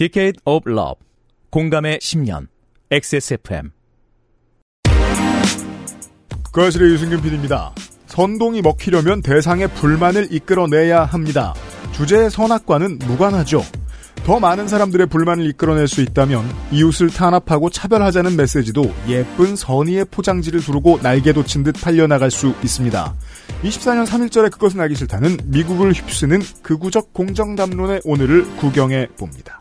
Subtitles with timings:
[0.00, 0.94] Decade of Love
[1.50, 2.46] 공감의 10년
[2.90, 3.70] XSFM
[6.52, 7.74] 거실의 유승균 PD입니다.
[8.06, 11.52] 선동이 먹히려면 대상의 불만을 이끌어내야 합니다.
[11.92, 13.62] 주제의 선악과는 무관하죠.
[14.24, 21.00] 더 많은 사람들의 불만을 이끌어낼 수 있다면 이웃을 탄압하고 차별하자는 메시지도 예쁜 선의의 포장지를 두르고
[21.02, 23.14] 날개 돋친 듯 팔려나갈 수 있습니다.
[23.64, 29.59] 24년 3일절에 그것은 알기 싫다는 미국을 휩쓰는 극우적 공정담론의 오늘을 구경해 봅니다.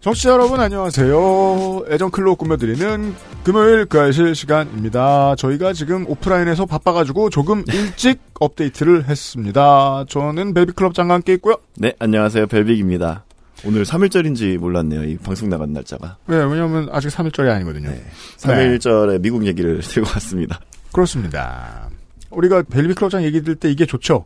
[0.00, 1.84] 청취자 여러분 안녕하세요.
[1.90, 3.14] 애정클로 꾸며드리는
[3.44, 5.34] 금요일 그아실 시간입니다.
[5.36, 10.06] 저희가 지금 오프라인에서 바빠가지고 조금 일찍 업데이트를 했습니다.
[10.08, 11.56] 저는 베비클럽 장관 함께 있고요.
[11.76, 12.46] 네, 안녕하세요.
[12.46, 13.24] 벨빅입니다.
[13.66, 15.04] 오늘 3일절인지 몰랐네요.
[15.04, 16.16] 이 방송 나간 날짜가.
[16.28, 17.90] 네, 왜냐면 아직 3일절이 아니거든요.
[17.90, 18.02] 네.
[18.38, 20.60] 3일절에 미국 얘기를 들고 왔습니다.
[20.92, 21.90] 그렇습니다.
[22.30, 24.24] 우리가 벨비클럽장 얘기 들때 이게 좋죠.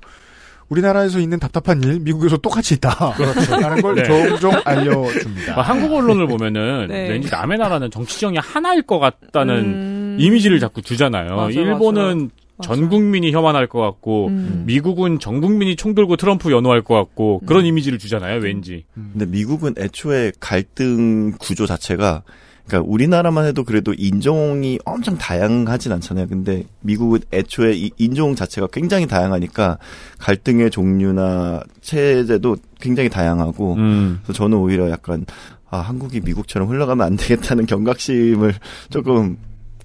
[0.68, 3.14] 우리나라에서 있는 답답한 일, 미국에서 똑같이 있다.
[3.14, 3.56] 그렇죠.
[3.60, 4.04] 라는 걸 네.
[4.04, 5.54] 종종 알려줍니다.
[5.54, 7.08] 뭐 한국 언론을 보면은 네.
[7.10, 10.16] 왠지 남의 나라는 정치 지형이 하나일 것 같다는 음.
[10.18, 11.36] 이미지를 자꾸 주잖아요.
[11.36, 12.30] 맞아요, 일본은
[12.62, 12.88] 전 맞아요.
[12.90, 14.62] 국민이 혐한할 것 같고 음.
[14.66, 18.40] 미국은 전 국민이 총 들고 트럼프 연호할 것 같고 그런 이미지를 주잖아요.
[18.40, 18.84] 왠지.
[18.94, 22.22] 근데 미국은 애초에 갈등 구조 자체가
[22.66, 26.28] 그러니까 우리나라만 해도 그래도 인종이 엄청 다양하진 않잖아요.
[26.28, 29.78] 근데 미국은 애초에 이 인종 자체가 굉장히 다양하니까
[30.18, 34.20] 갈등의 종류나 체제도 굉장히 다양하고 음.
[34.22, 35.26] 그래서 저는 오히려 약간
[35.70, 38.54] 아 한국이 미국처럼 흘러가면 안 되겠다는 경각심을
[38.90, 39.36] 조금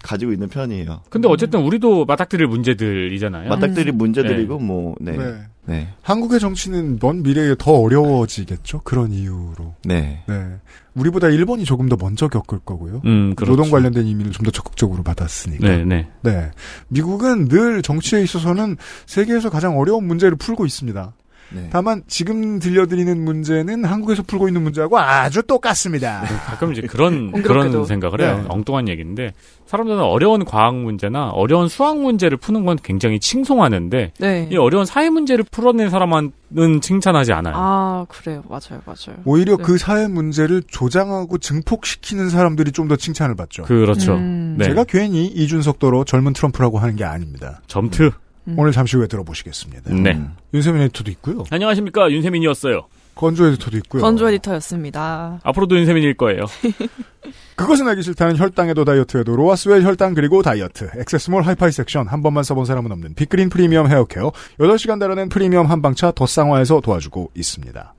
[0.03, 1.01] 가지고 있는 편이에요.
[1.09, 3.49] 근데 어쨌든 우리도 맞닥뜨릴 문제들이잖아요.
[3.49, 5.17] 맞닥뜨릴 문제들이고 뭐 네.
[5.17, 5.35] 네.
[5.65, 5.87] 네.
[6.01, 8.81] 한국의 정치는 먼 미래에 더 어려워지겠죠?
[8.83, 9.75] 그런 이유로.
[9.83, 10.23] 네.
[10.27, 10.45] 네.
[10.95, 13.01] 우리보다 일본이 조금 더 먼저 겪을 거고요.
[13.05, 13.51] 음, 그렇죠.
[13.55, 15.67] 노동 관련된 이민을 좀 더 적극적으로 받았으니까.
[15.67, 16.07] 네, 네.
[16.21, 16.51] 네.
[16.87, 21.13] 미국은 늘 정치에 있어서는 세계에서 가장 어려운 문제를 풀고 있습니다.
[21.51, 21.69] 네.
[21.71, 26.23] 다만 지금 들려드리는 문제는 한국에서 풀고 있는 문제하고 아주 똑같습니다.
[26.45, 27.31] 가끔 이제 그런.
[27.41, 28.39] 그런 생각을 해요.
[28.41, 28.45] 네.
[28.49, 29.33] 엉뚱한 얘기인데
[29.65, 34.47] 사람들은 어려운 과학 문제나 어려운 수학 문제를 푸는 건 굉장히 칭송하는데 네.
[34.51, 36.31] 이 어려운 사회 문제를 풀어낸 사람은
[36.81, 37.53] 칭찬하지 않아요.
[37.55, 38.43] 아, 그래요.
[38.49, 39.19] 맞아요, 맞아요.
[39.25, 39.63] 오히려 네.
[39.63, 43.63] 그 사회 문제를 조장하고 증폭시키는 사람들이 좀 더 칭찬을 받죠.
[43.63, 44.15] 그렇죠.
[44.15, 44.55] 음.
[44.57, 44.65] 네.
[44.65, 47.61] 제가 괜히 이준석도로 젊은 트럼프라고 하는 게 아닙니다.
[47.67, 48.03] 점트.
[48.05, 48.11] 음.
[48.57, 49.93] 오늘 잠시 후에 들어보시겠습니다.
[49.93, 50.11] 네.
[50.11, 50.35] 음.
[50.53, 51.43] 윤세민 에디터도 있고요.
[51.49, 52.87] 안녕하십니까 윤세민이었어요.
[53.15, 54.01] 건조 에디터도 있고요.
[54.01, 55.41] 건조 에디터였습니다.
[55.43, 56.45] 앞으로도 윤세민일 거예요.
[57.55, 62.63] 그것은 알기 싫다는 혈당에도 다이어트에도 로아스웰 혈당 그리고 다이어트 액세스몰 하이파이 섹션 한 번만 써본
[62.63, 67.93] 사람은 없는 빅그린 프리미엄 헤어케어 8시간 달아낸 프리미엄 한방차 더 쌍화에서 도와주고 있습니다.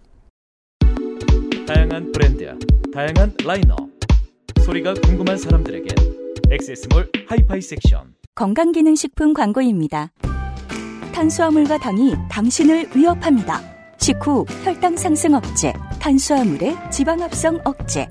[1.66, 2.58] 다양한 브랜드,
[2.92, 3.78] 다양한 라인업.
[4.64, 5.88] 소리가 궁금한 사람들에게
[6.50, 8.14] 액세스몰 하이파이 섹션.
[8.34, 10.10] 건강기능식품 광고입니다.
[11.12, 13.60] 탄수화물과 당이 당신을 위협합니다.
[13.98, 18.08] 식후 혈당 상승 억제, 탄수화물의 지방 합성 억제.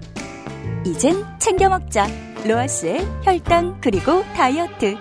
[0.86, 2.08] 이젠 챙겨 먹자.
[2.48, 4.96] 로아스의 혈당 그리고 다이어트.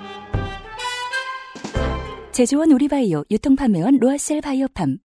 [2.33, 4.99] 제조원 우리바이오 유통판매원 로아셀 바이오팜.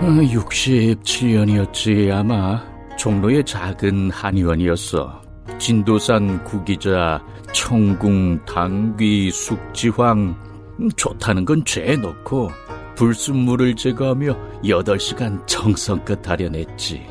[0.00, 2.62] 67년이었지 아마
[2.96, 5.22] 종로의 작은 한의원이었어
[5.58, 7.22] 진도산 구기자
[7.52, 10.53] 청궁 당귀 숙지황 음,
[10.96, 12.50] 좋다는 건 죄에 넣고
[12.96, 17.06] 불순물을 제거하며 8시간 정성껏 다려냈지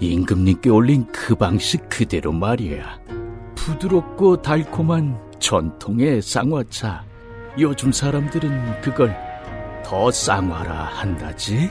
[0.00, 3.00] 임금님께 올린 그 방식 그대로 말이야
[3.54, 7.04] 부드럽고 달콤한 전통의 쌍화차
[7.58, 9.16] 요즘 사람들은 그걸
[9.84, 11.70] 더 쌍화라 한다지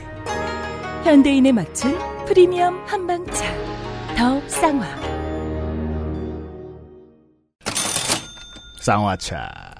[1.04, 3.44] 현대인에 맞춘 프리미엄 한방차.
[4.16, 4.86] 더 쌍화.
[8.80, 9.71] 쌍화차.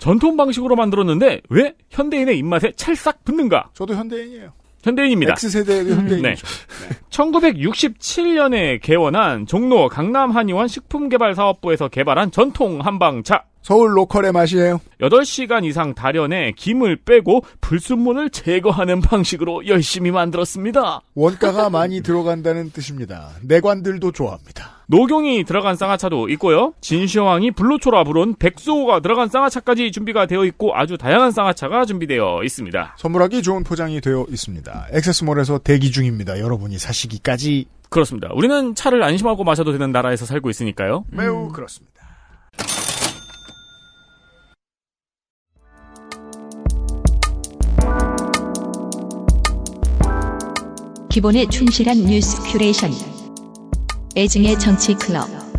[0.00, 3.70] 전통 방식으로 만들었는데 왜 현대인의 입맛에 찰싹 붙는가?
[3.74, 4.52] 저도 현대인이에요.
[4.82, 5.34] 현대인입니다.
[5.34, 6.22] X세대의 현대인이죠.
[6.24, 6.96] 네.
[7.10, 13.44] 1967년에 개원한 종로 강남한의원 식품개발사업부에서 개발한 전통 한방차.
[13.60, 14.80] 서울 로컬의 맛이에요.
[15.02, 21.02] 8시간 이상 달여내 김을 빼고 불순물을 제거하는 방식으로 열심히 만들었습니다.
[21.14, 23.28] 원가가 많이 들어간다는 뜻입니다.
[23.42, 24.79] 내관들도 좋아합니다.
[24.90, 26.74] 녹용이 들어간 쌍화차도 있고요.
[26.80, 32.96] 진시황이 불로초라 부른 백수호가 들어간 쌍화차까지 준비가 되어 있고 아주 다양한 쌍화차가 준비되어 있습니다.
[32.98, 34.88] 선물하기 좋은 포장이 되어 있습니다.
[34.92, 36.40] 액세스몰에서 대기 중입니다.
[36.40, 38.30] 여러분이 사시기까지 그렇습니다.
[38.34, 41.04] 우리는 차를 안심하고 마셔도 되는 나라에서 살고 있으니까요.
[41.12, 42.00] 매우 그렇습니다.
[51.10, 53.19] 기본에 충실한 뉴스 큐레이션.
[54.20, 55.49] 애증의 정치 클럽.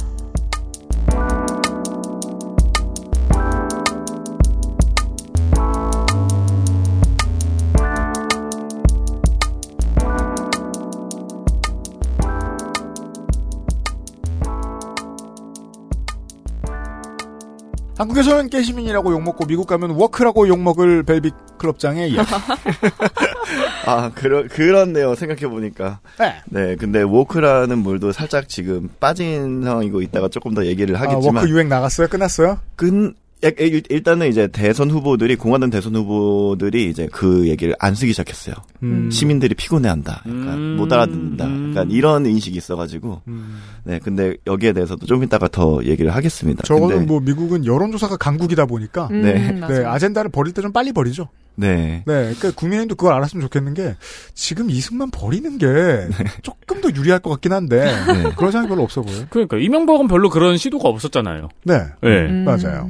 [18.01, 22.27] 한국에서는 깨시민이라고 욕먹고 미국 가면 woke라고 욕먹을 벨빅 클럽장의 이야기.
[23.85, 25.13] 아, 그러, 그렇네요.
[25.13, 25.99] 생각해보니까.
[26.17, 26.35] 네.
[26.45, 31.35] 네, 근데 woke라는 물도 살짝 지금 빠진 상황이고 있다가 조금 더 얘기를 아, 하겠지만.
[31.43, 32.07] woke 유행 나갔어요?
[32.07, 32.57] 끝났어요?
[32.75, 38.11] 근, 약- 일- 일단은 이제 대선 후보들이, 공화당 대선 후보들이 이제 그 얘기를 안 쓰기
[38.13, 38.55] 시작했어요.
[38.83, 39.09] 음.
[39.11, 40.23] 시민들이 피곤해한다.
[40.27, 40.75] 약간 음.
[40.77, 41.45] 못 알아듣는다.
[41.71, 43.21] 약간 이런 인식이 있어가지고.
[43.27, 43.59] 음.
[43.83, 46.63] 네, 근데 여기에 대해서도 좀 이따가 더 얘기를 하겠습니다.
[46.67, 49.51] 근데, 뭐 미국은 여론조사가 강국이다 보니까 음, 네.
[49.67, 51.27] 네, 아젠다를 버릴 때 좀 빨리 버리죠.
[51.55, 52.03] 네.
[52.05, 53.95] 네, 그러니까 국민의힘도 그걸 알았으면 좋겠는 게
[54.35, 55.67] 지금 이승만 버리는 게
[56.43, 58.31] 조금 더 유리할 것 같긴 한데 네.
[58.37, 59.25] 그런 생각이 별로 없어 보여요.
[59.31, 61.49] 그러니까 이명박은 별로 그런 시도가 없었잖아요.
[61.65, 62.09] 네, 네.
[62.27, 62.45] 음.
[62.45, 62.87] 맞아요.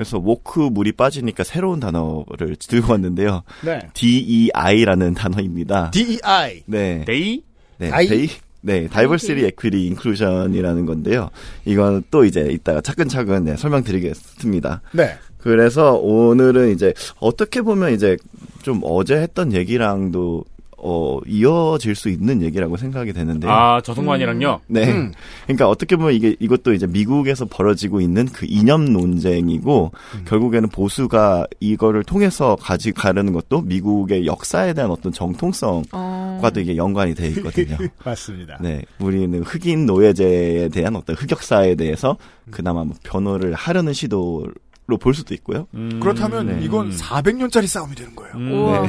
[0.00, 3.42] 그래서 woke 물이 빠지니까 새로운 단어를 들고 왔는데요.
[3.62, 5.90] 네, DEI라는 단어입니다.
[5.90, 6.62] DEI.
[6.64, 7.04] 네.
[7.06, 7.42] 데이
[7.76, 7.90] 네.
[7.90, 8.08] 아이?
[8.08, 8.28] 데이?
[8.62, 11.28] 네, diversity equity inclusion이라는 건데요.
[11.66, 14.80] 이건 또 이제 이따가 차근차근 네, 설명드리겠습니다.
[14.92, 18.16] 네, 그래서 오늘은 이제 어떻게 보면 이제
[18.62, 20.46] 좀 어제 했던 얘기랑도
[20.82, 23.50] 어 이어질 수 있는 얘기라고 생각이 되는데요.
[23.50, 24.60] 아 저승만이랑요.
[24.66, 24.90] 네.
[24.90, 25.12] 음.
[25.44, 30.24] 그러니까 어떻게 보면 이게 이것도 이제 미국에서 벌어지고 있는 그 이념 논쟁이고 음.
[30.26, 36.62] 결국에는 보수가 이거를 통해서 가지 가려는 것도 미국의 역사에 대한 어떤 정통성과도 어.
[36.62, 37.76] 이게 연관이 돼 있거든요.
[38.04, 38.58] 맞습니다.
[38.60, 38.82] 네.
[38.98, 42.16] 우리는 흑인 노예제에 대한 어떤 흑역사에 대해서
[42.50, 44.46] 그나마 뭐 변호를 하려는 시도
[44.90, 45.66] 로 볼 수도 있고요.
[45.74, 46.00] 음.
[46.00, 46.64] 그렇다면 네.
[46.64, 48.34] 이건 400년짜리 싸움이 되는 거예요.
[48.34, 48.52] 음.
[48.52, 48.86] 우와.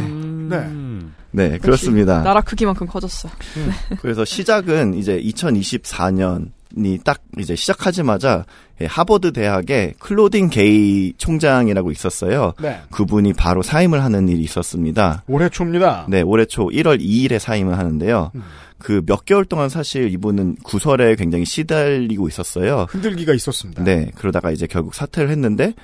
[0.49, 0.57] 네.
[1.31, 2.21] 네, 그렇습니다.
[2.23, 3.31] 나라 크기만큼 커졌어요.
[4.01, 8.45] 그래서 시작은 이제 2024년이 딱 이제 시작하자마자
[8.81, 12.53] 예, 하버드 대학에 클로딘 게이 총장이라고 있었어요.
[12.61, 15.23] 네, 그분이 바로 사임을 하는 일이 있었습니다.
[15.27, 16.05] 올해 초입니다.
[16.09, 18.31] 네, 올해 초 1월 2일에 사임을 하는데요.
[18.35, 18.43] 음.
[18.79, 22.87] 그몇 개월 동안 사실 이분은 구설에 굉장히 시달리고 있었어요.
[22.89, 23.83] 흔들기가 있었습니다.
[23.83, 25.75] 네, 그러다가 이제 결국 사퇴를 했는데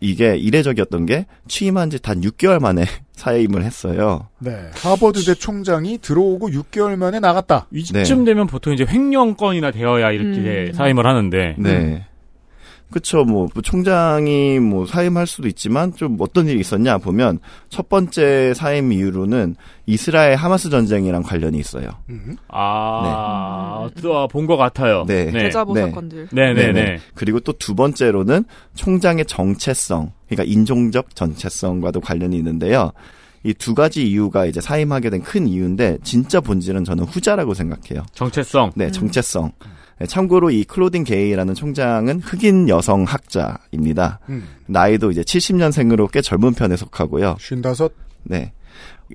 [0.00, 2.84] 이게 이례적이었던 게 취임한 지 단 6개월 만에
[3.18, 4.28] 사임을 했어요.
[4.38, 7.66] 네, 하버드대 총장이 들어오고 6개월 만에 나갔다.
[7.72, 10.72] 이쯤 되면 보통 이제 횡령건이나 되어야 이렇게 음.
[10.72, 11.56] 사임을 하는데.
[11.58, 12.06] 네.
[12.90, 17.38] 그쵸, 뭐, 뭐 총장이 뭐 사임할 수도 있지만 좀 어떤 일이 있었냐 보면
[17.68, 21.90] 첫 번째 사임 이유로는 이스라엘 하마스 전쟁이랑 관련이 있어요.
[22.08, 22.36] 음.
[22.48, 23.88] 아,
[24.30, 25.04] 본것 같아요.
[25.06, 25.26] 네.
[25.26, 25.44] 네.
[25.44, 25.82] 대자보 네.
[25.82, 26.28] 사건들.
[26.32, 26.72] 네네네.
[26.72, 26.98] 네네.
[27.14, 28.44] 그리고 또 두 번째로는
[28.74, 32.92] 총장의 정체성, 그러니까 인종적 정체성과도 관련이 있는데요.
[33.44, 38.04] 이 두 가지 이유가 이제 사임하게 된 큰 이유인데 진짜 본질은 저는 후자라고 생각해요.
[38.14, 38.72] 정체성.
[38.76, 39.52] 네, 정체성.
[39.60, 39.68] 네,
[40.06, 44.20] 참고로 이 클로딘 게이라는 총장은 흑인 여성 학자입니다.
[44.28, 44.44] 음.
[44.66, 47.36] 나이도 이제 70년생으로 꽤 젊은 편에 속하고요.
[47.40, 47.92] 쉰다섯.
[48.22, 48.52] 네.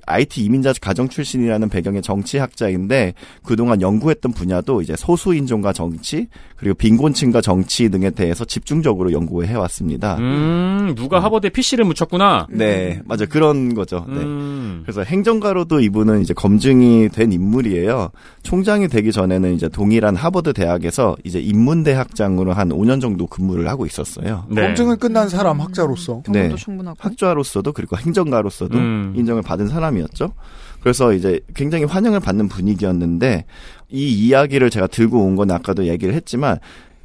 [0.06, 3.14] IT 이민자 가정 출신이라는 배경의 정치학자인데
[3.44, 10.16] 그동안 연구했던 분야도 이제 소수인종과 정치 그리고 빈곤층과 정치 등에 대해서 집중적으로 연구해 왔습니다.
[10.18, 12.46] 음, 누가 하버드에 PC를 묻혔구나.
[12.50, 14.04] 네, 맞아 그런 거죠.
[14.08, 14.16] 네.
[14.16, 14.82] 음.
[14.82, 18.10] 그래서 행정가로도 이분은 이제 검증이 된 인물이에요.
[18.42, 24.46] 총장이 되기 전에는 이제 동일한 하버드 대학에서 이제 인문대학장으로 한 5년 정도 근무를 하고 있었어요.
[24.48, 24.62] 네.
[24.62, 26.22] 검증은 끝난 사람 학자로서.
[26.22, 26.54] 경험도 네.
[26.56, 26.96] 충분하고.
[26.98, 29.12] 학자로서도 그리고 행정가로서도 음.
[29.16, 30.32] 인정을 받은 사람 이었죠.
[30.80, 33.44] 그래서 이제 굉장히 환영을 받는 분위기였는데
[33.90, 36.58] 이 이야기를 제가 들고 온 건 아까도 얘기를 했지만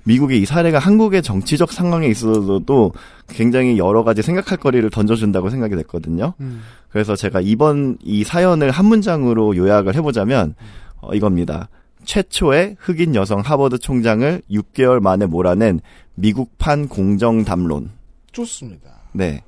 [0.03, 2.93] 미국의 이 사례가 한국의 정치적 상황에 있어서도
[3.27, 6.33] 굉장히 여러 가지 생각할 거리를 던져준다고 생각이 됐거든요.
[6.39, 6.61] 음.
[6.89, 10.55] 그래서 제가 이번 이 사연을 한 문장으로 요약을 해보자면
[11.01, 11.69] 어, 이겁니다.
[12.05, 15.79] 최초의 흑인 여성 하버드 총장을 6개월 만에 몰아낸
[16.15, 17.91] 미국판 공정 담론.
[18.31, 18.98] 좋습니다.
[19.11, 19.43] 네.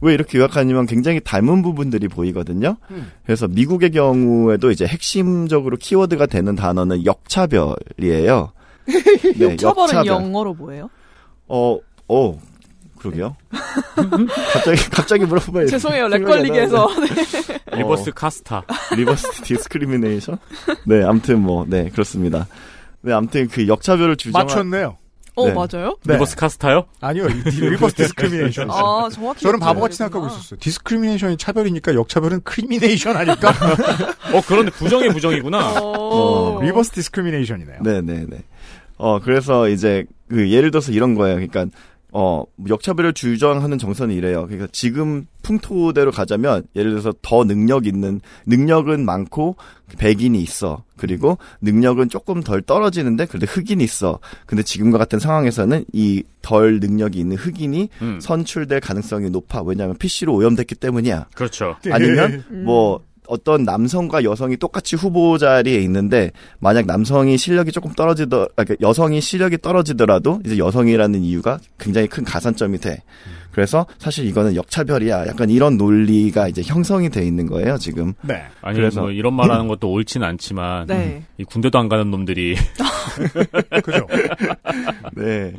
[0.00, 2.76] 왜 이렇게 요약하냐면 굉장히 닮은 부분들이 보이거든요.
[2.90, 3.10] 음.
[3.24, 8.52] 그래서 미국의 경우에도 이제 핵심적으로 키워드가 되는 단어는 역차별이에요.
[9.38, 10.90] 네, 역차별은 영어로 뭐예요?
[11.48, 12.40] 어, 어,
[12.98, 13.36] 그러게요.
[14.52, 16.86] 갑자기 갑자기 물어보면 죄송해요, lag 걸리게 해서.
[16.88, 17.14] 나는데.
[17.72, 18.64] 어, reverse 카스타.
[18.96, 20.38] reverse discrimination?
[20.86, 22.46] 네, 아무튼 뭐, 네, 그렇습니다.
[23.00, 24.96] 네, 아무튼 그 역차별을 주장한 맞췄네요.
[25.36, 25.52] 어, 네.
[25.52, 25.96] 맞아요?
[26.04, 26.14] 네.
[26.14, 26.86] reverse 카스타요?
[27.00, 28.70] 아니요, reverse discrimination.
[28.70, 29.42] 아, 정확히.
[29.42, 29.98] 저는 바보같이.
[29.98, 30.58] 생각하고 있었어요.
[30.60, 33.50] discrimination이 차별이니까 역차별은 crimination 아닐까?
[34.32, 35.74] 어, 그런데 부정의 부정이구나.
[35.82, 36.58] 어.
[36.62, 37.78] reverse discrimination이네요.
[37.82, 38.38] 네, 네, 네.
[38.96, 41.34] 어, 그래서 이제 그 예를 들어서 이런 거예요.
[41.36, 41.66] 그러니까
[42.12, 44.46] 어, 역차별을 주장하는 정서는 이래요.
[44.46, 49.56] 그러니까 지금 풍토대로 가자면 예를 들어서 더 능력 있는 능력은 많고
[49.98, 50.82] 백인이 있어.
[50.96, 54.18] 그리고 능력은 조금 덜 떨어지는데 그래도 흑인이 있어.
[54.46, 58.20] 근데 지금과 같은 상황에서는 이 덜 능력이 있는 흑인이 음.
[58.20, 59.62] 선출될 가능성이 높아.
[59.62, 61.26] 왜냐하면 PC로 오염됐기 때문이야.
[61.34, 61.74] 그렇죠.
[61.90, 62.62] 아니면 음.
[62.64, 68.76] 뭐 어떤 남성과 여성이 똑같이 후보 자리에 있는데 만약 남성이 실력이 조금 떨어지더 아, 그러니까
[68.80, 73.02] 여성이 실력이 떨어지더라도 이제 여성이라는 이유가 굉장히 큰 가산점이 돼.
[73.52, 75.28] 그래서 사실 이거는 역차별이야.
[75.28, 78.12] 약간 이런 논리가 이제 형성이 돼 있는 거예요, 지금.
[78.22, 78.42] 네.
[78.60, 81.22] 아니 그래서- 뭐 이런 말하는 것도 옳지는 않지만 네.
[81.38, 82.54] 이 군대도 안 가는 놈들이
[83.82, 84.06] 그죠.
[85.16, 85.52] 네.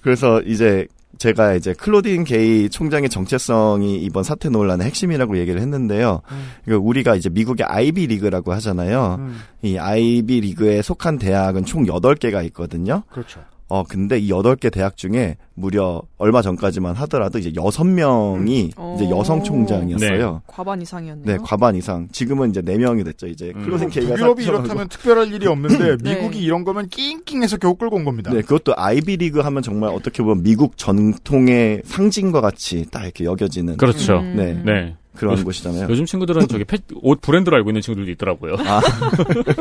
[0.00, 0.86] 그래서 이제
[1.20, 6.22] 제가 이제 클로딘 게이 총장의 정체성이 이번 사태 논란의 핵심이라고 얘기를 했는데요.
[6.66, 9.16] 이거 우리가 이제 미국의 아이비 리그라고 하잖아요.
[9.18, 13.02] 음, 이 아이비 리그에 속한 대학은 총 8개가 있거든요.
[13.10, 13.40] 그렇죠.
[13.70, 18.94] 어, 근데 이 8개 대학 중에 무려 얼마 전까지만 하더라도 이제 6명이 음.
[18.96, 19.42] 이제 여성 오.
[19.44, 20.42] 총장이었어요.
[20.48, 21.24] 과반 이상이었네요.
[21.24, 22.08] 네, 과반 이상.
[22.10, 23.52] 지금은 이제 4명이 됐죠, 이제.
[23.54, 23.62] 음.
[23.64, 24.64] 클로딘 게이가 북유럽이 사퇴하고.
[24.64, 26.14] 이렇다면 특별할 일이 없는데 네.
[26.14, 28.32] 미국이 이런 거면 낑낑해서 겨우 끌고 온 겁니다.
[28.32, 33.76] 네, 그것도 아이비 리그 하면 정말 어떻게 보면 미국 전통의 상징과 같이 딱 이렇게 여겨지는
[33.76, 34.18] 그렇죠.
[34.18, 34.34] 음.
[34.36, 34.60] 네.
[34.64, 34.96] 네.
[35.20, 35.86] 그런 곳이잖아요.
[35.90, 38.56] 요즘 친구들은 저기 패- 옷 브랜드로 알고 있는 친구들도 있더라고요.
[38.66, 38.80] 아.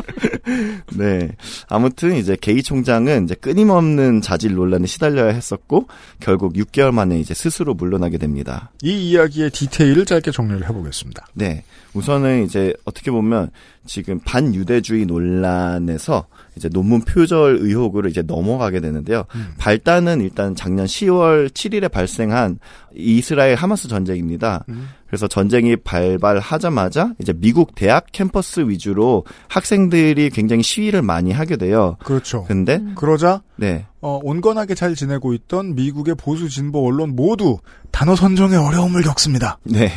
[0.96, 1.30] 네.
[1.68, 5.88] 아무튼 이제 게이 총장은 이제 끊임없는 자질 논란에 시달려야 했었고
[6.20, 8.72] 결국 6개월 만에 이제 스스로 물러나게 됩니다.
[8.82, 11.28] 이 이야기의 디테일을 짧게 정리를 해보겠습니다.
[11.34, 11.63] 네.
[11.94, 13.50] 우선은 이제 어떻게 보면
[13.86, 19.25] 지금 반유대주의 논란에서 이제 논문 표절 의혹으로 이제 넘어가게 되는데요.
[19.36, 19.54] 음.
[19.58, 22.60] 발단은 일단 작년 10월 7일에 발생한
[22.96, 24.66] 이스라엘 하마스 전쟁입니다.
[24.70, 24.89] 음.
[25.10, 31.98] 그래서 전쟁이 발발하자마자 이제 미국 대학 캠퍼스 위주로 학생들이 굉장히 시위를 많이 하게 돼요.
[32.04, 32.44] 그렇죠.
[32.44, 33.88] 근데 그러자 네.
[34.01, 37.58] 어, 온건하게 잘 지내고 있던 미국의 보수 진보 언론 모두
[37.92, 39.58] 단어 선정에 어려움을 겪습니다.
[39.63, 39.89] 네.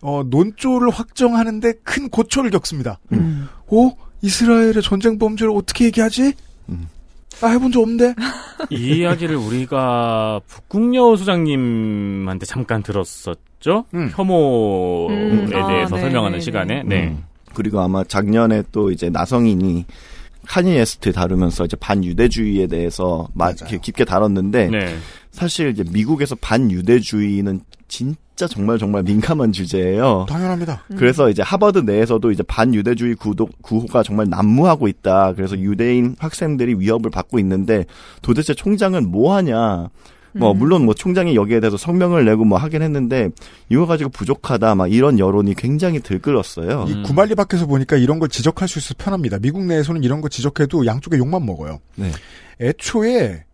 [0.00, 2.98] 어, 논조를 확정하는데 큰 고초를 겪습니다.
[3.12, 3.48] 음.
[3.68, 6.32] 오, 이스라엘의 전쟁 범죄를 어떻게 얘기하지?
[6.70, 6.88] 음.
[7.42, 8.14] 아, 해본 적 없는데?
[8.70, 13.45] 이 이야기를 우리가 북국여 소장님한테 잠깐 들었었죠.
[13.94, 14.10] 음.
[14.12, 16.82] 혐오에 음, 아, 대해서 네, 설명하는 네, 시간에.
[16.82, 17.00] 네.
[17.00, 17.06] 네.
[17.08, 17.24] 음.
[17.54, 19.86] 그리고 아마 작년에 또 이제 나성인이
[20.46, 23.28] 카니 에스트 다루면서 이제 반유대주의에 대해서.
[23.34, 24.96] 이렇게 깊게 다뤘는데 네.
[25.32, 30.26] 사실 이제 미국에서 반유대주의는 진짜 정말 정말 민감한 주제예요.
[30.28, 30.84] 당연합니다.
[30.90, 30.96] 음.
[30.96, 35.32] 그래서 이제 하버드 내에서도 이제 반유대주의 구도, 구호가 정말 난무하고 있다.
[35.34, 37.86] 그래서 유대인 학생들이 위협을 받고 있는데
[38.22, 39.88] 도대체 총장은 뭐 하냐.
[40.36, 40.58] 뭐 음.
[40.58, 43.30] 물론 뭐 총장이 여기에 대해서 성명을 내고 뭐 하긴 했는데
[43.68, 46.86] 이거 가지고 부족하다 막 이런 여론이 굉장히 들끓었어요.
[46.88, 47.02] 이 음.
[47.02, 49.38] 구말리 밖에서 보니까 이런 걸 지적할 수 있어서 편합니다.
[49.38, 51.80] 미국 내에서는 이런 거 지적해도 양쪽에 욕만 먹어요.
[51.96, 52.10] 네.
[52.60, 53.44] 애초에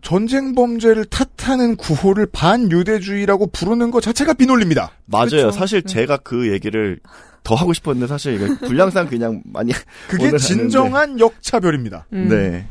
[0.00, 4.92] 전쟁 범죄를 탓하는 구호를 반유대주의라고 부르는 것 자체가 비논리입니다.
[5.06, 5.28] 맞아요.
[5.28, 5.50] 그렇죠.
[5.50, 5.92] 사실 네.
[5.92, 7.00] 제가 그 얘기를
[7.42, 9.72] 더 하고 싶었는데 사실 이거 분량상 그냥 많이
[10.08, 12.06] 그게 진정한 역차별입니다.
[12.12, 12.28] 음.
[12.28, 12.66] 네.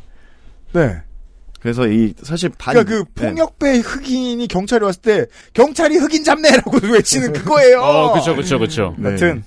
[0.73, 1.01] 네.
[1.67, 3.27] 그래서 이 사실 반 그러니까 그 네.
[3.27, 7.81] 폭력배 흑인이 경찰이 왔을 때 경찰이 흑인 잡네라고 외치는 그거예요.
[7.81, 8.95] 어, 그쵸, 그쵸, 그쵸.
[8.97, 9.09] 네.
[9.09, 9.43] 하여튼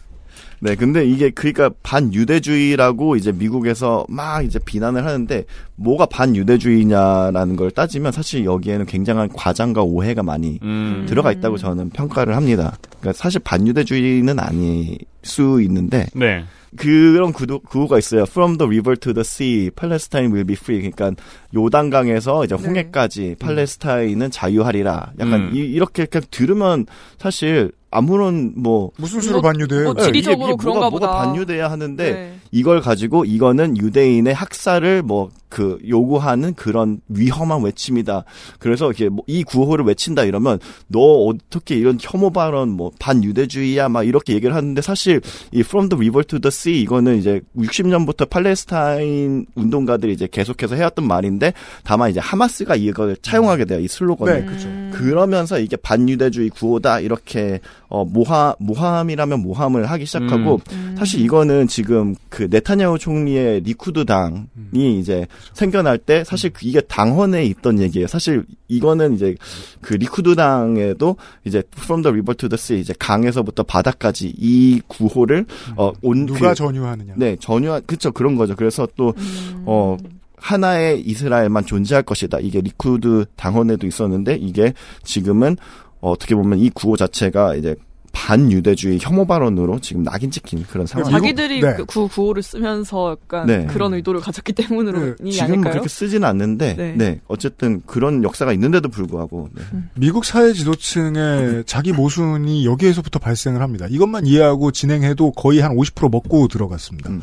[0.59, 5.45] 네, 근데 이게 그러니까 반유대주의라고 이제 미국에서 막 이제 비난을 하는데
[5.77, 11.07] 뭐가 반유대주의냐라는 걸 따지면 사실 여기에는 굉장한 과장과 오해가 많이 음.
[11.09, 12.77] 들어가 있다고 저는 평가를 합니다.
[13.01, 16.45] 그러니까 사실 반유대주의는 아닐 수 있는데 네.
[16.77, 18.23] 그런 구도, 구호가 있어요.
[18.23, 20.81] From the river to the sea, Palestine will be free.
[20.81, 21.21] 그러니까
[21.55, 22.63] 요단강에서 이제 네.
[22.63, 25.13] 홍해까지 팔레스타인은 자유하리라.
[25.19, 25.51] 약간 음.
[25.53, 26.87] 이, 이렇게 그냥 들으면
[27.19, 29.85] 사실 아무런 뭐 무슨 수로 뭐- 반유대예요?
[29.85, 31.07] 뭐 네, 지리적으로 그런가 뭐가, 보다.
[31.09, 32.35] 뭐가 반유돼야 하는데 네.
[32.53, 38.23] 이걸 가지고 이거는 유대인의 학살을 뭐 그 요구하는 그런 위험한 외침이다.
[38.61, 44.05] 그래서 이렇게 뭐 이 구호를 외친다 이러면 너 어떻게 이런 혐오 발언 뭐 반유대주의야 막
[44.05, 45.21] 이렇게 얘기를 하는데 사실
[45.51, 51.05] 이 From the River to the Sea 이거는 이제 60년부터 팔레스타인 운동가들이 이제 계속해서 해왔던
[51.07, 54.41] 말인데 다만 이제 하마스가 이걸 차용하게 돼요 이 슬로건을.
[54.41, 54.69] 네, 그렇죠.
[54.69, 54.93] 음.
[54.95, 57.59] 그러면서 이게 반유대주의 구호다 이렇게
[57.91, 60.95] 어 모함 모함이라면 모함을 하기 시작하고 음.
[60.97, 67.45] 사실 이거는 지금 그 네타냐후 총리의 리쿠드 당이 이제 생겨날 때 사실 그 이게 당헌에
[67.47, 68.07] 있던 얘기예요.
[68.07, 69.35] 사실 이거는 이제
[69.81, 75.47] 그 리쿠드 당에도 이제 from the river to the sea 이제 강에서부터 바다까지 이 구호를
[75.75, 77.15] 어온 누가 그, 전유하느냐?
[77.17, 78.55] 네 전유한 그쵸 그런 거죠.
[78.55, 79.65] 그래서 또 음.
[79.67, 79.97] 어,
[80.37, 82.39] 하나의 이스라엘만 존재할 것이다.
[82.41, 85.57] 이게 리쿠드 당헌에도 있었는데 이게 지금은
[86.01, 87.77] 어, 어떻게 보면 이 구호 자체가 이제
[88.13, 91.11] 반유대주의 혐오 발언으로 지금 낙인 찍힌 그런 상황.
[91.11, 91.75] 자기들이 네.
[91.75, 93.67] 그 구호를 쓰면서 약간 네.
[93.67, 95.73] 그런 의도를 가졌기 때문으로 이 지금 아닐까요?
[95.73, 96.95] 그렇게 쓰지는 않는데, 네.
[96.97, 97.21] 네.
[97.29, 99.63] 어쨌든 그런 역사가 있는데도 불구하고, 네.
[99.95, 103.87] 미국 사회 지도층의 자기 모순이 여기에서부터 발생을 합니다.
[103.89, 107.11] 이것만 이해하고 진행해도 거의 한 50% 먹고 들어갔습니다.
[107.11, 107.23] 음.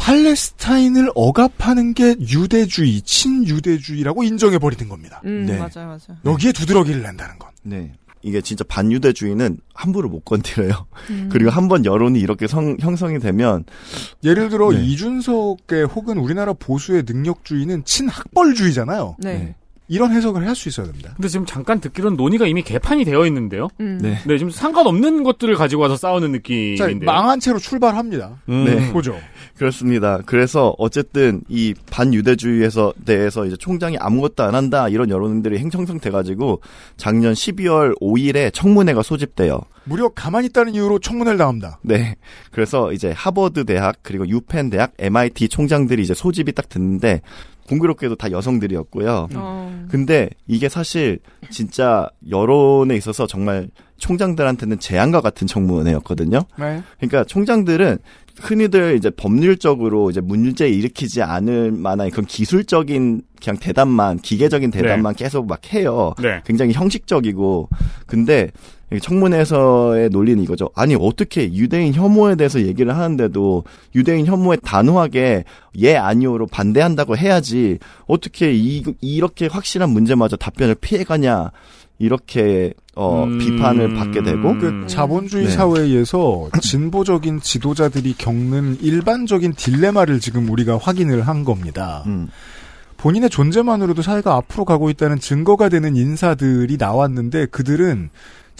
[0.00, 5.20] 팔레스타인을 억압하는 게 유대주의, 친유대주의라고 인정해버리는 겁니다.
[5.26, 5.52] 음, 네.
[5.58, 6.18] 맞아요, 맞아요.
[6.24, 7.50] 여기에 두드러기를 낸다는 건.
[7.62, 7.92] 네.
[8.22, 10.86] 이게 진짜 반유대주의는 함부로 못 건드려요.
[11.10, 11.28] 음.
[11.32, 13.64] 그리고 한 번 여론이 이렇게 성- 형성이 되면,
[14.24, 14.82] 예를 들어 네.
[14.84, 19.16] 이준석의 혹은 우리나라 보수의 능력주의는 친학벌주의잖아요.
[19.20, 19.54] 네.
[19.90, 19.94] 네.
[19.96, 21.12] 이런 해석을 할 수 있어야 됩니다.
[21.16, 23.68] 근데 지금 잠깐 듣기로는 논의가 이미 개판이 되어 있는데요.
[23.80, 23.98] 음.
[24.02, 24.18] 네.
[24.26, 27.06] 네, 지금 상관없는 것들을 가지고 와서 싸우는 자, 느낌인데요.
[27.06, 28.42] 망한 채로 출발합니다.
[28.48, 28.64] 음.
[28.64, 28.92] 네.
[28.92, 29.16] 보죠.
[29.56, 30.20] 그렇습니다.
[30.26, 36.60] 그래서 어쨌든 이 반유대주의에서 대해서 이제 총장이 아무것도 안 한다 이런 여론들이 행성성돼 가지고
[36.96, 39.60] 작년 12월 5일에 청문회가 소집돼요.
[39.84, 41.78] 무려 가만히 있다는 이유로 청문회를 당합니다.
[41.82, 42.16] 네.
[42.50, 47.22] 그래서 이제 하버드 대학 그리고 유펜 대학, MIT 총장들이 이제 소집이 딱 됐는데
[47.68, 49.28] 공교롭게도 다 여성들이었고요.
[49.34, 49.86] 어.
[49.88, 51.20] 근데 이게 사실
[51.50, 53.68] 진짜 여론에 있어서 정말
[53.98, 56.40] 총장들한테는 재앙과 같은 청문회였거든요.
[56.58, 56.82] 네.
[56.96, 57.98] 그러니까 총장들은
[58.40, 65.46] 흔히들 이제 법률적으로 이제 문제 일으키지 않을 만한 그런 기술적인 그냥 대답만 기계적인 대답만 계속
[65.46, 66.14] 막 해요.
[66.20, 66.40] 네.
[66.44, 67.68] 굉장히 형식적이고
[68.06, 70.70] 근데 이 청문회에서의 논리는 이거죠.
[70.74, 73.62] 아니 어떻게 유대인 혐오에 대해서 얘기를 하는데도
[73.94, 75.44] 유대인 혐오에 단호하게
[75.78, 81.52] 예 아니오로 반대한다고 해야지 어떻게 이 이렇게 확실한 문제마저 답변을 피해가냐
[82.00, 83.38] 이렇게 어 음.
[83.38, 85.50] 비판을 받게 되고 그 자본주의 네.
[85.50, 92.02] 사회에서 진보적인 지도자들이 겪는 일반적인 딜레마를 지금 우리가 확인을 한 겁니다.
[92.06, 92.28] 음,
[92.96, 98.10] 본인의 존재만으로도 사회가 앞으로 가고 있다는 증거가 되는 인사들이 나왔는데 그들은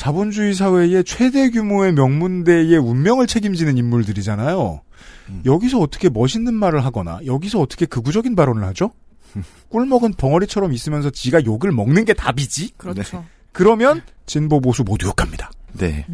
[0.01, 4.81] 자본주의 사회의 최대 규모의 명문대의 운명을 책임지는 인물들이잖아요.
[5.29, 5.43] 음.
[5.45, 8.93] 여기서 어떻게 멋있는 말을 하거나 여기서 어떻게 극우적인 발언을 하죠?
[9.69, 12.79] 꿀먹은 벙어리처럼 있으면서 지가 욕을 먹는 게 답이지?
[12.79, 13.27] 그렇죠.
[13.53, 15.51] 그러면 진보 보수 모두 욕합니다.
[15.75, 16.07] 네.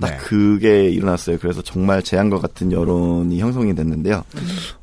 [0.00, 0.16] 딱 네.
[0.18, 1.38] 그게 일어났어요.
[1.38, 4.24] 그래서 정말 재앙과 같은 여론이 형성이 됐는데요.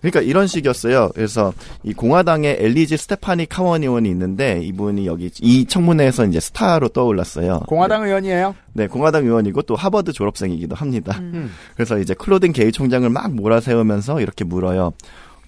[0.01, 1.12] 그러니까 이런 식이었어요.
[1.13, 1.53] 그래서
[1.84, 7.60] 이 공화당의 엘리지 스테파니 카원 의원이 있는데 이분이 여기 이 청문회에서 이제 스타로 떠올랐어요.
[7.67, 8.56] 공화당 의원이에요.
[8.73, 11.17] 네, 공화당 의원이고 또 하버드 졸업생이기도 합니다.
[11.19, 11.52] 음.
[11.76, 14.93] 그래서 이제 클로딘 게이 총장을 막 몰아세우면서 이렇게 물어요.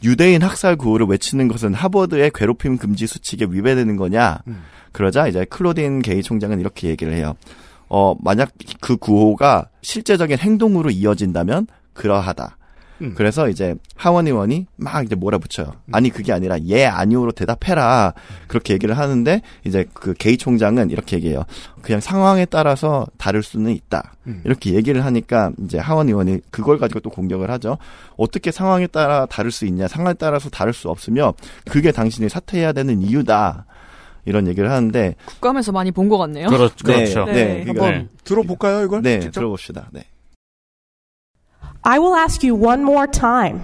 [0.04, 4.40] 유대인 학살 구호를 외치는 것은 하버드의 괴롭힘 금지 수칙에 위배되는 거냐?
[4.48, 4.62] 음.
[4.92, 7.36] 그러자 이제 클로딘 게이 총장은 이렇게 얘기를 해요.
[7.98, 12.58] 어, 만약 그 구호가 실제적인 행동으로 이어진다면 그러하다.
[13.02, 13.14] 음.
[13.16, 15.72] 그래서 이제 하원 의원이 막 이제 몰아붙여요.
[15.94, 18.14] 아니 그게 아니라 예 아니오로 대답해라.
[18.48, 21.46] 그렇게 얘기를 하는데 이제 그 게이 총장은 이렇게 얘기해요.
[21.82, 24.16] 그냥 상황에 따라서 다를 수는 있다.
[24.28, 24.42] 음.
[24.44, 27.78] 이렇게 얘기를 하니까 이제 하원 의원이 그걸 가지고 또 공격을 하죠.
[28.18, 29.88] 어떻게 상황에 따라 다를 수 있냐?
[29.88, 31.34] 상황에 따라서 다를 수 없으며
[31.70, 33.66] 그게 당신이 사퇴해야 되는 이유다.
[34.25, 36.49] 이런 얘기를 하는데 국감에서 많이 본 것 같네요.
[36.49, 37.25] 그렇, 그렇죠.
[37.25, 37.45] 네, 네.
[37.45, 38.09] 네, 한번 네.
[38.25, 39.03] 들어볼까요, 이걸?
[39.03, 39.41] 네, 직접?
[39.41, 39.89] 들어봅시다.
[39.93, 40.05] 네.
[41.83, 43.63] I will ask you one more time.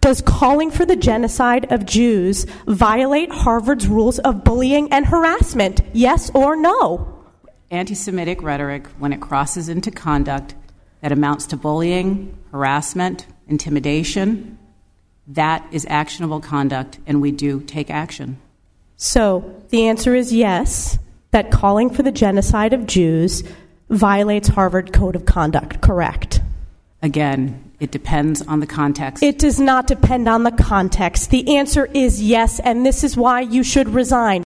[0.00, 5.80] Does calling for the genocide of Jews violate Harvard's rules of bullying and harassment?
[5.92, 7.06] Yes or no?
[7.70, 10.54] Anti Semitic rhetoric, when it crosses into conduct
[11.02, 14.56] that amounts to bullying, harassment, intimidation,
[15.28, 18.38] that is actionable conduct, and we do take action.
[18.96, 20.98] So the answer is yes,
[21.30, 23.44] that calling for the genocide of Jews
[23.90, 26.40] violates Harvard Code of Conduct, correct?
[27.02, 29.22] Again, it depends on the context.
[29.22, 31.30] It does not depend on the context.
[31.30, 34.42] The answer is yes, and this is why you should resign.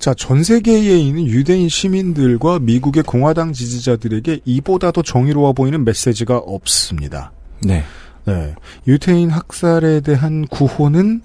[0.00, 7.32] 자, 전 세계에 있는 유대인 시민들과 미국의 공화당 지지자들에게 이보다 더 정의로워 보이는 메시지가 없습니다.
[7.62, 7.84] 네.
[8.26, 8.54] 네.
[8.86, 11.22] 유태인 학살에 대한 구호는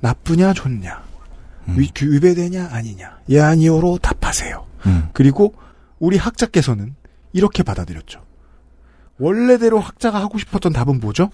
[0.00, 1.01] 나쁘냐 좋냐,
[1.69, 4.65] 위, 위배되냐 아니냐, 예 아니오로 답하세요.
[4.85, 5.09] 음.
[5.13, 5.53] 그리고
[5.99, 6.95] 우리 학자께서는
[7.31, 8.23] 이렇게 받아들였죠.
[9.19, 11.29] 원래대로 학자가 하고 싶었던 답은 뭐죠?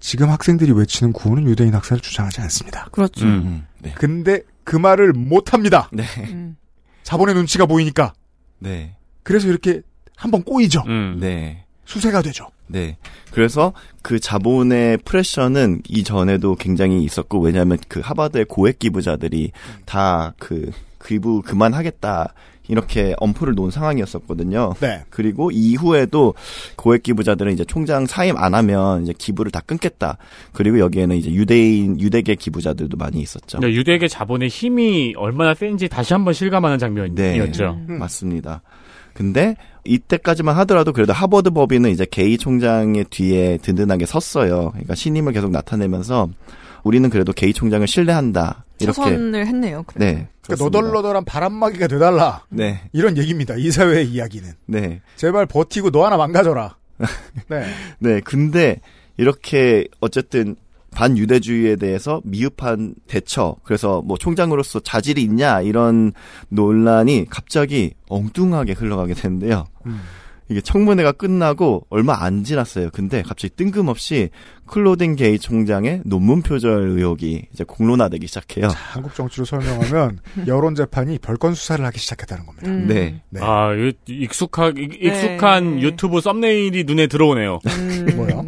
[0.00, 2.86] 지금 학생들이 외치는 구호는 유대인 학살을 주장하지 않습니다.
[2.92, 3.24] 그렇죠.
[3.26, 3.66] 음.
[3.80, 3.92] 네.
[3.96, 5.88] 근데 그 말을 못 합니다.
[5.92, 6.04] 네.
[6.18, 6.56] 음.
[7.02, 8.12] 자본의 눈치가 보이니까.
[8.58, 8.96] 네.
[9.22, 9.82] 그래서 이렇게
[10.16, 10.82] 한번 꼬이죠.
[10.86, 11.18] 음.
[11.20, 11.63] 네.
[11.84, 12.48] 수세가 되죠.
[12.66, 12.96] 네.
[13.30, 19.52] 그래서 그 자본의 프레셔는 이전에도 굉장히 있었고, 왜냐하면 그 하버드의 고액 기부자들이
[19.84, 20.70] 다 그
[21.04, 22.34] 기부 그만하겠다.
[22.66, 24.72] 이렇게 엄포를 놓은 상황이었었거든요.
[24.80, 25.04] 네.
[25.10, 26.32] 그리고 이후에도
[26.76, 30.16] 고액 기부자들은 이제 총장 사임 안 하면 이제 기부를 다 끊겠다.
[30.54, 33.58] 그리고 여기에는 이제 유대인 유대계 기부자들도 많이 있었죠.
[33.58, 37.80] 네, 유대계 자본의 힘이 얼마나 센지 다시 한번 실감하는 장면이었죠.
[37.86, 38.62] 맞습니다.
[39.12, 44.70] 근데 이때까지만 하더라도 그래도 하버드 법인은 이제 게이 총장의 뒤에 든든하게 섰어요.
[44.70, 46.28] 그러니까 신임을 계속 나타내면서
[46.82, 48.64] 우리는 그래도 게이 총장을 신뢰한다.
[48.80, 49.84] 이렇게 처선을 했네요.
[49.86, 50.04] 그래도.
[50.04, 50.28] 네.
[50.42, 50.64] 그러니까.
[50.64, 52.44] 너덜너덜한 바람막이가 돼달라.
[52.50, 52.82] 네.
[52.92, 53.54] 이런 얘기입니다.
[53.56, 54.50] 이 사회의 이야기는.
[54.66, 55.00] 네.
[55.16, 56.76] 제발 버티고 너 하나 망가져라.
[57.48, 57.64] 네.
[57.98, 58.20] 네.
[58.20, 58.80] 근데
[59.16, 60.56] 이렇게 어쨌든
[60.94, 66.12] 반유대주의에 대해서 미흡한 대처, 그래서 뭐 총장으로서 자질이 있냐 이런
[66.48, 69.64] 논란이 갑자기 엉뚱하게 흘러가게 되는데요.
[69.86, 70.00] 음.
[70.50, 72.90] 이게 청문회가 끝나고 얼마 안 지났어요.
[72.92, 74.28] 근데 갑자기 뜬금없이
[74.66, 78.68] 클로딘 게이 총장의 논문 표절 의혹이 이제 공론화되기 시작해요.
[78.70, 82.68] 한국 정치로 설명하면 여론 재판이 별건 수사를 하기 시작했다는 겁니다.
[82.70, 82.86] 음.
[82.86, 83.22] 네.
[83.30, 83.40] 네.
[83.42, 83.70] 아,
[84.06, 85.82] 익숙하, 익- 익숙한 네.
[85.82, 87.60] 유튜브 썸네일이 눈에 들어오네요.
[87.66, 88.06] 음.
[88.16, 88.46] 뭐요?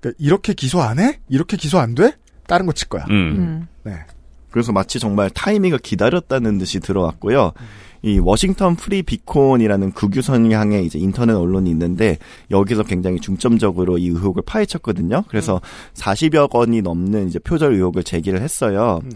[0.00, 1.20] 그러니까 이렇게 기소 안 해?
[1.28, 2.12] 이렇게 기소 안 돼?
[2.46, 3.04] 다른 거 칠 거야.
[3.10, 3.12] 음.
[3.12, 3.66] 음.
[3.84, 3.92] 네.
[4.50, 7.52] 그래서 마치 정말 타이밍을 기다렸다는 듯이 들어왔고요.
[8.02, 12.18] 이 워싱턴 프리 비콘이라는 극우 성향의 이제 인터넷 언론이 있는데
[12.50, 15.24] 여기서 굉장히 중점적으로 이 의혹을 파헤쳤거든요.
[15.28, 15.60] 그래서
[15.94, 19.00] 40여 건이 넘는 이제 표절 의혹을 제기를 했어요.
[19.04, 19.10] 음.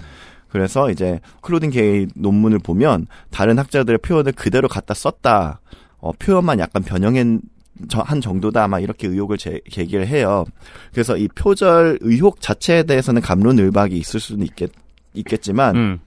[0.48, 5.60] 그래서 이제 클로딘 게이 논문을 보면 다른 학자들의 표현을 그대로 갖다 썼다.
[5.98, 7.53] 어, 표현만 약간 변형한 저-
[7.92, 10.44] 한 정도다 아마 이렇게 의혹을 제, 제기를 해요.
[10.92, 14.70] 그래서 이 표절 의혹 자체에 대해서는 감론을박이 있을 수는 있겠,
[15.14, 16.00] 있겠지만 음.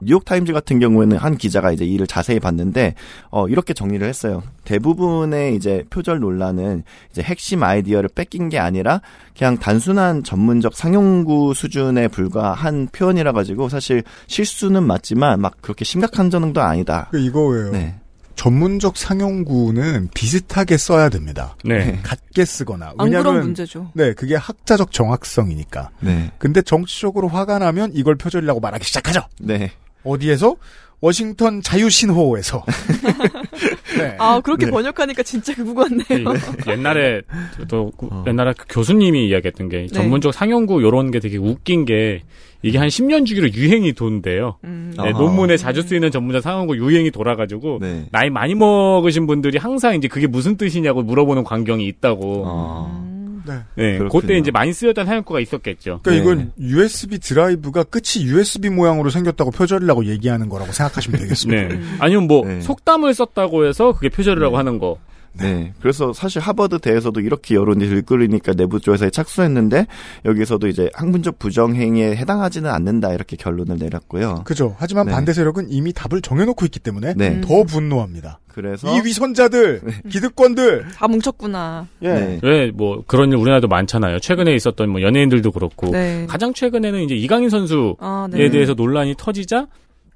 [0.00, 2.94] 뉴욕 타임즈 같은 경우에는 한 기자가 이제 이를 자세히 봤는데
[3.30, 4.42] 어 이렇게 정리를 했어요.
[4.64, 9.00] 대부분의 이제 표절 논란은 이제 핵심 아이디어를 뺏긴 게 아니라
[9.36, 16.60] 그냥 단순한 전문적 상용구 수준에 불과한 표현이라 가지고 사실 실수는 맞지만 막 그렇게 심각한 정도
[16.60, 17.08] 아니다.
[17.10, 17.70] 그 이거예요.
[17.70, 17.94] 네.
[18.36, 21.56] 전문적 상용구는 비슷하게 써야 됩니다.
[21.64, 22.00] 네.
[22.02, 22.88] 같게 쓰거나.
[22.98, 23.90] 안 그런 왜냐면 문제죠.
[23.94, 25.90] 네, 그게 학자적 정확성이니까.
[26.00, 26.30] 네.
[26.38, 29.22] 근데 정치적으로 화가 나면 이걸 표절이라고 말하기 시작하죠.
[29.40, 29.72] 네.
[30.04, 30.56] 어디에서?
[31.00, 32.64] 워싱턴 자유신호에서.
[33.98, 34.16] 네.
[34.18, 34.70] 아 그렇게 네.
[34.72, 36.32] 번역하니까 진짜 그거 같네요.
[36.68, 37.22] 옛날에
[37.68, 38.24] 또 그- 어.
[38.26, 42.22] 옛날에 그 교수님이 이야기했던 게 전문적 상용구 요런 게 되게 웃긴 게
[42.62, 44.56] 이게 한 10년 주기로 유행이 돈대요.
[44.64, 44.94] 음.
[44.96, 45.10] 네.
[45.10, 48.06] 논문에 자주 쓰이는 전문적 상용구 유행이 돌아가지고 네.
[48.12, 52.44] 나이 많이 먹으신 분들이 항상 이제 그게 무슨 뜻이냐고 물어보는 광경이 있다고.
[52.46, 53.11] 어.
[53.46, 53.62] 네.
[53.74, 53.98] 네.
[54.10, 56.00] 그때 이제 많이 쓰였던 상용구가 있었겠죠.
[56.02, 56.16] 그러니까 네.
[56.18, 61.74] 이건 USB 드라이브가 끝이 USB 모양으로 생겼다고 표절이라고 얘기하는 거라고 생각하시면 되겠습니다.
[61.74, 61.80] 네.
[61.98, 62.60] 아니면 뭐 네.
[62.60, 64.98] 속담을 썼다고 해서 그게 표절이라고 하는 거.
[65.34, 65.72] 네.
[65.80, 69.86] 그래서 사실 하버드 대에서도 이렇게 여론이 들끓으니까 내부 조사에 착수했는데
[70.24, 74.42] 여기서도 이제 학문적 부정행위에 해당하지는 않는다 이렇게 결론을 내렸고요.
[74.44, 74.74] 그죠.
[74.78, 75.12] 하지만 네.
[75.12, 77.40] 반대 세력은 이미 답을 정해놓고 있기 때문에 네.
[77.40, 78.40] 더 분노합니다.
[78.48, 80.86] 그래서 이 위선자들, 기득권들.
[80.94, 81.86] 다 뭉쳤구나.
[82.02, 82.08] 예.
[82.12, 82.40] 네.
[82.42, 84.20] 왜뭐 그런 일 우리나라도 많잖아요.
[84.20, 86.26] 최근에 있었던 뭐 연예인들도 그렇고 네.
[86.28, 88.50] 가장 최근에는 이제 이강인 선수에 아, 네.
[88.50, 89.68] 대해서 논란이 터지자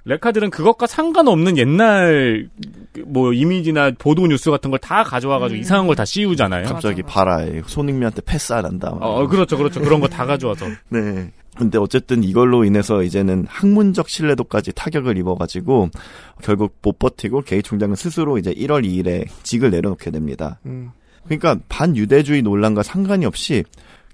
[0.07, 2.49] 레카들은 그것과 상관없는 옛날
[3.07, 5.61] 뭐 이미지나 보도 뉴스 같은 걸 다 가져와가지고 음.
[5.61, 6.67] 이상한 걸 다 씌우잖아요.
[6.67, 8.91] 갑자기 봐라 손흥민한테 패스 안 한다.
[8.93, 9.03] 막.
[9.03, 9.81] 어, 그렇죠, 그렇죠.
[9.81, 10.67] 그런 거 다 가져와서.
[10.91, 11.31] 네.
[11.57, 15.89] 근데 어쨌든 이걸로 인해서 이제는 학문적 신뢰도까지 타격을 입어가지고
[16.43, 20.61] 결국 못 버티고 게이 총장은 스스로 이제 1월 2일에 직을 내려놓게 됩니다.
[20.67, 20.91] 음.
[21.25, 23.65] 그러니까 반유대주의 논란과 상관이 없이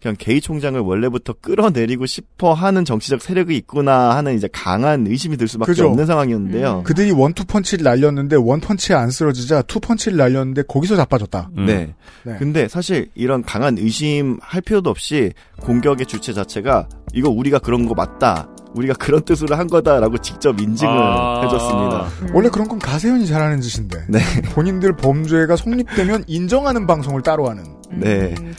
[0.02, 5.46] 그냥 게이 총장을 원래부터 끌어내리고 싶어 하는 정치적 세력이 있구나 하는 이제 강한 의심이 들
[5.46, 5.86] 수밖에 그죠.
[5.88, 6.78] 없는 상황이었는데요.
[6.78, 6.82] 음.
[6.82, 11.50] 그들이 원투 펀치를 날렸는데 원 펀치에 안 쓰러지자 투 펀치를 날렸는데 거기서 자빠졌다.
[11.56, 11.66] 음.
[11.66, 11.94] 네.
[12.24, 12.36] 네.
[12.36, 18.48] 근데 사실 이런 강한 의심할 필요도 없이 공격의 주체 자체가 이거 우리가 그런 거 맞다.
[18.74, 21.42] 우리가 그런 뜻으로 한 거다라고 직접 인증을 아.
[21.44, 22.08] 해줬습니다.
[22.22, 22.34] 음.
[22.34, 24.06] 원래 그런 건 가세연이 잘하는 짓인데.
[24.08, 24.18] 네.
[24.54, 27.62] 본인들 범죄가 성립되면 인정하는 방송을 따로 하는.
[27.92, 28.34] 네.
[28.40, 28.52] 음.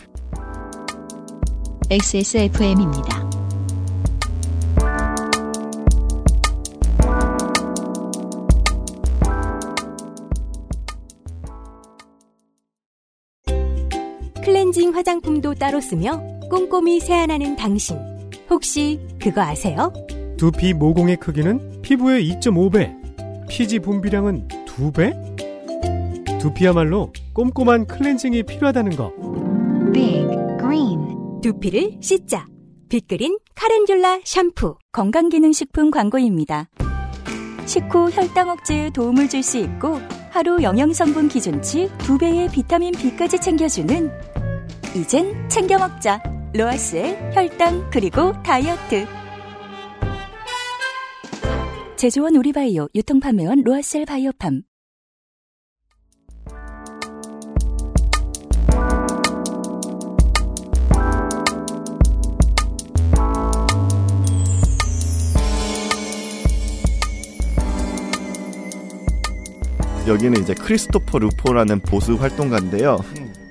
[1.94, 3.30] XSFM입니다.
[14.44, 18.00] 클렌징 화장품도 따로 쓰며 꼼꼼히 세안하는 당신.
[18.50, 19.94] 혹시 그거 아세요?
[20.38, 26.40] 두피 모공의 크기는 피부의 2.5배, 피지 분비량은 2배?
[26.40, 29.14] 두피야말로 꼼꼼한 클렌징이 필요하다는 거.
[29.94, 30.28] Big
[30.60, 31.03] Green
[31.44, 32.48] 두피를 씻자.
[32.88, 34.78] 빅그린 카렌듈라 샴푸.
[34.94, 36.70] 건강기능식품 광고입니다.
[37.66, 40.00] 식후 혈당 억제에 도움을 줄 수 있고
[40.32, 44.10] 하루 영양성분 기준치 2배의 비타민 B까지 챙겨주는
[44.96, 46.24] 이젠 챙겨 먹자.
[46.54, 49.06] 로아스의 혈당 그리고 다이어트.
[51.98, 54.64] 제조원 우리바이오 유통판매원 로아셀 바이오팜.
[70.08, 73.00] 여기는 이제 크리스토퍼 루포라는 보수 활동가인데요.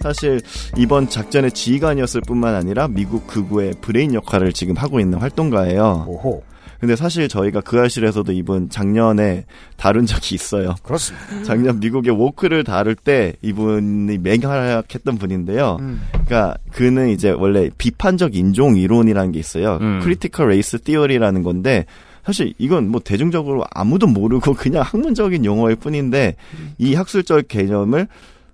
[0.01, 0.41] 사실
[0.77, 6.05] 이번 작전의 지휘관이었을 뿐만 아니라 미국 극우의 브레인 역할을 지금 하고 있는 활동가예요.
[6.09, 6.43] 오호.
[6.83, 9.45] 근데 사실 저희가 그알싫에서도 이분 작년에
[9.77, 10.75] 다룬 적이 있어요.
[10.83, 11.43] 그렇습니다.
[11.47, 15.77] 작년 미국의 woke를 다룰 때 이분이 맹활약했던 분인데요.
[15.79, 16.03] 음.
[16.11, 19.79] 그러니까 그는 이제 원래 비판적 인종 이론이라는 게 있어요.
[19.81, 20.01] 음.
[20.03, 21.87] critical race theory라는 건데
[22.25, 26.37] 사실 이건 뭐 대중적으로 아무도 모르고 그냥 학문적인 용어일 뿐인데
[26.79, 28.07] 이 학술적 개념을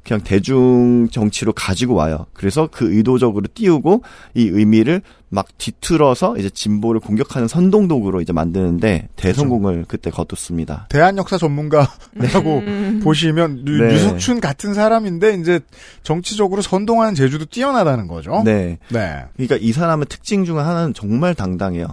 [0.04, 2.24] 그냥 대중 정치로 가지고 와요.
[2.32, 4.02] 그래서 그 의도적으로 띄우고
[4.34, 10.86] 이 의미를 막 뒤틀어서 이제 진보를 공격하는 선동독으로 이제 만드는데 대성공을 그때 거뒀습니다.
[10.88, 12.62] 대한 역사 전문가라고
[13.02, 13.92] 보시면 류- 네.
[13.92, 15.60] 류석춘 같은 사람인데 이제
[16.02, 18.40] 정치적으로 선동하는 재주도 뛰어나다는 거죠.
[18.46, 18.78] 네.
[18.88, 19.24] 네.
[19.36, 21.86] 그러니까 이 사람의 특징 중 하나는 정말 당당해요.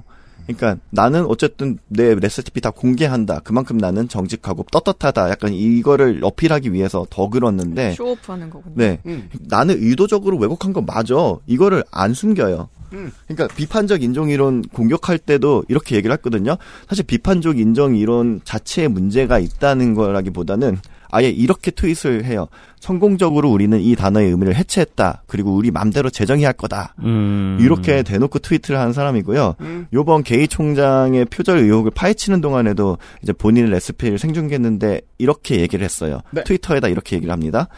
[0.47, 3.39] 그러니까 나는 어쨌든 내 레시피 다 공개한다.
[3.39, 5.29] 그만큼 나는 정직하고 떳떳하다.
[5.29, 8.75] 약간 이거를 어필하기 위해서 더 그렇는데 쇼오프하는 거군요.
[8.75, 8.99] 네.
[9.47, 11.15] 나는 의도적으로 왜곡한 거 맞아.
[11.47, 12.69] 이거를 안 숨겨요.
[12.93, 13.11] 음.
[13.27, 16.57] 그러니까 비판적 인종 이론 공격할 때도 이렇게 얘기를 했거든요.
[16.87, 20.77] 사실 비판적 인종 이론 자체에 문제가 있다는 거라기보다는
[21.15, 22.49] 아예 이렇게 트윗을 해요.
[22.81, 25.23] 성공적으로 우리는 이 단어의 의미를 해체했다.
[25.27, 26.93] 그리고 우리 맘대로 재정의할 거다.
[26.99, 27.57] 음.
[27.61, 29.55] 이렇게 대놓고 트위트를 한 사람이고요.
[29.93, 36.19] 요번 게이 총장의 표절 의혹을 파헤치는 동안에도 이제 본인의 레시피를 생중계했는데 이렇게 얘기를 했어요.
[36.31, 36.43] 네.
[36.43, 37.69] 트위터에다 이렇게 얘기를 합니다.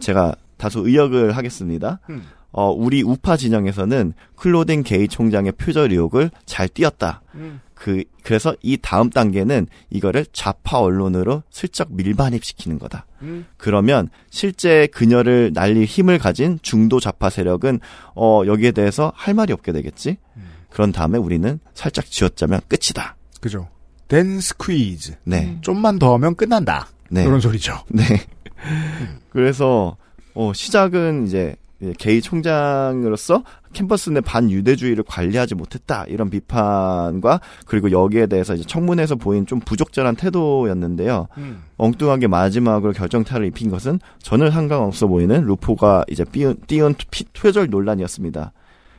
[0.00, 2.00] 제가 다소 의역을 하겠습니다.
[2.10, 2.24] 음.
[2.50, 7.22] 어, 우리 우파 진영에서는 클로딩 게이 총장의 표절 의혹을 잘 띄었다.
[7.36, 7.60] 음.
[7.80, 13.06] 그, 그래서 이 다음 단계는 이거를 좌파 언론으로 슬쩍 밀반입시키는 거다.
[13.22, 13.46] 음.
[13.56, 17.80] 그러면 실제 그녀를 날릴 힘을 가진 중도 좌파 세력은
[18.14, 20.18] 어 여기에 대해서 할 말이 없게 되겠지.
[20.68, 23.16] 그런 다음에 우리는 살짝 쥐어짜면 끝이다.
[23.40, 23.66] 그죠.
[24.08, 25.14] 댄 스퀴즈.
[25.24, 25.56] 네.
[25.62, 26.86] 좀만 더 하면 끝난다.
[27.10, 27.24] 네.
[27.24, 27.78] 이런 소리죠.
[27.88, 28.04] 네.
[29.32, 29.96] 그래서
[30.34, 31.56] 어 시작은 이제
[31.98, 39.46] 게이 총장으로서 캠퍼스 내 반유대주의를 관리하지 못했다 이런 비판과 그리고 여기에 대해서 이제 청문회에서 보인
[39.46, 41.28] 좀 부적절한 태도였는데요.
[41.38, 41.62] 음.
[41.78, 48.52] 엉뚱하게 마지막으로 결정타를 입힌 것은 전혀 상관없어 보이는 루포가 이제 띄운, 띄운 피- 표절 논란이었습니다.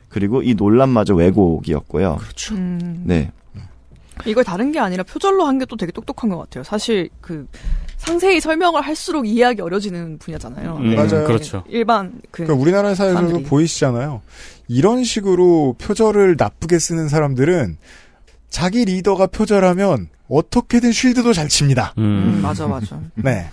[0.10, 2.18] 그리고 이 논란마저 왜곡이었고요.
[2.18, 2.56] 그렇죠.
[2.56, 3.04] 음.
[3.06, 3.32] 네.
[4.26, 6.64] 이걸 다른 게 아니라 표절로 한 게 또 되게 똑똑한 것 같아요.
[6.64, 7.48] 사실 그
[8.02, 10.78] 상세히 설명을 할수록 이해하기 어려지는 분야잖아요.
[10.78, 11.24] 음, 맞아요.
[11.28, 11.64] 그렇죠.
[11.70, 13.44] 일반 그 그러니까 우리나라 사회에서도.
[13.44, 14.22] 보이시잖아요.
[14.68, 17.78] 이런 식으로 표절을 나쁘게 쓰는 사람들은
[18.50, 21.94] 자기 리더가 표절하면 어떻게든 쉴드도 잘 칩니다.
[22.00, 23.00] 음, 맞아 맞아.
[23.16, 23.50] 네.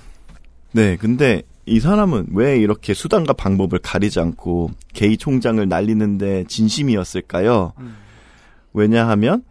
[0.73, 7.75] 네, 근데 이 사람은 왜 이렇게 수단과 방법을 가리지 않고 게이 총장을 날리는데 진심이었을까요?
[8.73, 9.43] 왜냐하면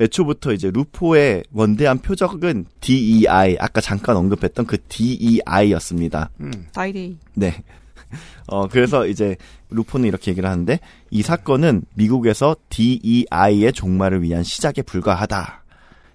[0.00, 6.30] 애초부터 이제 루포의 원대한 표적은 DEI, 아까 잠깐 언급했던 그 DEI였습니다.
[6.40, 6.50] 음.
[6.72, 7.16] DEI.
[7.34, 7.62] 네.
[8.46, 9.36] 어, 그래서 이제
[9.70, 10.78] 루포는 이렇게 얘기를 하는데
[11.10, 15.64] 이 사건은 미국에서 DEI의 종말을 위한 시작에 불과하다.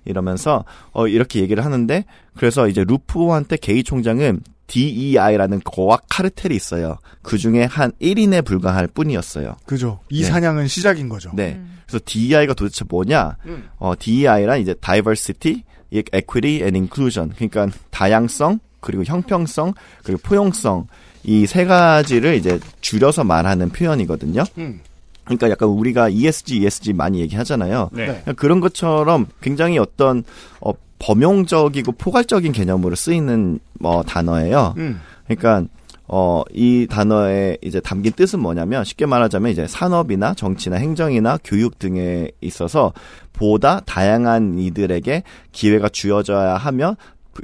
[0.06, 6.97] 이러면서 어 이렇게 얘기를 하는데 그래서 이제 루포한테 게이 총장은 DEI라는 거악 카르텔이 있어요.
[7.21, 9.58] 그 중에 한 1인에 불과할 뿐이었어요.
[9.65, 9.99] 그죠.
[10.10, 10.27] 이 네.
[10.27, 11.32] 사냥은 시작인 거죠.
[11.34, 11.60] 네.
[11.88, 13.36] 그래서 DEI가 도대체 뭐냐?
[13.77, 17.34] 어, DEI란 이제 diversity, equity and inclusion.
[17.36, 20.88] 그러니까 다양성, 그리고 형평성, 그리고 포용성.
[21.25, 24.43] 이 세 가지를 이제 줄여서 말하는 표현이거든요.
[24.58, 24.79] 음.
[25.25, 27.89] 그러니까 약간 우리가 ESG, ESG 많이 얘기하잖아요.
[27.91, 28.05] 네.
[28.05, 30.23] 그러니까 그런 것처럼 굉장히 어떤
[30.62, 34.75] 어, 범용적이고 포괄적인 개념으로 쓰이는 뭐 단어예요.
[34.77, 34.99] 음.
[35.25, 35.63] 그러니까
[36.12, 42.31] 어, 이 단어에 이제 담긴 뜻은 뭐냐면 쉽게 말하자면 이제 산업이나 정치나 행정이나 교육 등에
[42.41, 42.93] 있어서
[43.31, 46.95] 보다 다양한 이들에게 기회가 주어져야 하며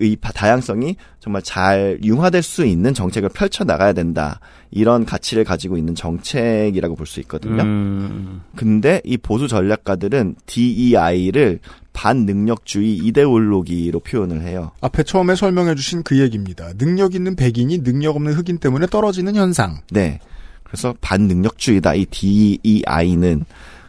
[0.01, 4.39] 이 바- 다양성이 정말 잘 융화될 수 있는 정책을 펼쳐 나가야 된다.
[4.75, 7.63] 이런 가치를 가지고 있는 정책이라고 볼 수 있거든요.
[7.63, 8.41] 음.
[8.55, 11.59] 근데 이 보수 전략가들은 DEI를
[11.93, 14.71] 반능력주의 이데올로기로 표현을 해요.
[14.81, 16.73] 앞에 처음에 설명해 주신 그 얘기입니다.
[16.77, 19.77] 능력 있는 백인이 능력 없는 흑인 때문에 떨어지는 현상.
[19.91, 20.19] 네.
[20.63, 21.93] 그래서 반능력주의다.
[21.93, 23.45] 이 DEI는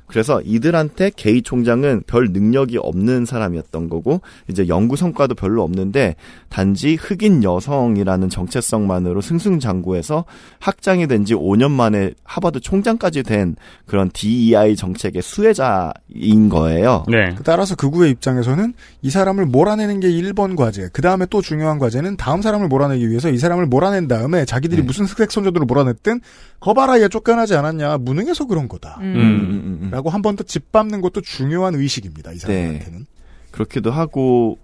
[0.07, 6.15] 그래서 이들한테 게이 총장은 별 능력이 없는 사람이었던 거고 이제 연구 성과도 별로 없는데
[6.57, 10.25] 단지 흑인 여성이라는 정체성만으로 승승장구해서
[10.59, 17.05] 학장이 된 지 5년 만에 하버드 총장까지 된 그런 DEI 정책의 수혜자인 거예요.
[17.09, 17.35] 네.
[17.45, 20.89] 따라서 극우의 입장에서는 이 사람을 몰아내는 게 1번 과제.
[20.95, 24.87] 그 다음에 또 중요한 과제는 다음 사람을 몰아내기 위해서 이 사람을 몰아낸 다음에 자기들이 네.
[24.87, 26.21] 무슨 흑색 선조들을 몰아냈든
[26.61, 27.99] 거봐라 얘 쫓겨나지 않았냐.
[27.99, 28.97] 무능해서 그런 거다.
[29.03, 29.91] 음, 음, 음.
[29.91, 32.31] 라고 한 번 더 짓밟는 것도 중요한 의식입니다.
[32.33, 32.41] 이 네.
[32.41, 33.07] 사람한테는.
[33.51, 34.59] 그렇기도 하고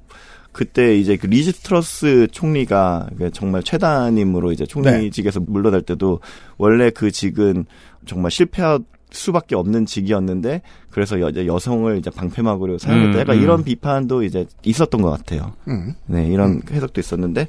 [0.53, 6.21] 그때 이제 그 리즈 트러스 총리가 그 정말 최단임으로 이제 총리직에서 물러날 때도
[6.59, 7.65] 원래 그 직은
[8.07, 13.15] 정말 실패할 수밖에 없는 직이었는데 그래서 여, 이제 여성을 이제 방패막으로 사용했다.
[13.15, 13.43] 음, 약간 음.
[13.43, 15.53] 이런 비판도 이제 있었던 것 같아요.
[15.69, 15.95] 음.
[16.07, 17.49] 네, 이런 해석도 있었는데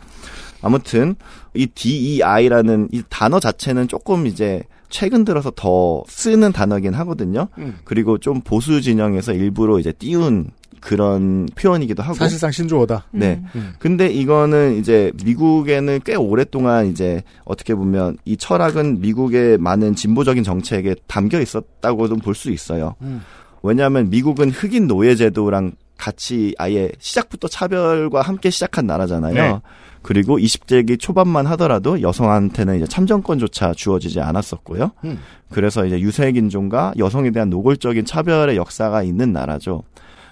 [0.62, 1.16] 아무튼
[1.54, 4.64] 이 DEI라는 이 단어 자체는 조금 이제
[4.94, 7.48] 최근 들어서 더 쓰는 단어긴 하거든요.
[7.58, 7.80] 음.
[7.84, 12.14] 그리고 좀 보수 진영에서 일부러 이제 띄운 그런 표현이기도 하고.
[12.14, 13.08] 사실상 신조어다.
[13.10, 13.42] 네.
[13.56, 13.74] 음.
[13.80, 20.96] 근데 이거는 이제 미국에는 꽤 오랫동안 이제 어떻게 보면 이 철학은 미국의 많은 진보적인 정책에
[21.08, 22.94] 담겨 있었다고도 볼수 있어요.
[23.02, 23.22] 음.
[23.64, 29.34] 왜냐하면 미국은 흑인 노예 제도랑 같이 아예 시작부터 차별과 함께 시작한 나라잖아요.
[29.34, 29.60] 네.
[30.04, 34.92] 그리고 20세기 초반만 하더라도 여성한테는 이제 참정권조차 주어지지 않았었고요.
[35.06, 35.20] 음.
[35.50, 39.84] 그래서 이제 유색 인종과 여성에 대한 노골적인 차별의 역사가 있는 나라죠.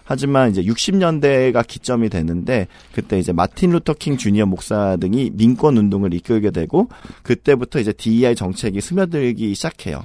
[0.03, 6.13] 하지만 이제 60년대가 기점이 되는데 그때 이제 마틴 루터 킹 주니어 목사 등이 민권 운동을
[6.13, 6.89] 이끌게 되고
[7.23, 10.03] 그때부터 이제 DEI 정책이 스며들기 시작해요.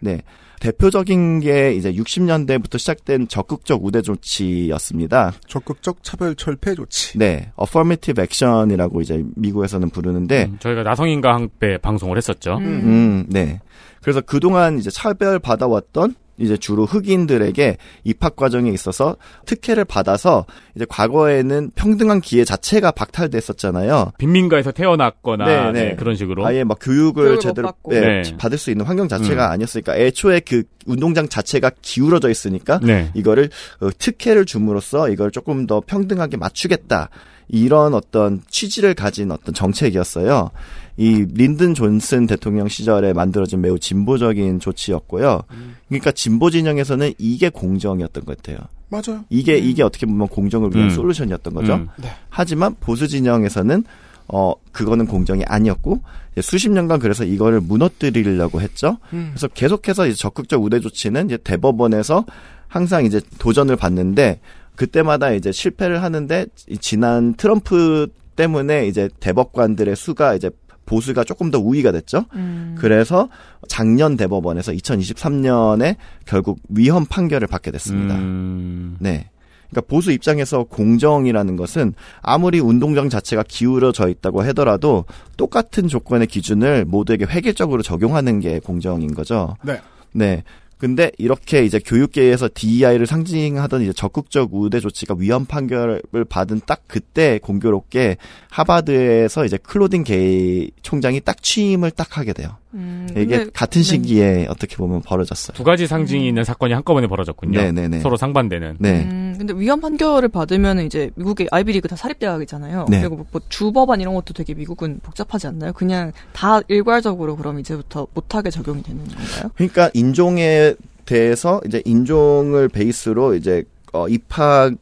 [0.00, 0.22] 네.
[0.64, 5.34] 대표적인 게 이제 60년대부터 시작된 적극적 우대 조치였습니다.
[5.46, 7.18] 적극적 차별 철폐 조치.
[7.18, 7.52] 네.
[7.60, 12.56] affirmative action이라고 이제 미국에서는 부르는데 음, 저희가 나성인과 함께 방송을 했었죠.
[12.56, 13.60] 음, 네.
[14.00, 19.16] 그래서 그동안 이제 차별 받아왔던 이제 주로 흑인들에게 입학 과정에 있어서
[19.46, 24.12] 특혜를 받아서 이제 과거에는 평등한 기회 자체가 박탈됐었잖아요.
[24.18, 25.96] 빈민가에서 태어났거나 네, 네, 네.
[25.96, 27.72] 그런 식으로 아예 막 교육을, 제대로.
[27.88, 28.36] 네, 네.
[28.36, 29.52] 받을 수 있는 환경 자체가 음.
[29.52, 33.10] 아니었으니까 애초에 그 운동장 자체가 기울어져 있으니까 네.
[33.14, 37.10] 이거를 어, 특혜를 줌으로써 이걸 조금 더 평등하게 맞추겠다.
[37.48, 40.50] 이런 어떤 취지를 가진 어떤 정책이었어요.
[40.96, 45.42] 이 린든 존슨 대통령 시절에 만들어진 매우 진보적인 조치였고요.
[45.88, 48.58] 그러니까 진보 진영에서는 이게 공정이었던 것 같아요.
[48.88, 49.24] 맞아요.
[49.28, 50.90] 이게 이게 어떻게 보면 공정을 위한 음.
[50.90, 51.74] 솔루션이었던 거죠.
[51.74, 51.88] 음.
[52.28, 53.84] 하지만 보수 진영에서는
[54.28, 56.00] 어 그거는 공정이 아니었고
[56.32, 58.98] 이제 수십 년간 그래서 이거를 무너뜨리려고 했죠.
[59.12, 59.32] 음.
[59.32, 62.24] 그래서 계속해서 이제 적극적 우대 조치는 이제 대법원에서
[62.68, 64.40] 항상 이제 도전을 받는데
[64.76, 70.50] 그때마다 이제 실패를 하는데 이 지난 트럼프 때문에 이제 대법관들의 수가 이제
[70.86, 72.24] 보수가 조금 더 우위가 됐죠.
[72.34, 72.74] 음.
[72.78, 73.28] 그래서
[73.68, 78.16] 작년 대법원에서 2023년에 결국 위헌 판결을 받게 됐습니다.
[78.16, 79.30] 음, 네.
[79.70, 85.04] 그러니까 보수 입장에서 공정이라는 것은 아무리 운동장 자체가 기울어져 있다고 하더라도
[85.36, 89.56] 똑같은 조건의 기준을 모두에게 획일적으로 적용하는 게 공정인 거죠.
[89.64, 89.80] 네.
[90.12, 90.44] 네.
[90.78, 97.38] 근데 이렇게 이제 교육계에서 DEI를 상징하던 이제 적극적 우대 조치가 위헌 판결을 받은 딱 그때
[97.42, 98.16] 공교롭게
[98.50, 102.56] 하바드에서 이제 클로딘 게이 총장이 딱 취임을 딱 하게 돼요.
[102.74, 103.84] 음, 이게 근데- 같은 네.
[103.84, 105.56] 시기에 어떻게 보면 벌어졌어요.
[105.56, 107.60] 두 가지 상징이 있는 사건이 한꺼번에 벌어졌군요.
[107.60, 108.00] 네네네.
[108.00, 108.76] 서로 상반되는.
[108.80, 109.02] 네.
[109.04, 112.86] 음, 근데 위헌 판결을 받으면 이제 미국의 아이비리그 다 사립대학이잖아요.
[112.88, 113.00] 네.
[113.00, 115.72] 그리고 뭐 주법안 이런 것도 되게 미국은 복잡하지 않나요?
[115.72, 119.50] 그냥 다 일괄적으로 그럼 이제부터 못하게 적용이 되는 건가요?
[119.54, 120.74] 그러니까 인종에
[121.06, 124.72] 대해서 이제 인종을 베이스로 이제 어, 입학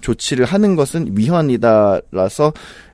[0.00, 2.52] 조치를 하는 것은 위헌이다라서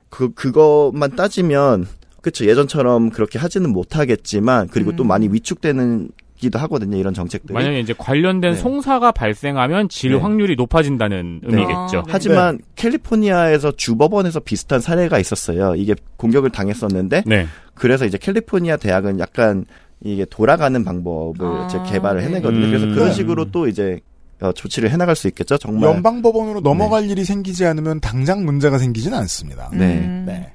[0.09, 1.87] 그 그것만 따지면
[2.27, 5.07] 그쵸 예전처럼 그렇게 하지는 못하겠지만 그리고 또 음.
[5.07, 8.57] 많이 위축되는 기도 하거든요 이런 정책들이 만약에 이제 관련된 네.
[8.57, 10.17] 송사가 발생하면 질 네.
[10.17, 11.47] 확률이 높아진다는 네.
[11.49, 11.99] 의미겠죠.
[11.99, 12.09] 아, 네.
[12.09, 17.47] 하지만 캘리포니아에서 주법원에서 비슷한 사례가 있었어요 이게 공격을 당했었는데 네.
[17.73, 19.63] 그래서 이제 캘리포니아 대학은 약간
[20.01, 22.27] 이게 돌아가는 방법을 아, 이제 개발을 네.
[22.27, 22.67] 해내거든요.
[22.67, 22.93] 그래서 음.
[22.93, 23.13] 그런 네.
[23.13, 23.99] 식으로 또 이제
[24.41, 25.57] 어, 조치를 해나갈 수 있겠죠.
[25.57, 25.89] 정말.
[25.89, 29.69] 연방법원으로 넘어갈 일이 생기지 않으면 당장 문제가 생기진 않습니다.
[29.73, 29.99] 네.
[29.99, 30.25] 음.
[30.27, 30.51] 네.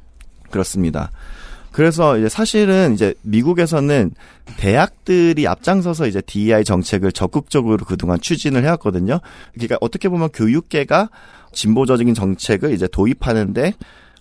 [0.50, 1.10] 그렇습니다.
[1.72, 4.12] 그래서 이제 사실은 이제 미국에서는
[4.58, 9.20] 대학들이 앞장서서 이제 DEI 정책을 적극적으로 그동안 추진을 해왔거든요.
[9.54, 11.08] 그러니까 어떻게 보면 교육계가
[11.52, 13.74] 진보적인 정책을 이제 도입하는데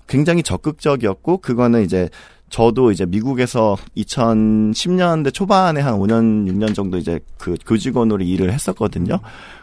[0.08, 2.10] 굉장히 적극적이었고 그거는 이제
[2.50, 9.20] 저도 이제 미국에서 2010년대 초반에 한 5년 6년 정도 이제 그 교직원으로 일을 했었거든요.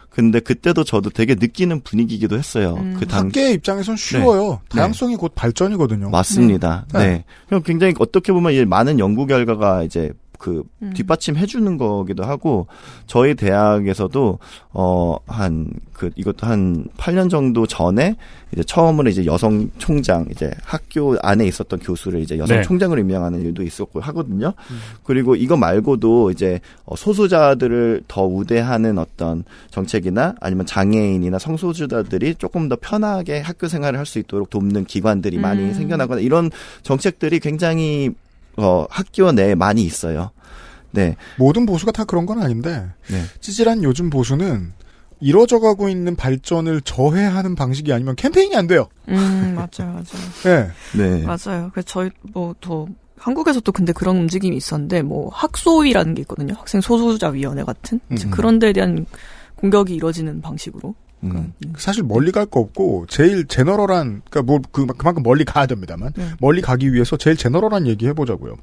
[0.09, 2.75] 근데 그때도 저도 되게 느끼는 분위기이기도 했어요.
[2.79, 2.95] 음.
[2.99, 4.59] 그 당, 학계의 입장에선 쉬워요.
[4.69, 4.77] 네.
[4.77, 6.09] 다양성이 곧 발전이거든요.
[6.09, 6.85] 맞습니다.
[6.93, 6.99] 네.
[6.99, 7.23] 네.
[7.47, 10.93] 그럼 굉장히 어떻게 보면 이 많은 연구 결과가 이제 그 음.
[10.95, 12.65] 뒷받침 해주는 거기도 하고
[13.05, 14.39] 저희 대학에서도
[14.73, 18.15] 어 한 그 이것도 한 8년 정도 전에
[18.53, 22.63] 이제 처음으로 이제 여성 총장 이제 학교 안에 있었던 교수를 이제 여성 네.
[22.63, 24.53] 총장으로 임명하는 일도 있었고 하거든요.
[25.03, 32.77] 그리고 이거 말고도 이제 어, 소수자들을 더 우대하는 어떤 정책이나 아니면 장애인이나 성소수자들이 조금 더
[32.79, 35.73] 편하게 학교 생활을 할 수 있도록 돕는 기관들이 많이 음.
[35.73, 36.49] 생겨나거나 이런
[36.83, 38.11] 정책들이 굉장히
[38.57, 40.31] 어, 학교 내에 많이 있어요.
[40.91, 41.15] 네.
[41.37, 43.23] 모든 보수가 다 그런 건 아닌데 네.
[43.41, 44.73] 찌질한 요즘 보수는
[45.19, 48.87] 이뤄져 가고 있는 발전을 저해하는 방식이 아니면 캠페인이 안 돼요.
[49.09, 50.03] 음, 맞아요, 맞아요.
[50.43, 50.71] 네.
[50.97, 51.23] 네.
[51.25, 51.69] 맞아요.
[51.73, 52.87] 그래서 저희 뭐 더
[53.19, 56.53] 한국에서도 근데 그런 움직임이 있었는데 뭐 학소위라는 게 있거든요.
[56.57, 58.17] 학생 소수자 위원회 같은 음.
[58.31, 59.05] 그런 데에 대한
[59.55, 60.95] 공격이 이뤄지는 방식으로.
[61.23, 61.53] 음.
[61.77, 66.29] 사실 멀리 갈 거 없고 제일 제너럴한 그러니까 뭐 그, 그만큼 멀리 가야 됩니다만 네.
[66.39, 68.55] 멀리 가기 위해서 제일 제너럴한 얘기 해보자고요.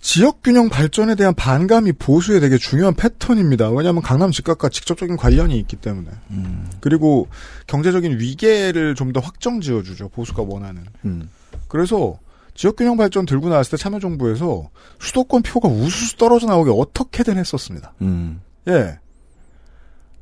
[0.00, 3.70] 지역 균형 발전에 대한 반감이 보수의 되게 중요한 패턴입니다.
[3.70, 6.08] 왜냐하면 강남 집값과 직접적인 관련이 있기 때문에.
[6.30, 6.70] 음.
[6.80, 7.26] 그리고
[7.66, 10.10] 경제적인 위계를 좀 더 확정 지어주죠.
[10.10, 10.84] 보수가 원하는.
[11.04, 11.28] 음.
[11.68, 12.18] 그래서
[12.54, 14.68] 지역 균형 발전 들고 나왔을 때 참여정부에서
[15.00, 17.92] 수도권 표가 우수수 떨어져 나오게 어떻게든 했었습니다.
[18.02, 18.40] 음.
[18.68, 18.98] 예.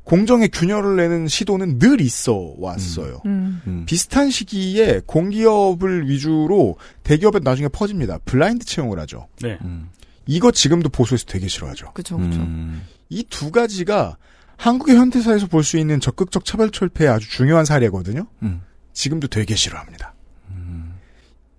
[0.05, 3.21] 공정의 균열을 내는 시도는 늘 있어 왔어요.
[3.25, 3.61] 음.
[3.67, 3.83] 음.
[3.85, 8.19] 비슷한 시기에 공기업을 위주로 대기업에 나중에 퍼집니다.
[8.23, 9.27] 블라인드 채용을 하죠.
[9.41, 9.57] 네.
[9.63, 9.89] 음.
[10.27, 11.91] 이거 지금도 보수에서 되게 싫어하죠.
[11.93, 12.39] 그죠, 그죠.
[12.39, 12.83] 음.
[13.09, 14.17] 이두 가지가
[14.57, 18.27] 한국의 현대사에서 볼 수 있는 적극적 차별 철폐의 아주 중요한 사례거든요.
[18.43, 18.61] 음.
[18.93, 20.13] 지금도 되게 싫어합니다.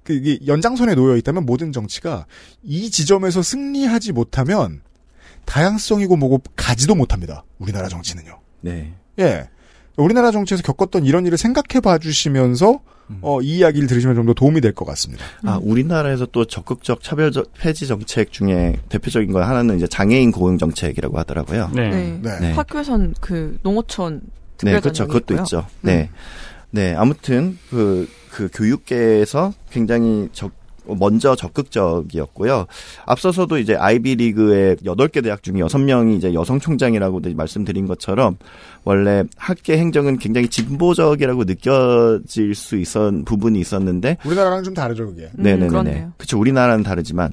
[0.05, 2.27] 그 이게 연장선에 놓여 있다면 모든 정치가
[2.63, 4.81] 이 지점에서 승리하지 못하면
[5.47, 7.45] 다양성이고 뭐고 가지도 못합니다.
[7.59, 8.39] 우리나라 정치는요.
[8.61, 8.93] 네.
[9.19, 9.49] 예.
[9.97, 12.81] 우리나라 정치에서 겪었던 이런 일을 생각해 봐 주시면서
[13.23, 15.25] 어, 이 이야기를 들으시면 좀 더 도움이 될 것 같습니다.
[15.45, 20.59] 아, 우리나라에서 또 적극적 차별 저- 폐지 정책 중에 대표적인 거 하나는 이제 장애인 고용
[20.59, 21.71] 정책이라고 하더라고요.
[21.73, 21.89] 네.
[21.89, 22.19] 네.
[22.21, 22.41] 네.
[22.41, 22.53] 네.
[22.53, 25.07] 학교에선 그 농어촌 네, 특별 그렇죠.
[25.07, 25.43] 그것도 있고요.
[25.45, 25.67] 있죠.
[25.83, 26.11] 네.
[26.71, 30.51] 네, 아무튼 그, 그 교육계에서 굉장히 적,
[30.89, 32.67] 먼저 적극적이었고요.
[33.05, 38.37] 앞서서도 이제 아이비리그의 8개 대학 중에 6명이 이제 여성 총장이라고 말씀드린 것처럼
[38.85, 45.31] 원래 학계 행정은 굉장히 진보적이라고 느껴질 수 있었 부분이 있었는데 우리나라랑 좀 다르죠, 그게.
[45.39, 46.09] 음, 네네네.
[46.17, 46.39] 그렇죠.
[46.39, 47.33] 우리나라는 다르지만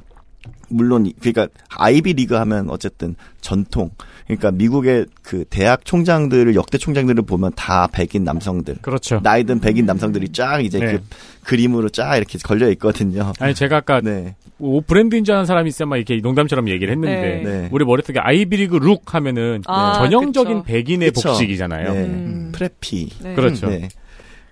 [0.74, 3.92] 물론 이- 그러니까 아이비 리그 하면 어쨌든 전통.
[4.26, 8.78] 그러니까 미국의 그 대학 총장들을 역대 총장들을 보면 다 백인 남성들.
[8.82, 9.20] 그렇죠.
[9.22, 10.92] 나이든 백인 남성들이 쫙 이제 네.
[10.94, 11.04] 그
[11.44, 13.34] 그림으로 쫙 이렇게 걸려 있거든요.
[13.40, 14.36] 아니 제가 아까 네.
[14.60, 17.44] 옷 브랜드인 줄 아는 사람이 있으면 막 이렇게 농담처럼 얘기를 했는데 네.
[17.44, 17.70] 네.
[17.72, 20.64] 우리 머릿속에 아이비리그 룩 하면은 아, 전형적인 그쵸.
[20.64, 21.30] 백인의 그쵸.
[21.30, 21.94] 복식이잖아요.
[21.94, 22.00] 네.
[22.06, 22.52] 음.
[22.54, 23.10] preppy.
[23.22, 23.36] 네.
[23.36, 23.68] 그렇죠.
[23.68, 23.90] 네.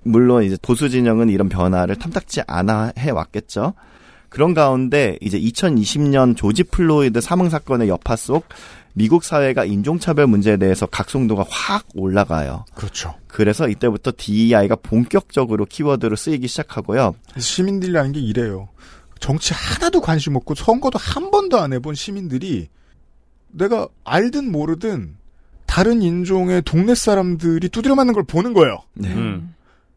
[0.04, 3.74] 물론 이제 보수 진영은 이런 변화를 탐탁지 않아 해 왔겠죠.
[4.32, 8.46] 그런 가운데 이제 2020년 조지 플로이드 사망 사건의 여파 속
[8.94, 12.64] 미국 사회가 인종차별 문제에 대해서 각성도가 확 올라가요.
[12.74, 13.14] 그렇죠.
[13.28, 17.14] 그래서 이때부터 DEI가 본격적으로 키워드로 쓰이기 시작하고요.
[17.38, 18.70] 시민들이라는 게 이래요.
[19.20, 22.70] 정치 하나도 관심 없고 선거도 한 번도 안 해본 시민들이
[23.50, 25.18] 내가 알든 모르든
[25.66, 28.78] 다른 인종의 동네 사람들이 두드려 맞는 걸 보는 거예요.
[28.94, 29.14] 네.
[29.14, 29.56] 음.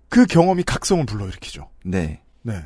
[0.08, 1.68] 그 경험이 각성을 불러일으키죠.
[1.84, 2.20] 네.
[2.42, 2.64] 네.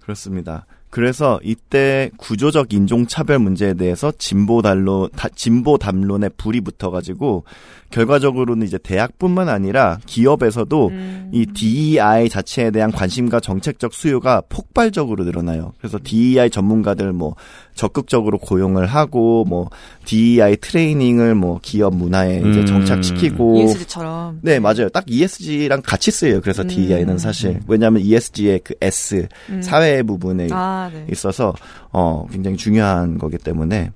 [0.00, 0.64] 그렇습니다.
[0.92, 7.44] 그래서 이때 구조적 인종차별 문제에 대해서 진보 담론, 다- 진보 담론에 불이 붙어가지고
[7.90, 11.30] 결과적으로는 이제 대학뿐만 아니라 기업에서도 음.
[11.32, 15.72] 이 DEI 자체에 대한 관심과 정책적 수요가 폭발적으로 늘어나요.
[15.78, 17.36] 그래서 DEI 전문가들 뭐
[17.74, 19.70] 적극적으로 고용을 하고 뭐
[20.04, 22.66] DEI 트레이닝을 뭐 기업 문화에 이제 음.
[22.66, 24.40] 정착시키고 ESG처럼.
[24.42, 24.88] 네, 맞아요.
[24.88, 26.40] 딱 ESG랑 같이 쓰여요.
[26.40, 26.68] 그래서 음.
[26.68, 27.60] DEI는 사실.
[27.66, 29.62] 왜냐하면 ESG의 그 S, 음.
[29.62, 31.06] 사회 부분에 아, 네.
[31.10, 31.54] 있어서,
[31.92, 33.90] 어, 굉장히 중요한 거기 때문에,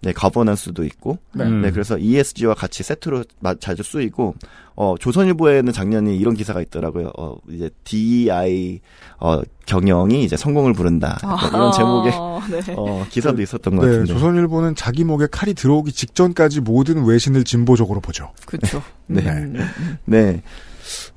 [0.00, 1.44] 네, 거버넌스도 있고, 네.
[1.44, 1.62] 음.
[1.62, 4.34] 네, 그래서 ESG와 같이 세트로 마- 자주 쓰이고,
[4.76, 7.10] 어, 조선일보에는 작년에 이런 기사가 있더라고요.
[7.18, 8.80] 어, 이제 DEI,
[9.18, 11.18] 어, 경영이 이제 성공을 부른다.
[11.24, 12.74] 약간 이런 제목의, 아, 네.
[12.76, 14.12] 어, 기사도 있었던 것 네, 같은데.
[14.12, 18.30] 조선일보는 자기 목에 칼이 들어오기 직전까지 모든 외신을 진보적으로 보죠.
[18.46, 18.80] 그렇죠.
[19.08, 19.22] 네.
[19.26, 19.56] 음.
[20.04, 20.42] 네.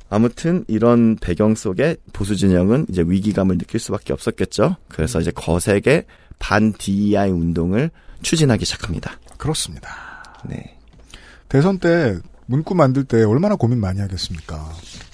[0.09, 4.75] 아무튼 이런 배경 속에 보수 진영은 이제 위기감을 느낄 수밖에 없었겠죠.
[4.89, 6.05] 그래서 이제 거세게
[6.41, 7.91] 반 DEI 운동을
[8.23, 9.19] 추진하기 시작합니다.
[9.37, 9.89] 그렇습니다.
[10.43, 10.75] 네.
[11.47, 12.17] 대선 때
[12.47, 14.69] 문구 만들 때 얼마나 고민 많이 하겠습니까?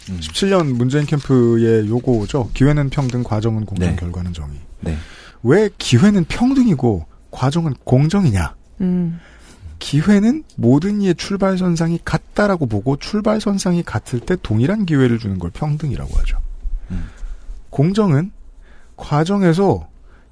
[0.09, 0.19] 음.
[0.19, 2.49] 17년 문재인 캠프의 요거죠.
[2.53, 3.95] 기회는 평등, 과정은 공정, 네.
[3.97, 4.57] 결과는 정의.
[4.79, 4.97] 네.
[5.43, 8.55] 왜 기회는 평등이고 과정은 공정이냐?
[8.81, 9.19] 음.
[9.79, 16.39] 기회는 모든 이의 출발선상이 같다라고 보고 출발선상이 같을 때 동일한 기회를 주는 걸 평등이라고 하죠.
[16.91, 17.09] 음.
[17.69, 18.31] 공정은
[18.95, 19.87] 과정에서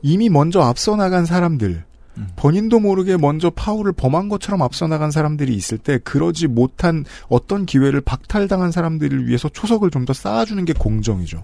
[0.05, 1.83] 이미 먼저 앞서 나간 사람들,
[2.17, 2.27] 음.
[2.35, 8.01] 본인도 모르게 먼저 파울을 범한 것처럼 앞서 나간 사람들이 있을 때 그러지 못한 어떤 기회를
[8.01, 11.43] 박탈당한 사람들을 위해서 초석을 좀 더 쌓아주는 게 공정이죠.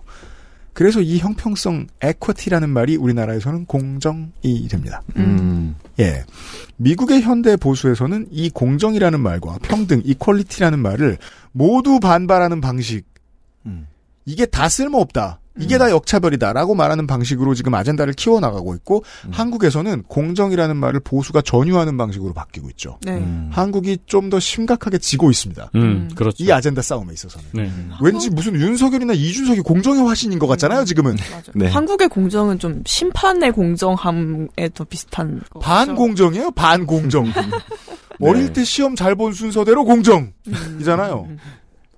[0.73, 5.01] 그래서 이 형평성 에쿼티라는 말이 우리나라에서는 공정이 됩니다.
[5.17, 5.75] 음.
[5.99, 6.23] 예.
[6.77, 11.17] 미국의 현대 보수에서는 이 공정이라는 말과 평등, 이퀄리티라는 말을
[11.51, 13.05] 모두 반발하는 방식.
[13.65, 13.87] 음.
[14.25, 15.40] 이게 다 쓸모없다.
[15.59, 22.33] 이게 다 역차별이다라고 말하는 방식으로 지금 아젠다를 키워나가고 있고 한국에서는 공정이라는 말을 보수가 전유하는 방식으로
[22.33, 22.97] 바뀌고 있죠.
[23.01, 23.17] 네.
[23.17, 23.49] 음.
[23.51, 25.71] 한국이 좀 더 심각하게 지고 있습니다.
[25.75, 26.41] 음, 그렇죠.
[26.41, 27.47] 이 아젠다 싸움에 있어서는.
[27.51, 27.69] 네.
[28.01, 31.17] 왠지 무슨 윤석열이나 이준석이 공정의 화신인 것 같잖아요, 지금은.
[31.53, 31.67] 네.
[31.67, 35.59] 한국의 공정은 좀 심판의 공정함에 더 비슷한 거.
[35.59, 37.25] 반공정이에요, 반공정.
[38.21, 41.27] 어릴 때 시험 잘 본 순서대로 공정이잖아요.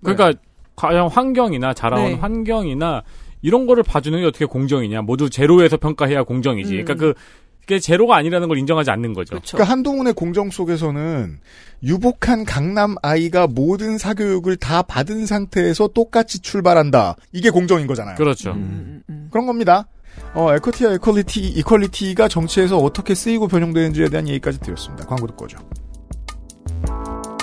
[0.01, 0.33] 그러니까
[0.75, 2.13] 과연 환경이나 자라온 네.
[2.15, 3.03] 환경이나
[3.43, 5.03] 이런 거를 봐주는 게 어떻게 공정이냐.
[5.03, 6.79] 모두 제로에서 평가해야 공정이지.
[6.79, 6.85] 음.
[6.85, 7.13] 그러니까 그
[7.59, 9.35] 그게 제로가 아니라는 걸 인정하지 않는 거죠.
[9.35, 9.55] 그렇죠.
[9.55, 11.39] 그러니까 한동훈의 공정 속에서는
[11.83, 17.15] 유복한 강남 아이가 모든 사교육을 다 받은 상태에서 똑같이 출발한다.
[17.31, 18.15] 이게 공정인 거잖아요.
[18.15, 18.51] 그렇죠.
[18.51, 19.27] 음, 음.
[19.31, 19.87] 그런 겁니다.
[20.33, 25.05] 어, equity와 equality, equality가 정치에서 어떻게 쓰이고 변형되는지에 대한 얘기까지 드렸습니다.
[25.05, 25.57] 광고 듣고 오죠.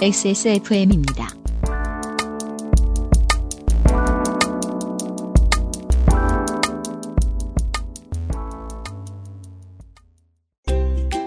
[0.03, 1.40] XSFM입니다.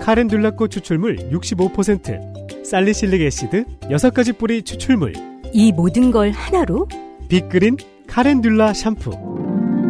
[0.03, 5.13] calendula꽃 추출물 65%, salicylic acid 6가지 뿌리 추출물,
[5.53, 6.89] 이 모든 걸 하나로?
[7.29, 7.77] 빅그린
[8.07, 9.11] 카렌듈라 샴푸.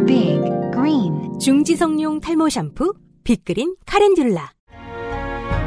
[0.06, 0.40] Big
[0.72, 1.38] Green.
[1.40, 2.94] 중지성용 탈모 샴푸
[3.24, 4.52] 빅그린 카렌듈라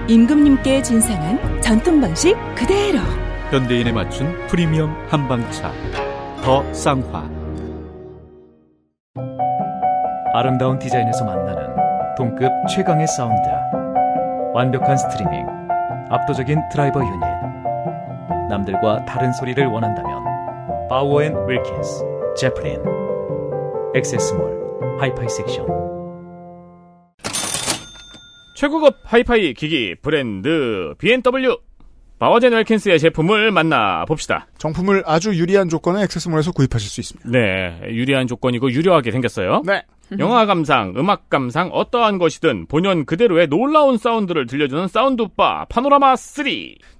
[0.07, 2.99] 임금님께 진상한 전통 방식 그대로.
[3.51, 5.73] 현대인에 맞춘 프리미엄 한방차.
[6.41, 7.29] 더 쌍화.
[10.33, 13.41] 아름다운 디자인에서 만나는 동급 최강의 사운드
[14.57, 15.45] 완벽한 스트리밍
[16.09, 17.19] 압도적인 드라이버 유닛.
[18.49, 22.03] 남들과 다른 소리를 원한다면 바우어 앤 윌킨스
[22.35, 22.81] 제플린
[23.93, 25.67] 엑세스몰 하이파이 섹션.
[28.55, 31.57] 최고급 하이파이 기기 브랜드 B&W
[32.19, 34.47] 바워스 앤 윌킨스의 제품을 만나 봅시다.
[34.57, 37.29] 정품을 아주 유리한 조건에 액세스몰에서 구입하실 수 있습니다.
[37.29, 39.61] 네, 유리한 조건이고 유려하게 생겼어요.
[39.65, 39.83] 네.
[40.19, 46.45] 영화 감상, 음악 감상, 어떠한 것이든 본연 그대로의 놀라운 사운드를 들려주는 사운드바 파노라마 3.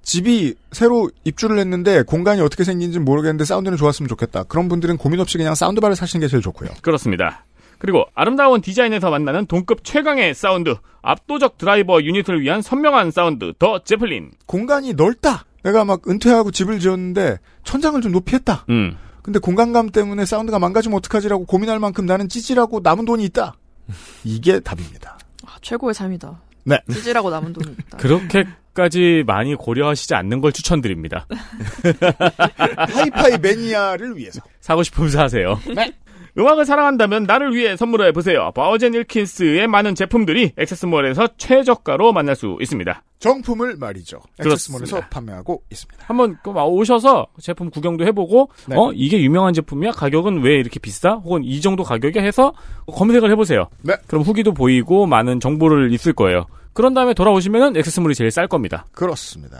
[0.02, 4.44] 집이 새로 입주를 했는데 공간이 어떻게 생긴지 모르겠는데 사운드는 좋았으면 좋겠다.
[4.44, 6.68] 그런 분들은 고민 없이 그냥 사운드바를 사시는 게 제일 좋고요.
[6.82, 7.44] 그렇습니다.
[7.78, 14.32] 그리고 아름다운 디자인에서 만나는 동급 최강의 사운드, 압도적 드라이버 유닛을 위한 선명한 사운드, 더 제플린.
[14.46, 15.44] 공간이 넓다.
[15.62, 18.64] 내가 막 은퇴하고 집을 지었는데 천장을 좀 높이 했다.
[18.70, 18.96] 음.
[19.22, 23.54] 근데 공간감 때문에 사운드가 망가지면 어떡하지라고 고민할 만큼 나는 찌질하고 남은 돈이 있다.
[24.24, 25.18] 이게 답입니다.
[25.46, 26.40] 아, 최고의 삶이다.
[26.64, 26.78] 네.
[26.90, 27.96] 찌질하고 남은 돈이 있다.
[27.98, 31.26] 그렇게까지 많이 고려하시지 않는 걸 추천드립니다.
[32.92, 34.40] 하이파이 매니아를 위해서.
[34.60, 35.58] 사고 싶으면 사세요.
[35.74, 35.92] 네.
[36.38, 38.52] 음악을 사랑한다면 나를 위해 선물해 보세요.
[38.54, 43.02] 바워젠 일킨스의 많은 제품들이 액세스몰에서 최저가로 만날 수 있습니다.
[43.18, 44.18] 정품을 말이죠.
[44.38, 45.08] 액세스몰에서 그렇습니다.
[45.08, 46.04] 판매하고 있습니다.
[46.06, 48.76] 한번 그 오셔서 제품 구경도 해보고 네.
[48.76, 52.52] 어 이게 유명한 제품이야 가격은 왜 이렇게 비싸 혹은 이 정도 가격에 해서
[52.86, 53.68] 검색을 해보세요.
[53.82, 53.94] 네.
[54.06, 56.46] 그럼 후기도 보이고 많은 정보를 있을 거예요.
[56.72, 58.86] 그런 다음에 돌아오시면은 액세스몰이 제일 쌀 겁니다.
[58.92, 59.58] 그렇습니다.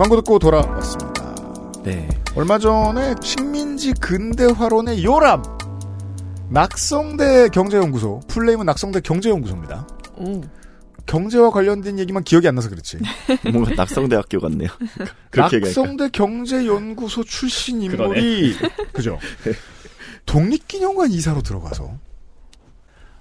[0.00, 1.34] 광고 듣고 돌아왔습니다.
[1.82, 2.08] 네.
[2.34, 5.42] 얼마 전에 식민지 근대화론의 요람
[6.48, 9.86] 낙성대 경제연구소 풀네임은 낙성대 경제연구소입니다.
[10.16, 10.40] 오.
[11.04, 12.96] 경제와 관련된 얘기만 기억이 안 나서 그렇지.
[13.52, 14.70] 뭔가 낙성대학교 같네요.
[15.36, 18.56] 낙성대 경제연구소 출신 인물이
[18.94, 19.18] 그죠.
[20.24, 21.92] 독립기념관 이사로 들어가서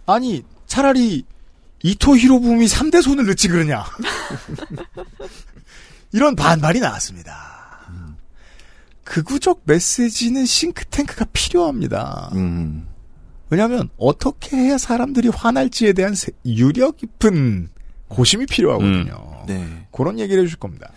[0.06, 1.26] 아니 차라리
[1.84, 3.84] 이토 히로부미 3대 손을 넣지 그러냐.
[6.12, 7.48] 이런 반발이 나왔습니다.
[9.04, 12.30] 극우적 메시지는 싱크탱크가 필요합니다.
[12.36, 12.88] 음.
[13.50, 17.70] 왜냐하면 어떻게 해야 사람들이 화날지에 대한 세- 유력 깊은
[18.08, 19.46] 고심이 필요하거든요.
[19.48, 19.88] 네.
[19.92, 20.92] 그런 얘기를 해줄 겁니다.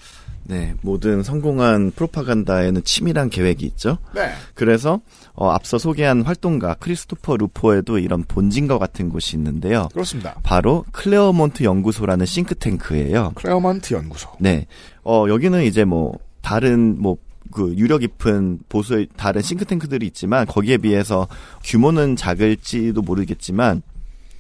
[0.45, 0.75] 네.
[0.83, 3.97] 모든 성공한 프로파간다에는 치밀한 계획이 있죠.
[4.15, 4.33] 네.
[4.55, 5.01] 그래서
[5.35, 9.89] 어, 앞서 소개한 활동가 크리스토퍼 루포에도 이런 본진과 같은 곳이 있는데요.
[9.93, 10.35] 그렇습니다.
[10.43, 13.33] 바로 클레어몬트 연구소라는 싱크탱크예요.
[13.37, 14.29] 클레어먼트 연구소.
[14.41, 14.67] 네.
[15.05, 17.17] 어, 여기는 이제 뭐 다른 뭐
[17.53, 21.29] 그 유력 깊은 보수의 다른 싱크탱크들이 있지만 거기에 비해서
[21.63, 23.83] 규모는 작을지도 모르겠지만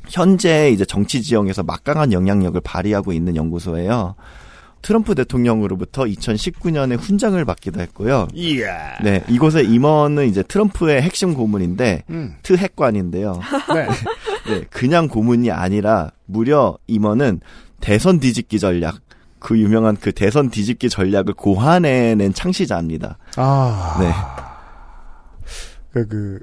[0.08, 4.16] 현재 이제 정치 지형에서 막강한 영향력을 발휘하고 있는 연구소예요.
[4.80, 8.26] 트럼프 대통령으로부터 2019년에 훈장을 받기도 했고요.
[9.04, 12.34] 네, 이곳의 임원은 이제 트럼프의 핵심 고문인데 음.
[12.42, 13.38] 트핵관인데요.
[13.74, 13.86] 네.
[14.52, 17.42] 네, 그냥 고문이 아니라 무려 임원은
[17.80, 18.96] 대선 뒤집기 전략,
[19.42, 23.18] 그 유명한 그 대선 뒤집기 전략을 고안해낸 창시자입니다.
[23.36, 23.96] 아.
[24.00, 24.12] 네.
[25.92, 26.40] 그, 그,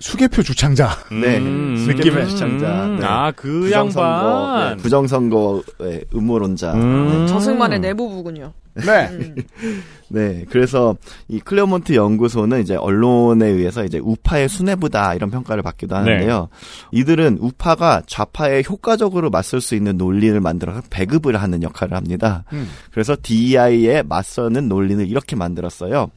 [0.00, 0.90] 수개표 주창자.
[1.10, 1.74] 네, 음.
[1.88, 2.28] 느낌의 음.
[2.28, 2.86] 시청자.
[2.86, 3.04] 네.
[3.04, 4.76] 아, 그 부정선거, 양반.
[4.76, 6.74] 네, 부정선거의 음모론자.
[6.74, 7.26] 음.
[7.26, 8.52] 저승만의 내부부군요.
[8.74, 9.08] 네.
[9.08, 9.34] 음.
[10.08, 10.96] 네, 그래서
[11.26, 16.48] 이 클레어몬트 연구소는 이제 언론에 의해서 이제 우파의 수뇌부다 이런 평가를 받기도 하는데요.
[16.92, 22.44] 이들은 우파가 좌파에 효과적으로 맞설 수 있는 논리를 만들어서 배급을 하는 역할을 합니다.
[22.52, 22.68] 음.
[22.92, 26.10] 그래서 DEI에 맞서는 논리를 이렇게 만들었어요.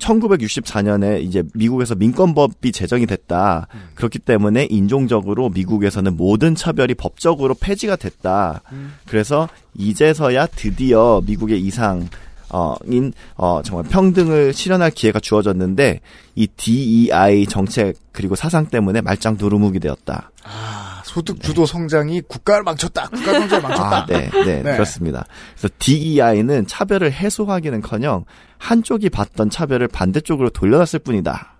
[0.00, 3.68] 1964년에 이제 미국에서 민권법이 제정이 됐다.
[3.94, 8.62] 그렇기 때문에 인종적으로 미국에서는 모든 차별이 법적으로 폐지가 됐다.
[9.06, 12.08] 그래서 이제서야 드디어 미국의 이상
[12.52, 16.00] 어인 어 정말 평등을 실현할 기회가 주어졌는데
[16.34, 20.32] 이 DEI 정책 그리고 사상 때문에 말짱 도루묵이 되었다.
[20.42, 23.08] 아, 소득 주도 성장이 국가를 망쳤다.
[23.08, 23.96] 국가 경제를 망쳤다.
[23.96, 25.26] 아, 네, 네, 그렇습니다.
[25.56, 28.24] 그래서 DEI는 차별을 해소하기는커녕
[28.58, 31.56] 한쪽이 받던 차별을 반대쪽으로 돌려놨을 뿐이다.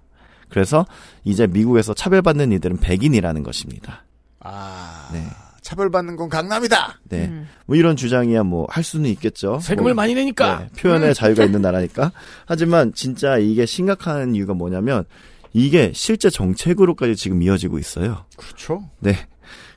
[0.51, 0.87] 그래서
[1.25, 4.05] 이제 미국에서 차별받는 이들은 백인이라는 것입니다.
[4.39, 5.25] 아, 네.
[5.63, 7.01] 차별받는 건 강남이다.
[7.09, 7.33] 네.
[7.67, 9.59] 뭐 이런 주장이야 뭐 할 수는 있겠죠.
[9.61, 10.61] 세금을 뭐, 많이 내니까.
[10.61, 12.13] 네, 표현의 자유가 있는 나라니까.
[12.47, 15.05] 하지만 진짜 이게 심각한 이유가 뭐냐면
[15.53, 18.25] 이게 실제 정책으로까지 지금 이어지고 있어요.
[18.37, 18.89] 그렇죠.
[19.01, 19.17] 네.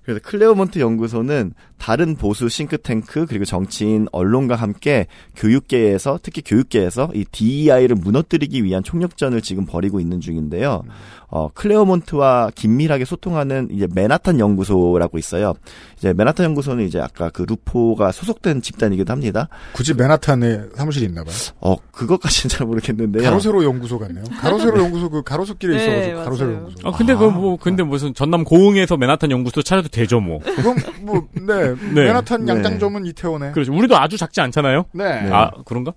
[0.03, 5.05] 그래서 클레어몬트 연구소는 다른 보수 싱크탱크 그리고 정치인 언론과 함께
[5.35, 10.83] 교육계에서 특히 교육계에서 이 DEI를 무너뜨리기 위한 총력전을 지금 벌이고 있는 중인데요.
[11.27, 15.55] 어, 클레어몬트와 긴밀하게 소통하는 이제 맨하탄 연구소라고 있어요.
[15.97, 19.49] 이제 맨하탄 연구소는 이제 아까 그 루포가 소속된 집단이기도 합니다.
[19.73, 21.33] 굳이 맨하탄에 사무실이 있나 봐요.
[21.59, 23.23] 어, 그것까지는 잘 모르겠는데요.
[23.23, 24.23] 가로세로 연구소 같네요.
[24.39, 26.23] 가로세로 연구소 그 가로수길에 네, 있어가지고 맞아요.
[26.23, 26.87] 가로세로 연구소.
[26.87, 30.39] 아, 근데 그 뭐, 근데 무슨 전남 고흥에서 맨하탄 연구소 차려도 되죠, 뭐.
[30.39, 31.72] 그럼 뭐, 네.
[31.93, 32.05] 네.
[32.05, 32.51] 맨하탄 네.
[32.53, 33.51] 양장점은 이태원에.
[33.51, 33.73] 그렇죠.
[33.73, 34.85] 우리도 아주 작지 않잖아요?
[34.93, 35.29] 네.
[35.31, 35.93] 아, 그런가?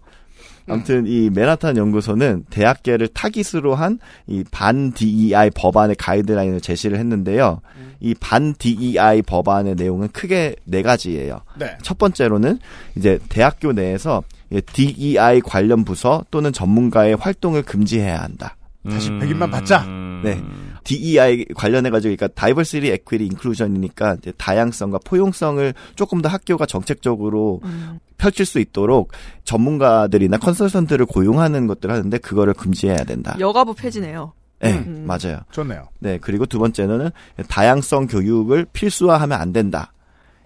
[0.68, 7.60] 아무튼 이 맨하탄 연구소는 대학계를 타깃으로 한 이 반 DEI 법안의 가이드라인을 제시를 했는데요.
[8.00, 11.40] 이반 DEI 법안의 내용은 크게 네 가지예요.
[11.56, 11.78] 네.
[11.82, 12.58] 첫 번째로는
[12.96, 18.55] 이제 대학교 내에서 이 DEI 관련 부서 또는 전문가의 활동을 금지해야 한다.
[18.88, 19.84] 다시 백인만 받자.
[19.84, 20.22] 음.
[20.24, 20.42] 네.
[20.84, 27.98] DEI 관련해가지고, 그러니까 다이버시티 에퀴리 인클루전이니까 이제 다양성과 포용성을 조금 더 학교가 정책적으로 음.
[28.18, 29.12] 펼칠 수 있도록
[29.44, 33.36] 전문가들이나 컨설턴트를 고용하는 것들 하는데 그거를 금지해야 된다.
[33.38, 34.32] 여가부 폐지네요.
[34.60, 35.04] 네, 음.
[35.06, 35.40] 맞아요.
[35.50, 35.88] 좋네요.
[35.98, 37.10] 네, 그리고 두 번째는
[37.48, 39.92] 다양성 교육을 필수화하면 안 된다.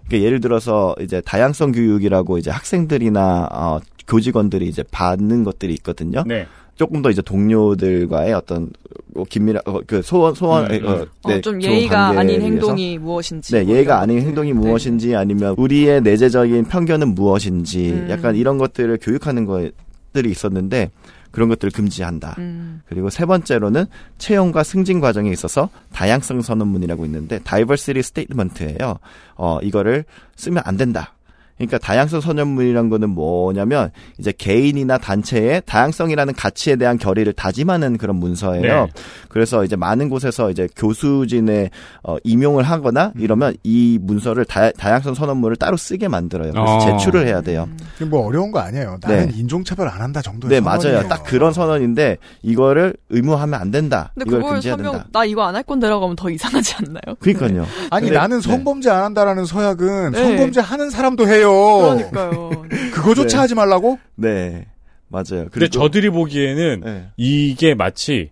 [0.07, 6.25] 그러니까 예를 들어서 이제 다양성 교육이라고 이제 학생들이나 어, 교직원들이 이제 받는 것들이 있거든요.
[6.27, 6.47] 네.
[6.81, 8.71] 조금 더 이제 동료들과의 어떤
[9.13, 10.87] 뭐 긴밀한 어, 그 소원 소원 음, 음.
[10.87, 12.41] 어, 네, 어, 좀 예의가 아닌.
[12.41, 13.53] 행동이 무엇인지.
[13.53, 14.23] 네, 뭐 예의가 아닌.
[14.23, 14.59] 행동이 네.
[14.59, 18.07] 무엇인지 아니면 우리의 내재적인 편견은 무엇인지 음.
[18.09, 20.91] 약간 이런 것들을 교육하는 것들이 있었는데
[21.31, 22.37] 그런 것들을 금지한다.
[22.39, 22.81] 음.
[22.89, 23.85] 그리고 세 번째로는
[24.17, 28.99] 채용과 승진 과정에 있어서 다양성 선언문이라고 있는데 diversity statement예요.
[29.37, 30.07] 어 이거를
[30.37, 31.13] 쓰면 안 된다.
[31.61, 38.63] 그러니까 다양성 선언문이란 거는 뭐냐면 이제 개인이나 단체의 다양성이라는 가치에 대한 결의를 다짐하는 그런 문서예요.
[38.87, 38.93] 네.
[39.29, 41.69] 그래서 이제 많은 곳에서 이제 교수진에
[42.03, 46.53] 어, 임용을 하거나 이러면 이 문서를 다, 다양성 선언문을 따로 쓰게 만들어요.
[46.53, 46.81] 그래서 어.
[46.81, 47.69] 제출을 해야 돼요.
[47.97, 48.97] 이게 뭐 어려운 거 아니에요.
[49.03, 49.33] 나는 네.
[49.37, 50.95] 인종차별 안 한다 정도의 네, 선언이에요.
[50.95, 51.09] 맞아요.
[51.11, 54.13] 딱 그런 선언인데 이거를 의무하면 안 된다.
[54.15, 55.09] 근데 이걸 그걸 금지해야 서명 된다.
[55.13, 57.17] 나 이거 안 할 건데라고 하면 더 이상하지 않나요?
[57.19, 57.67] 그러니까요.
[57.91, 58.49] 아니 근데- 나는 네.
[58.49, 60.19] 성범죄 안 한다라는 서약은 네.
[60.25, 61.50] 성범죄 하는 사람도 해요.
[61.51, 62.51] 그러니까요.
[62.93, 63.41] 그거조차 네.
[63.41, 63.99] 하지 말라고?
[64.17, 64.67] 네,
[65.09, 65.49] 맞아요.
[65.51, 67.09] 근데 저들이 보기에는 네.
[67.17, 68.31] 이게 마치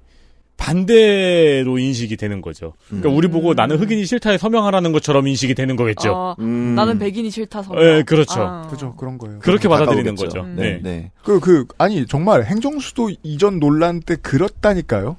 [0.58, 2.74] 반대로 인식이 되는 거죠.
[2.88, 3.16] 그러니까 음.
[3.16, 6.12] 우리 보고 나는 흑인이 싫다에 서명하라는 것처럼 인식이 되는 거겠죠.
[6.12, 6.74] 어, 음.
[6.74, 7.74] 나는 백인이 싫다서.
[7.74, 8.42] 네, 그렇죠.
[8.42, 8.66] 아.
[8.68, 9.38] 그죠 그런 거예요.
[9.38, 10.42] 그렇게 받아들이는 가까우겠죠.
[10.42, 10.54] 거죠.
[10.60, 10.80] 네, 네.
[10.82, 11.12] 네.
[11.22, 15.16] 그, 그, 아니, 정말 행정수도 이전 논란 때 그렇다니까요.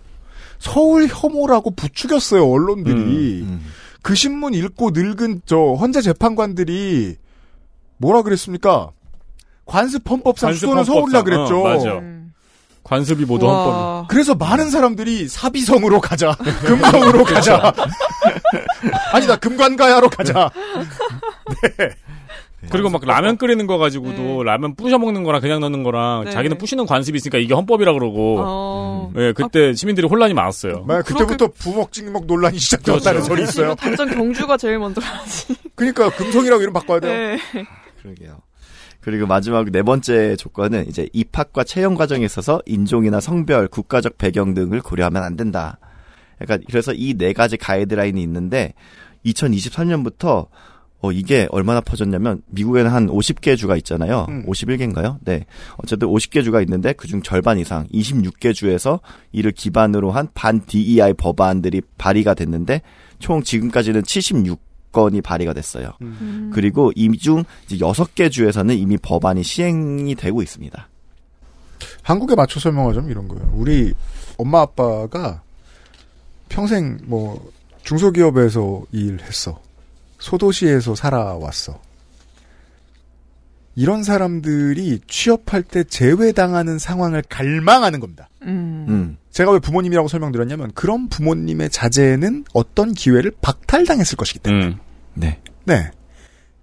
[0.60, 3.42] 서울 혐오라고 부추겼어요, 언론들이.
[3.44, 3.62] 음,
[4.02, 7.16] 그 신문 읽고 늙은 저 헌재 재판관들이
[8.00, 8.90] 뭐라 그랬습니까?
[9.66, 10.84] 관습 헌법상 관습 수도는.
[10.84, 11.62] 서울이라 그랬죠.
[11.62, 11.94] 어, 맞아.
[12.00, 12.34] 음.
[12.84, 13.68] 관습이 모두 헌법.
[13.70, 14.06] 와.
[14.10, 16.36] 그래서 많은 사람들이 사비성으로 가자.
[16.66, 17.72] 금성으로 가자.
[19.14, 20.50] 아니다, 금관가야로 가자.
[22.72, 24.44] 그리고 막 라면 끓이는 거 가지고도 네.
[24.44, 26.32] 라면 부셔 먹는 거랑 그냥 넣는 거랑 네.
[26.32, 28.38] 자기는 부시는 관습이 있으니까 이게 헌법이라 그러고.
[28.40, 29.14] 어.
[29.18, 30.84] 예, 그때 시민들이 혼란이 많았어요.
[30.86, 33.76] 막 그때부터 부먹 찍먹 논란이 시작되었다는 소리 있어요.
[33.76, 35.56] 당장 경주가 제일 먼저 하지.
[35.76, 37.38] 그러니까 금성이라고 이름 바꿔야 돼요.
[38.04, 38.16] 네.
[38.16, 38.40] 그러게요.
[39.02, 44.82] 그리고 마지막 네 번째 조건은 이제 입학과 채용 과정에 있어서 인종이나 성별, 국가적 배경 등을
[44.82, 45.80] 고려하면 안 된다.
[46.38, 48.74] 그러니까 그래서 이 네 가지 가이드라인이 있는데
[49.26, 50.48] 2023년부터
[51.02, 54.26] 어, 이게 얼마나 퍼졌냐면, 미국에는 한 50개 주가 있잖아요.
[54.28, 54.46] 음.
[54.46, 55.16] 51개인가요?
[55.22, 55.46] 네.
[55.78, 59.00] 어쨌든 50개 주가 있는데, 그중 절반 이상, 26개 주에서
[59.32, 62.82] 이를 기반으로 한 반 DEI 법안들이 발의가 됐는데,
[63.18, 64.60] 총 지금까지는 76
[64.92, 65.92] 건이 발의가 됐어요.
[66.02, 66.52] 음.
[66.54, 70.88] 그리고 이중 6개 주에서는 이미 법안이 시행이 되고 있습니다.
[72.02, 73.52] 한국에 맞춰 설명하자면 이런 거예요.
[73.54, 73.94] 우리
[74.38, 75.42] 엄마 아빠가
[76.50, 77.52] 평생 뭐
[77.84, 79.60] 중소기업에서 일했어.
[80.20, 81.80] 소도시에서 살아왔어.
[83.80, 88.28] 이런 사람들이 취업할 때 제외당하는 상황을 갈망하는 겁니다.
[88.42, 88.86] 음.
[88.90, 89.18] 음.
[89.32, 94.66] 제가 왜 부모님이라고 설명드렸냐면 그런 부모님의 자제는 어떤 기회를 박탈당했을 것이기 때문에.
[94.66, 94.76] 음.
[95.14, 95.40] 네.
[95.64, 95.92] 네.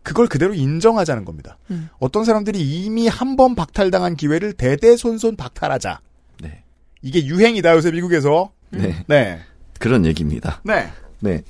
[0.02, 1.56] 그걸 그대로 인정하자는 겁니다.
[1.70, 1.88] 음.
[2.00, 6.00] 어떤 사람들이 이미 한 번 박탈당한 기회를 대대손손 박탈하자.
[6.42, 6.64] 네.
[7.00, 8.52] 이게 유행이다 요새 미국에서.
[8.68, 9.04] 네.
[9.06, 9.40] 네.
[9.78, 10.60] 그런 얘기입니다.
[10.64, 10.90] 네.
[11.20, 11.42] 네.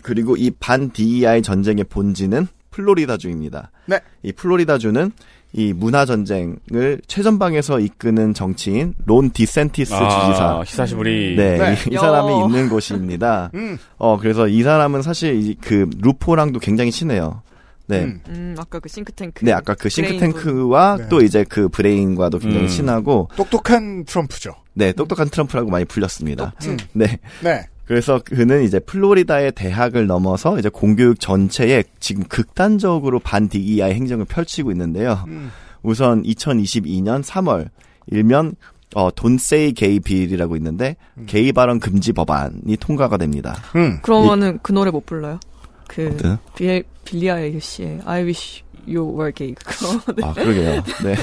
[0.00, 3.70] 그리고 이 반 DEI 전쟁의 본지는 플로리다주입니다.
[3.86, 4.00] 네.
[4.24, 5.12] 이 플로리다주는
[5.54, 10.62] 이 문화 전쟁을 최전방에서 이끄는 정치인 론 디센티스 아, 주지사.
[10.66, 11.36] 久しぶり.
[11.36, 11.76] 네, 네.
[11.86, 12.00] 이, 이 야.
[12.00, 13.50] 사람이 있는 곳입니다.
[13.54, 13.78] 음.
[13.98, 17.42] 어 그래서 이 사람은 사실 이 그 루포랑도 굉장히 친해요.
[17.86, 18.04] 네.
[18.04, 18.20] 음.
[18.28, 19.44] 음, 아까 그 싱크탱크.
[19.44, 21.08] 네, 아까 그 싱크탱크와 네.
[21.10, 22.68] 또 이제 그 브레인과도 굉장히 음.
[22.68, 24.52] 친하고, 똑똑한 트럼프죠.
[24.72, 26.54] 네, 똑똑한 트럼프라고 많이 불렸습니다.
[26.64, 26.78] 음.
[26.94, 27.18] 네.
[27.42, 27.66] 네.
[27.84, 34.70] 그래서 그는 이제 플로리다의 대학을 넘어서 이제 공교육 전체에 지금 극단적으로 반 DEI 행정을 펼치고
[34.72, 35.24] 있는데요.
[35.28, 35.50] 음.
[35.82, 37.68] 우선 2022년 3월
[38.06, 38.54] 일면
[38.94, 43.56] 어 Don't Say Gay Bill이라고 있는데 게이 발언 금지 법안이 통과가 됩니다.
[43.74, 43.98] 음.
[44.02, 45.40] 그러면은 그 노래 못 불러요?
[45.88, 46.16] 그?
[46.54, 50.00] 빌 빌리 아이리시의 I Wish You Were Gay 그거.
[50.16, 50.22] 네.
[50.24, 50.82] 아 그러게요.
[51.04, 51.14] 네.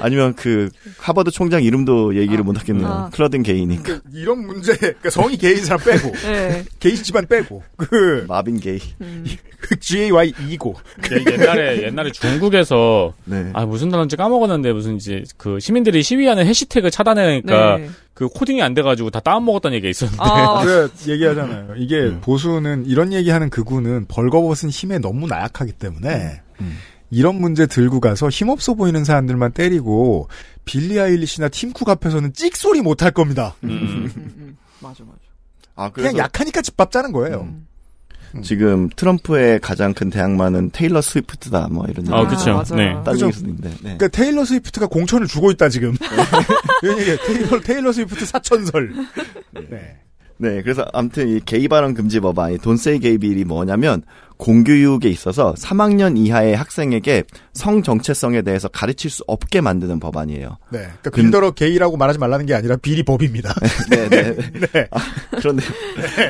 [0.00, 0.68] 아니면 그
[0.98, 2.86] 하버드 총장 이름도 얘기를 아, 못 하겠네요.
[2.86, 3.10] 아.
[3.10, 6.64] 클러든 게이니까 그, 이런 문제, 그러니까 성이 게이인 사람 빼고, 네.
[6.78, 8.78] 게이 집안 빼고, 그, 마빈 게이.
[9.00, 9.24] 음.
[9.80, 10.74] GAY 2고.
[11.10, 13.50] 예- 옛날에 옛날에 중국에서 네.
[13.54, 17.90] 아 무슨 단어인지 까먹었는데 무슨 이제 그 시민들이 시위하는 해시태그 차단하니까 네.
[18.14, 21.74] 그 코딩이 안 돼가지고 다 다운 먹었다는 얘기가 있었는데 아, 그 얘기하잖아요.
[21.76, 22.20] 이게 음.
[22.20, 26.76] 보수는 이런 얘기하는 극우는 벌거벗은 힘에 너무 나약하기 때문에 음.
[27.10, 30.28] 이런 문제 들고 가서 힘없어 보이는 사람들만 때리고
[30.64, 33.54] 빌리 아일리시나 팀쿡 앞에서는 찍소리 못 할 겁니다.
[33.64, 33.70] 음.
[33.70, 34.56] 음, 음.
[34.80, 35.18] 맞아 맞아.
[35.74, 37.42] 아 그냥 약하니까 집밥 짜는 거예요.
[37.42, 37.66] 음.
[38.42, 42.34] 지금 트럼프의 가장 큰 대항마는 테일러 스위프트다 뭐 이런 아, 얘기.
[42.36, 42.52] 그쵸.
[42.54, 42.76] 맞아.
[42.76, 42.94] 네.
[43.14, 43.70] 얘기 있는데.
[43.70, 43.76] 네.
[43.80, 45.94] 그러니까 테일러 스위프트가 공천을 주고 있다 지금.
[47.26, 48.92] 테일러 테일러 스위프트 사천설.
[49.54, 49.60] 네.
[49.70, 49.98] 네,
[50.38, 54.02] 그래서 아무튼 이 게이 발언 금지 법안, 이 Don't Say Gay Bill이 뭐냐면
[54.38, 60.58] 공교육에 있어서 3학년 이하의 학생에게 성 정체성에 대해서 가르칠 수 없게 만드는 법안이에요.
[60.70, 60.78] 네.
[60.78, 63.52] 그러니까 빌더러 게이라고 말하지 말라는 게 아니라 bill이 법입니다.
[63.90, 64.36] 네, 네.
[64.72, 64.88] 네.
[64.92, 65.00] 아,
[65.38, 65.64] 그런데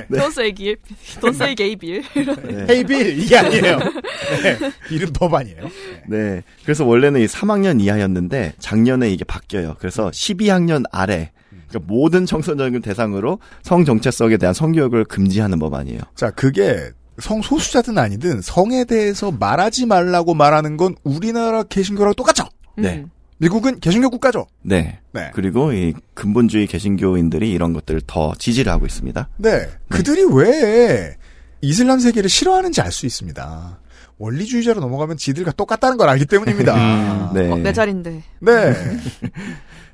[0.08, 0.18] 네.
[0.18, 0.76] Don't say gay,
[1.20, 2.02] don't say gay bill.
[2.48, 2.74] 네.
[2.74, 3.78] 헤이 빌 이게 아니에요.
[3.78, 4.58] 네.
[4.88, 5.70] 빌은 법 아니에요.
[6.08, 6.42] 네.
[6.62, 9.76] 그래서 원래는 이 3학년 이하였는데 작년에 이게 바뀌어요.
[9.78, 11.30] 그래서 12학년 아래
[11.68, 16.00] 그러니까 모든 청소년을 대상으로 성 정체성에 대한 성교육을 금지하는 법안이에요.
[16.14, 22.44] 자, 그게 성소수자든 아니든 성에 대해서 말하지 말라고 말하는 건 우리나라 개신교랑 똑같죠?
[22.76, 22.98] 네.
[23.04, 23.10] 음.
[23.38, 24.46] 미국은 개신교 국가죠?
[24.62, 24.98] 네.
[25.12, 25.30] 네.
[25.32, 29.28] 그리고 이 근본주의 개신교인들이 이런 것들을 더 지지를 하고 있습니다.
[29.36, 29.68] 네.
[29.88, 31.16] 그들이 왜
[31.60, 33.78] 이슬람 세계를 싫어하는지 알 수 있습니다.
[34.18, 37.30] 원리주의자로 넘어가면 지들과 똑같다는 걸 알기 때문입니다.
[37.34, 37.50] 네.
[37.50, 38.22] 어, 내 자리인데.
[38.40, 38.50] 네.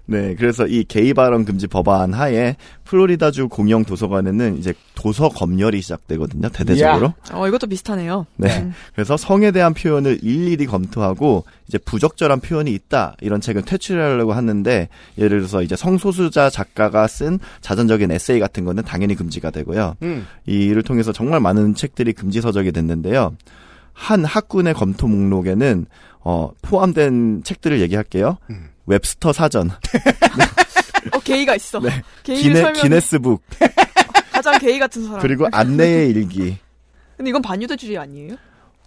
[0.07, 6.51] 네, 그래서 이 게이 발언 금지 법안 하에 플로리다주 공영 도서관에는 이제 도서 검열이 시작되거든요,
[6.51, 7.15] 대대적으로.
[7.33, 8.27] 어 이것도 비슷하네요.
[8.37, 8.61] 네.
[8.61, 8.73] 음.
[8.95, 15.39] 그래서 성에 대한 표현을 일일이 검토하고 이제 부적절한 표현이 있다 이런 책을 퇴출하려고 하는데 예를
[15.39, 19.97] 들어서 이제 성소수자 작가가 쓴 자전적인 에세이 같은 거는 당연히 금지가 되고요.
[20.03, 20.27] 음.
[20.47, 23.35] 이 일을 통해서 정말 많은 책들이 금지 서적이 됐는데요.
[23.95, 25.87] 한 학군의 검토 목록에는
[26.21, 28.39] 어, 포함된 책들을 얘기할게요.
[28.51, 28.74] 음.
[28.87, 29.71] 웹스터 사전,
[31.13, 31.81] 어 게이가 있어.
[31.81, 32.03] 네.
[32.23, 32.83] 기네, 설명.
[32.83, 33.43] 기네스북,
[34.33, 35.21] 가장 게이 같은 사람.
[35.21, 36.57] 그리고 안내의 일기.
[37.17, 38.37] 근데 이건 반유대주의 아니에요?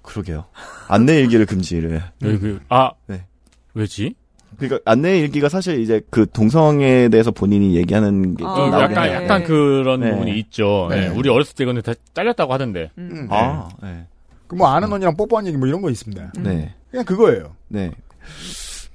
[0.01, 0.45] 그러게요.
[0.87, 2.01] 안내 일기를 금지를.
[2.19, 3.25] 네, 그, 아 네.
[3.73, 4.15] 왜지?
[4.57, 9.21] 그러니까 안내 일기가 사실 이제 그 동성에 대해서 본인이 얘기하는 게 아, 약간 해요.
[9.21, 10.11] 약간 그런 네.
[10.11, 10.87] 부분이 있죠.
[10.89, 11.01] 네.
[11.01, 12.89] 네, 우리 어렸을 때 이거는 다 잘렸다고 하던데.
[12.97, 13.27] 음.
[13.29, 14.07] 아, 네.
[14.47, 16.31] 그뭐 아는 언니랑 뽀뽀한 얘기 뭐 이런 거 있습니다.
[16.39, 16.73] 네.
[16.89, 17.55] 그냥 그거예요.
[17.67, 17.91] 네.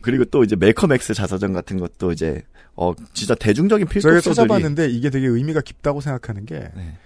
[0.03, 2.43] 그리고 또 이제 X 자서전 같은 것도 이제
[2.75, 6.97] 어 진짜 대중적인 필독서들이 찾아봤는데 이게 되게 의미가 깊다고 생각하는 게 네.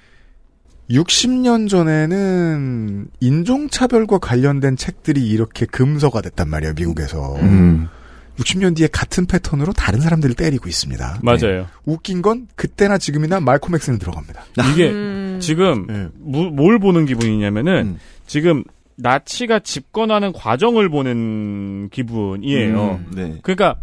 [0.91, 7.37] 60년 전에는 인종차별과 관련된 책들이 이렇게 금서가 됐단 말이에요, 미국에서.
[7.41, 7.89] 음.
[8.37, 11.21] 60년 뒤에 같은 패턴으로 다른 사람들을 때리고 있습니다.
[11.23, 11.67] 맞아요.
[11.87, 14.45] 웃긴 건 그때나 지금이나 말콤 엑스는 들어갑니다.
[14.73, 15.39] 이게 음.
[15.41, 16.09] 지금 네.
[16.19, 17.99] 무- 뭘 보는 기분이냐면은 음.
[18.27, 18.63] 지금
[18.97, 23.01] 나치가 집권하는 과정을 보는 기분이에요.
[23.07, 23.39] 음, 네.
[23.43, 23.77] 그러니까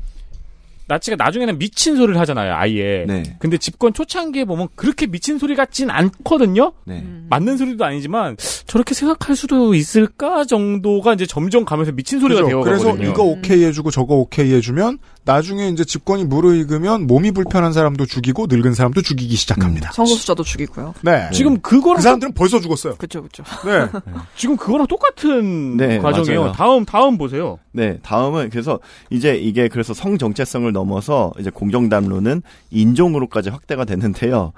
[0.87, 3.05] 나치가 나중에는 미친 소리를 하잖아요, 아예.
[3.07, 3.23] 네.
[3.39, 6.73] 근데 집권 초창기에 보면 그렇게 미친 소리 같진 않거든요.
[6.85, 7.03] 네.
[7.29, 12.49] 맞는 소리도 아니지만 저렇게 생각할 수도 있을까 정도가 이제 점점 가면서 미친 소리가 그죠?
[12.49, 12.93] 되어가거든요.
[12.97, 18.47] 그래서 이거 오케이 해주고 저거 오케이 해주면 나중에 이제 집권이 무르익으면 몸이 불편한 사람도 죽이고
[18.49, 19.93] 늙은 사람도 죽이기 시작합니다.
[19.93, 20.95] 성소수자도 죽이고요.
[21.01, 21.29] 네.
[21.31, 22.95] 지금 그거랑 그 사람들은 벌써 죽었어요.
[22.97, 23.43] 그쵸, 그쵸.
[23.65, 23.87] 네.
[24.35, 26.41] 지금 그거랑 똑같은 네, 과정이에요.
[26.41, 26.51] 맞아요.
[26.53, 27.57] 다음 다음 보세요.
[27.71, 28.79] 네, 다음은 그래서
[29.09, 34.53] 이제 이게 그래서 성 정체성을 넘어서 이제 공정 담론은 인종으로까지 확대가 됐는데요.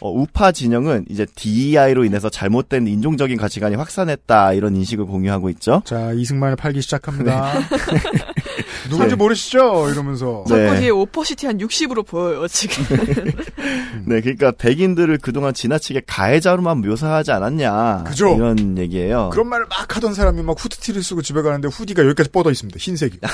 [0.00, 5.82] 어, 우파 진영은 이제 DEI로 인해서 잘못된 인종적인 가치관이 확산했다 이런 인식을 공유하고 있죠.
[5.84, 7.52] 자, 이승만을 팔기 시작합니다.
[8.88, 9.90] 누군지 모르시죠?
[9.90, 10.44] 이러면서.
[10.48, 10.66] 네.
[10.66, 12.84] 자꾸 뒤에 opacity 한 60으로 보여요, 지금.
[14.06, 18.04] 네, 그러니까 백인들을 그동안 지나치게 가해자로만 묘사하지 않았냐.
[18.06, 18.34] 그죠.
[18.36, 19.30] 이런 얘기예요.
[19.32, 22.78] 그런 말을 막 하던 사람이 막 후드티를 쓰고 집에 가는데 hoodie가 여기까지 뻗어 있습니다.
[22.78, 23.18] 흰색이.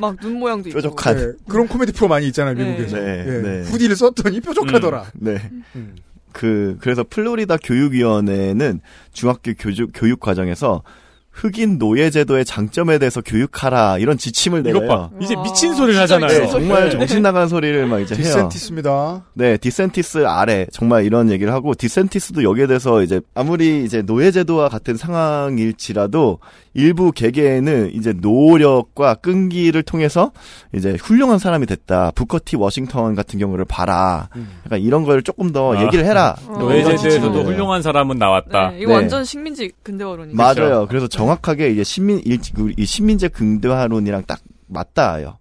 [0.00, 0.78] 막 눈 모양도 있고.
[0.80, 1.16] 뾰족한.
[1.16, 2.64] 네, 그런 코미디 프로 많이 있잖아요, 네.
[2.64, 2.96] 미국에서.
[2.96, 3.62] 네, 예, 네.
[3.70, 5.04] hoodie를 썼더니 뾰족 하더라.
[5.14, 5.38] 네.
[5.76, 5.96] 음.
[6.32, 8.80] 그 그래서 플로리다 교육위원회는
[9.12, 10.82] 중학교 교육 교육 과정에서
[11.30, 14.86] 흑인 노예 제도의 장점에 대해서 교육하라 이런 지침을 내요.
[14.88, 15.10] 봐.
[15.20, 16.28] 이제 와, 미친 소리를 하잖아요.
[16.28, 18.24] 네, 정말 정신 나간 소리를 막 이제 해요.
[18.24, 19.24] 디센티스입니다.
[19.34, 24.68] 네, 디센티스 아래 정말 이런 얘기를 하고 디센티스도 여기에 대해서 이제 아무리 이제 노예 제도와
[24.68, 26.40] 같은 상황일지라도
[26.78, 30.30] 일부 개개인은 이제 노력과 끈기를 통해서
[30.72, 32.12] 이제 훌륭한 사람이 됐다.
[32.12, 32.54] 부커 T.
[32.56, 34.28] 워싱턴 같은 경우를 봐라.
[34.64, 35.82] 약간 이런 걸 조금 더 아.
[35.84, 36.36] 얘기를 해라.
[36.46, 36.56] 어.
[36.58, 37.42] 노예제도에서도 네.
[37.42, 38.70] 훌륭한 사람은 나왔다.
[38.70, 38.94] 네, 이거 네.
[38.94, 40.36] 완전 식민지 근대화론이죠.
[40.36, 40.86] 맞아요.
[40.88, 45.38] 그래서 정확하게 이제 식민 일, 그, 이 식민지 근대화론이랑 딱 맞닿아요.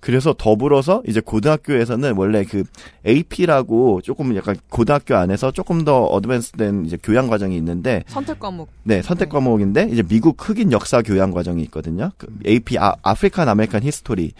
[0.00, 2.64] 그래서 더불어서 이제 고등학교에서는 원래 그
[3.06, 8.70] AP라고 조금 약간 고등학교 안에서 조금 더 advance된 이제 교양 과정이 있는데 선택 과목.
[8.82, 12.10] 네 선택 과목인데 이제 미국 흑인 역사 교양 과정이 있거든요.
[12.16, 14.32] 그 AP 아, African American History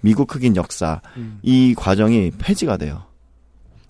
[0.00, 1.00] 미국 흑인 역사
[1.42, 3.02] 이 과정이 폐지가 돼요.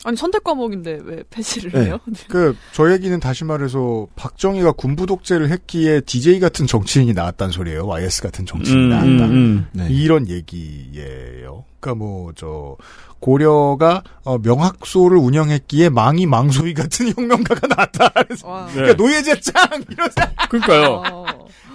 [0.06, 1.86] 아니, 선택 과목인데 왜 폐지를 네.
[1.86, 1.98] 해요?
[2.30, 7.88] 그, 저 얘기는 다시 말해서, 박정희가 군부 독재를 했기에 DJ 같은 정치인이 나왔단 소리예요.
[7.88, 9.08] YS 같은 정치인이 음, 나왔다.
[9.08, 9.66] 음, 음.
[9.72, 9.88] 네.
[9.90, 11.64] 이런 얘기예요.
[11.80, 12.76] 그러니까 뭐, 저,
[13.18, 18.08] 고려가, 어, 명학소를 운영했기에 망이 망소이 같은 혁명가가 나왔다.
[18.28, 18.72] 네.
[18.74, 19.82] 그러니까 노예제 짱!
[19.90, 20.22] 이러면서.
[20.50, 21.02] 그러니까요.
[21.10, 21.26] 어.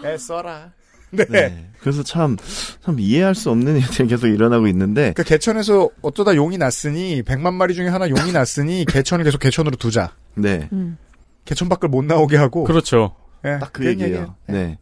[0.05, 0.71] 애써라.
[1.11, 1.25] 네.
[1.29, 1.67] 네.
[1.79, 2.37] 그래서 참,
[2.83, 7.73] 참 이해할 수 없는 일들이 계속 일어나고 있는데, 그 개천에서 어쩌다 용이 났으니, 100만 마리
[7.73, 10.13] 중에 하나 용이 났으니, 개천을 계속 개천으로 두자.
[10.35, 10.69] 네.
[10.71, 10.97] 음.
[11.45, 12.63] 개천 밖을 못 나오게 하고.
[12.63, 13.15] 그렇죠.
[13.45, 14.35] 예, 딱그 그런 얘기예요.
[14.47, 14.77] 네.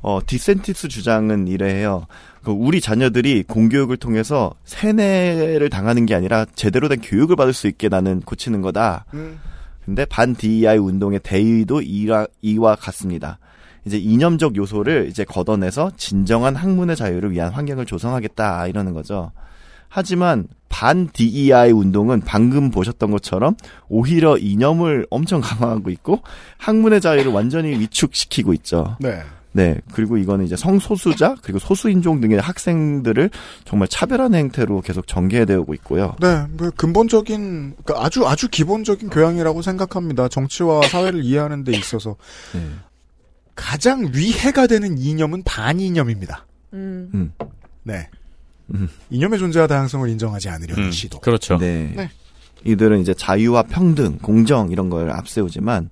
[0.00, 2.06] 어, 디센티스 주장은 이래해요.
[2.42, 7.88] 그 우리 자녀들이 공교육을 통해서 세뇌를 당하는 게 아니라 제대로 된 교육을 받을 수 있게
[7.88, 9.06] 나는 고치는 거다.
[9.14, 9.40] 음.
[9.84, 13.38] 근데 반 DEI 운동의 대의도 이와, 이와 같습니다.
[13.84, 19.32] 이제 이념적 요소를 이제 걷어내서 진정한 학문의 자유를 위한 환경을 조성하겠다 이러는 거죠.
[19.88, 23.56] 하지만 반 DEI 운동은 방금 보셨던 것처럼
[23.88, 26.20] 오히려 이념을 엄청 강화하고 있고
[26.58, 28.96] 학문의 자유를 완전히 위축시키고 있죠.
[29.00, 29.22] 네.
[29.52, 29.76] 네.
[29.92, 33.30] 그리고 이거는 이제 성소수자 그리고 소수인종 등의 학생들을
[33.64, 36.14] 정말 차별하는 행태로 계속 전개되어 오고 있고요.
[36.20, 40.28] 네, 뭐 근본적인 그러니까 아주 아주 기본적인 교양이라고 생각합니다.
[40.28, 42.16] 정치와 사회를 이해하는 데 있어서
[42.52, 42.60] 네.
[43.58, 46.46] 가장 위해가 되는 이념은 반이념입니다.
[46.74, 47.10] 음.
[47.12, 47.32] 음.
[47.82, 48.08] 네.
[48.72, 48.88] 음.
[49.10, 51.18] 이념의 존재와 다양성을 인정하지 않으려는 음, 시도.
[51.18, 51.58] 그렇죠.
[51.58, 51.92] 네.
[51.96, 52.08] 네.
[52.64, 55.90] 이들은 이제 자유와 평등, 공정 이런 걸 앞세우지만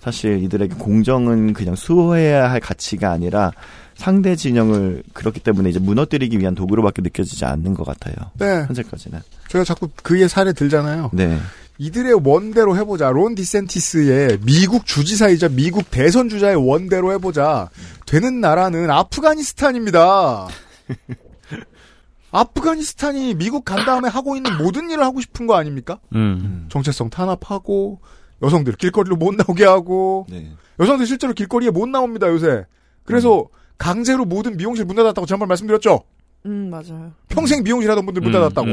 [0.00, 3.52] 사실 이들에게 공정은 그냥 수호해야 할 가치가 아니라
[3.94, 8.14] 상대 진영을 그렇기 때문에 이제 무너뜨리기 위한 도구로밖에 느껴지지 않는 것 같아요.
[8.34, 8.64] 네.
[8.66, 9.20] 현재까지는.
[9.48, 11.10] 제가 자꾸 그의 사례 들잖아요.
[11.12, 11.38] 네.
[11.78, 13.10] 이들의 원대로 해보자.
[13.10, 17.68] 론 디센티스의 미국 주지사이자 미국 대선 주자의 원대로 해보자.
[18.06, 20.46] 되는 나라는 아프가니스탄입니다.
[22.30, 26.00] 아프가니스탄이 미국 간 다음에 하고 있는 모든 일을 하고 싶은 거 아닙니까?
[26.14, 26.66] 음.
[26.68, 28.00] 정체성 탄압하고
[28.42, 30.50] 여성들 길거리로 못 나오게 하고 네.
[30.80, 32.66] 여성들 실제로 길거리에 못 나옵니다 요새.
[33.04, 33.46] 그래서
[33.78, 36.02] 강제로 모든 미용실 문 닫았다고 지난번 말씀드렸죠.
[36.46, 37.12] 음, 맞아요.
[37.28, 38.68] 평생 미용실 하던 분들 문 음, 닫았다고.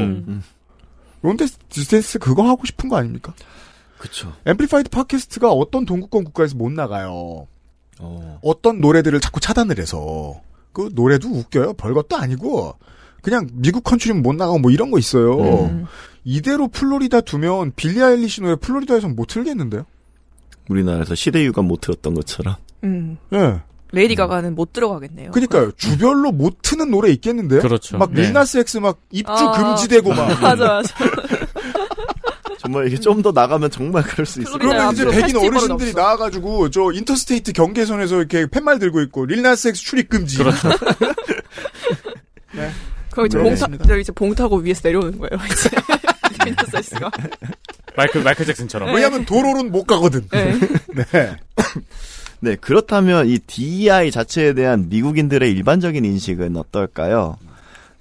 [1.22, 1.26] 음.
[1.26, 1.28] 음.
[1.28, 3.34] 론 디센티스 그거 하고 싶은 거 아닙니까?
[3.98, 4.32] 그쵸.
[4.46, 7.46] Amplified 팟캐스트가 어떤 동구권 국가에서 못 나가요.
[8.00, 8.38] 어.
[8.42, 10.40] 어떤 노래들을 자꾸 차단을 해서
[10.72, 11.74] 그 노래도 웃겨요.
[11.74, 12.74] 별것도 아니고
[13.22, 15.66] 그냥 미국 컨트리면 못 나가고 뭐 이런 거 있어요.
[15.66, 15.86] 음.
[16.24, 19.84] 이대로 플로리다 두면 빌리 아일리시 노래 플로리다에선 못 틀겠는데요?
[20.68, 22.56] 우리나라에서 시대유감 못 들었던 것처럼.
[22.84, 23.18] 음.
[23.32, 23.60] 예.
[23.92, 25.30] 레이디 가가는 못 들어가겠네요.
[25.32, 25.70] 그니까요.
[25.72, 27.60] 주별로 못 트는 노래 있겠는데요?
[27.60, 27.98] 그렇죠.
[27.98, 28.22] 막 네.
[28.22, 29.52] 릴 나스 엑스 막 입주 아.
[29.52, 30.28] 금지되고 막.
[30.40, 30.94] 맞아, 맞아.
[32.58, 35.04] 정말 이게 좀 더 나가면 정말 그럴 수 있을 그러면 것 이제.
[35.06, 40.38] 백인 어르신들이 나와가지고 저 interstate 경계선에서 이렇게 팻말 들고 있고 릴 나스 엑스 출입 금지.
[40.38, 40.68] 그렇죠.
[42.54, 42.70] 네.
[43.10, 43.84] 그럼 이제 네, 봉, 타, 알겠습니다.
[43.86, 45.70] 저 이제 봉 타고 위에서 내려오는 거예요, 이제.
[46.46, 47.10] 윈터사이스가.
[47.96, 48.94] 마이클 마이클 잭슨처럼.
[48.94, 50.26] 왜냐하면 도로는 못 가거든.
[50.30, 51.36] 네.
[52.42, 52.50] 네.
[52.50, 57.36] 네, 그렇다면 이 DEI 자체에 대한 미국인들의 일반적인 인식은 어떨까요?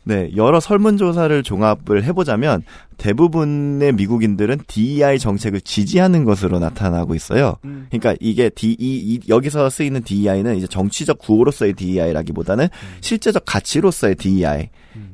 [0.03, 2.63] 네, 여러 설문조사를 종합을 해보자면
[3.01, 7.55] 대부분의 미국인들은 DEI 정책을 지지하는 것으로 나타나고 있어요.
[7.61, 12.67] 그러니까 이게 DE, 이- 여기서 쓰이는 DEI는 이제 정치적 구호로서의 DEI라기보다는
[13.01, 14.69] 실제적 가치로서의 DEI.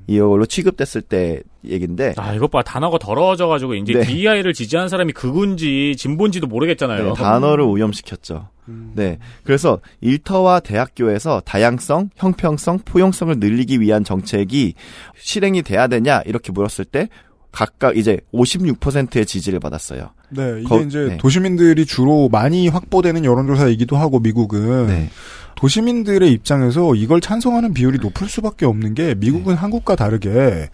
[0.07, 2.13] 이걸로 취급됐을 때 얘긴데.
[2.17, 2.63] 아, 이것 봐.
[2.63, 4.01] 단어가 더러워져 가지고, 이제 네.
[4.05, 7.03] DEI를 지지하는 사람이 극운지, 진본지도 모르겠잖아요.
[7.09, 8.49] 네, 단어를 오염시켰죠.
[8.95, 9.17] 네.
[9.43, 14.73] 그래서 일터와 대학교에서 다양성, 형평성, 포용성을 늘리기 위한 정책이
[15.17, 17.07] 실행이 돼야 되냐 이렇게 물었을 때
[17.51, 20.11] 각각 이제 56%의 지지를 받았어요.
[20.29, 21.17] 네, 이게 거- 이제 네.
[21.17, 25.09] 도시민들이 주로 많이 확보되는 여론조사이기도 하고 미국은 네.
[25.55, 29.59] 도시민들의 입장에서 이걸 찬성하는 비율이 높을 수밖에 없는 게 미국은 네.
[29.59, 30.69] 한국과 다르게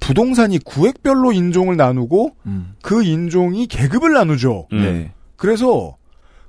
[0.00, 2.74] 부동산이 구획별로 인종을 나누고 음.
[2.82, 4.66] 그 인종이 계급을 나누죠.
[4.72, 5.12] 네.
[5.36, 5.96] 그래서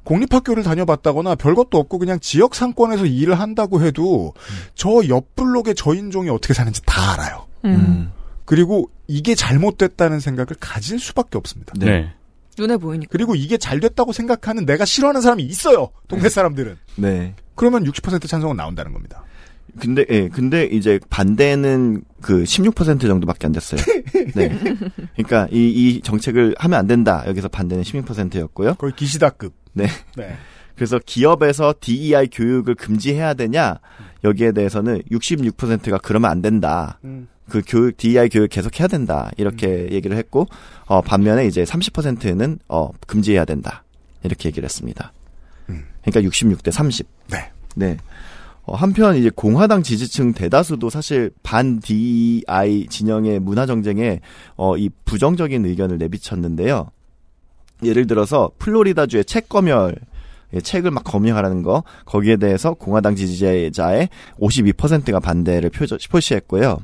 [0.04, 4.34] 공립학교를 다녀봤다거나 별것도 없고 그냥 지역 상권에서 일을 한다고 해도
[4.76, 7.46] 저옆 블록의 저 인종이 어떻게 사는지 다 알아요.
[7.66, 8.12] 음.
[8.46, 11.74] 그리고 이게 잘못됐다는 생각을 가질 수밖에 없습니다.
[11.78, 12.14] 네.
[12.58, 13.10] 눈에 보이니까.
[13.12, 15.90] 그리고 이게 잘 됐다고 생각하는 내가 싫어하는 사람이 있어요.
[16.08, 16.78] 동네 사람들은.
[16.96, 17.36] 네.
[17.56, 19.24] 그러면 60% 찬성은 나온다는 겁니다.
[19.80, 23.82] 근데 예, 근데 이제 반대는 그 16% 정도밖에 안 됐어요.
[24.34, 24.58] 네.
[25.16, 27.24] 그러니까 이, 이 정책을 하면 안 된다.
[27.28, 28.76] 여기서 반대는 16%였고요.
[28.76, 29.54] 거의 기시다급.
[29.74, 29.88] 네.
[30.16, 30.36] 네.
[30.76, 33.80] 그래서 기업에서 DEI 교육을 금지해야 되냐
[34.24, 37.00] 여기에 대해서는 66%가 그러면 안 된다.
[37.04, 37.28] 음.
[37.50, 40.48] 그 교육 DEI 교육 계속 해야 된다 이렇게 얘기를 했고
[40.86, 43.84] 어 반면에 이제 30%는 어 금지해야 된다
[44.24, 45.14] 이렇게 얘기를 했습니다.
[46.06, 47.08] 그러니까 66대 30.
[47.32, 47.52] 네.
[47.76, 47.98] 네.
[48.64, 54.22] 어, 한편 이제 공화당 지지층 대다수도 사실 반 DEI 진영의 문화 정쟁에
[54.56, 56.90] 어, 이 부정적인 의견을 내비쳤는데요.
[57.84, 59.96] 예를 들어서 플로리다주의 책 검열
[60.54, 65.72] 예, 책을 막 검열하라는 거 거기에 대해서 공화당 지지자의 52%가 반대를
[66.10, 66.80] 표시했고요.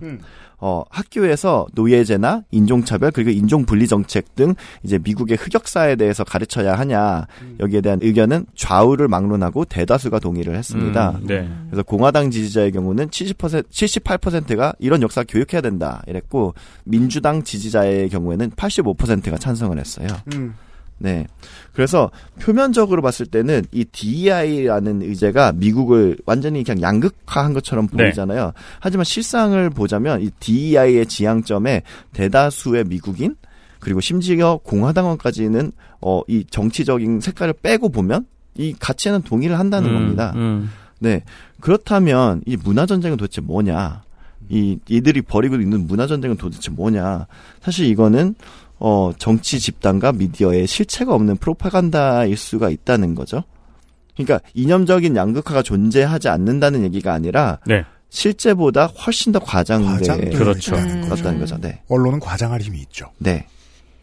[0.62, 4.54] 어, 학교에서 노예제나 인종차별 그리고 인종분리 정책 등
[4.84, 7.26] 이제 미국의 흑역사에 대해서 가르쳐야 하냐
[7.60, 11.18] 여기에 대한 의견은 좌우를 막론하고 대다수가 동의를 했습니다.
[11.20, 11.50] 음, 네.
[11.70, 16.54] 그래서 공화당 지지자의 경우는 70% 78%가 이런 역사 교육해야 된다 이랬고
[16.84, 20.08] 민주당 지지자의 경우에는 85%가 찬성을 했어요.
[20.34, 20.54] 음.
[21.02, 21.26] 네.
[21.74, 28.04] 그래서 표면적으로 봤을 때는 이 DEI라는 의제가 미국을 완전히 그냥 양극화한 것처럼 네.
[28.04, 28.54] 보이잖아요.
[28.80, 31.82] 하지만 실상을 보자면 이 DEI의 지향점에
[32.14, 33.36] 대다수의 미국인
[33.80, 35.72] 그리고 심지어 공화당원까지는
[36.02, 38.26] 어 이 정치적인 색깔을 빼고 보면
[38.58, 40.34] 이 가치에는 동의를 한다는 음, 겁니다.
[40.36, 40.70] 음.
[41.00, 41.24] 네.
[41.60, 44.04] 그렇다면 이 문화 전쟁은 도대체 뭐냐?
[44.50, 47.28] 이 이들이 벌이고 있는 문화 전쟁은 도대체 뭐냐?
[47.62, 48.36] 사실 이거는
[48.84, 53.44] 어 정치 집단과 미디어에 실체가 없는 프로파간다일 수가 있다는 거죠.
[54.16, 57.86] 그러니까 이념적인 양극화가 존재하지 않는다는 얘기가 아니라 네.
[58.10, 60.76] 실제보다 훨씬 더 과장된 그렇죠.
[60.76, 61.58] 그렇다는 거죠.
[61.60, 61.82] 네.
[61.90, 63.12] 언론은 과장할 힘이 있죠.
[63.20, 63.46] 네.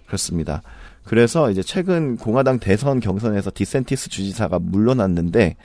[0.06, 0.62] 그렇습니다.
[1.04, 5.56] 그래서 이제 최근 공화당 대선 경선에서 디센티스 주지사가 물러났는데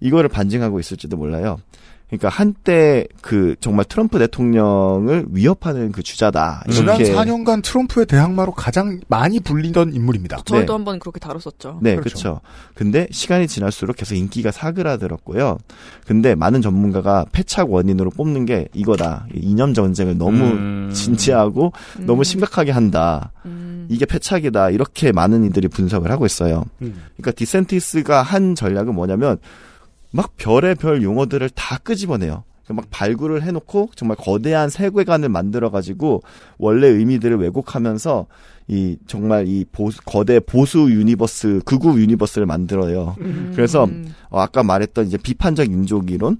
[0.00, 1.60] 이거를 반증하고 있을지도 몰라요.
[2.08, 6.64] 그러니까 한때 그 정말 트럼프 대통령을 위협하는 그 주자다.
[6.70, 10.38] 지난 이렇게 4년간 트럼프의 대항마로 가장 많이 불리던 인물입니다.
[10.44, 10.72] 저희도 네.
[10.72, 11.80] 한번 그렇게 다뤘었죠.
[11.82, 12.16] 네, 그렇죠.
[12.18, 12.40] 그렇죠.
[12.74, 15.58] 근데 시간이 지날수록 계속 인기가 사그라들었고요.
[16.06, 19.26] 근데 많은 전문가가 패착 원인으로 뽑는 게 이거다.
[19.34, 20.90] 이념 전쟁을 너무 음.
[20.94, 23.32] 진지하고 너무 심각하게 한다.
[23.88, 24.70] 이게 패착이다.
[24.70, 26.64] 이렇게 많은 이들이 분석을 하고 있어요.
[26.82, 27.02] 음.
[27.16, 29.38] 그러니까 디센티스가 한 전략은 뭐냐면
[30.10, 32.44] 막 별의 별 용어들을 다 끄집어내요.
[32.70, 36.22] 막 발굴을 해놓고 정말 거대한 세계관을 만들어가지고
[36.58, 38.26] 원래 의미들을 왜곡하면서
[38.68, 43.16] 이 정말 이 보수, 거대 보수 universe, 극우 universe를 만들어요.
[43.54, 43.88] 그래서
[44.28, 46.38] 어, 아까 말했던 이제 비판적 인종 이론,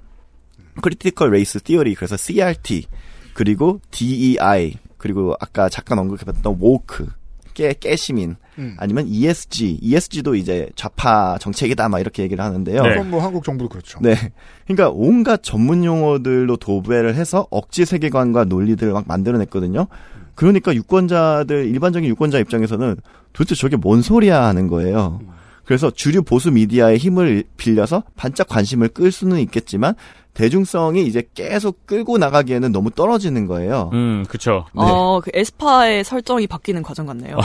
[0.82, 2.86] Critical Race Theory, 그래서 CRT,
[3.32, 7.06] 그리고 DEI, 그리고 아까 잠깐 언급했던 woke,
[7.58, 8.76] 깨, 깨시민, 음.
[8.78, 12.82] 아니면 ESG, ESG도 이제 좌파 정책이다, 막 이렇게 얘기를 하는데요.
[12.82, 12.90] 네.
[12.90, 13.98] 그건 뭐 한국 정부도 그렇죠.
[14.00, 14.14] 네.
[14.64, 19.88] 그러니까 온갖 전문 용어들로 도배를 해서 억지 세계관과 논리들을 막 만들어냈거든요.
[20.36, 22.94] 그러니까 유권자들, 일반적인 유권자 입장에서는
[23.32, 25.18] 도대체 저게 뭔 소리야 하는 거예요.
[25.64, 29.94] 그래서 주류 보수 미디어의 힘을 빌려서 반짝 관심을 끌 수는 있겠지만
[30.38, 33.90] 대중성이 이제 계속 끌고 나가기에는 너무 떨어지는 거예요.
[33.92, 34.66] 음, 그쵸.
[34.72, 37.36] 어, 그 에스파의 설정이 바뀌는 과정 같네요.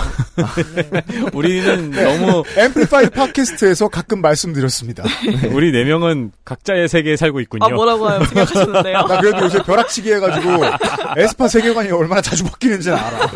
[1.33, 5.03] 우리는 너무 Amplified 팟캐스트에서 가끔 말씀드렸습니다.
[5.53, 7.65] 우리 네 명은 각자의 세계에 살고 있군요.
[7.65, 9.01] 아, 뭐라고 생각하시는데요?
[9.07, 10.49] 나 그래도 요새 벼락치기 해가지고
[11.17, 13.29] 에스파 세계관이 얼마나 자주 바뀌는지는 알아.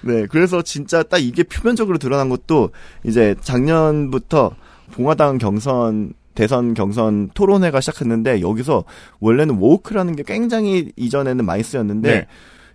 [0.00, 2.70] 네, 그래서 진짜 딱 이게 표면적으로 드러난 것도
[3.04, 4.52] 이제 작년부터
[4.92, 8.84] 공화당 경선 대선 경선 토론회가 시작했는데 여기서
[9.20, 12.26] 원래는 woke라는 게 굉장히 이전에는 많이 쓰였는데 네.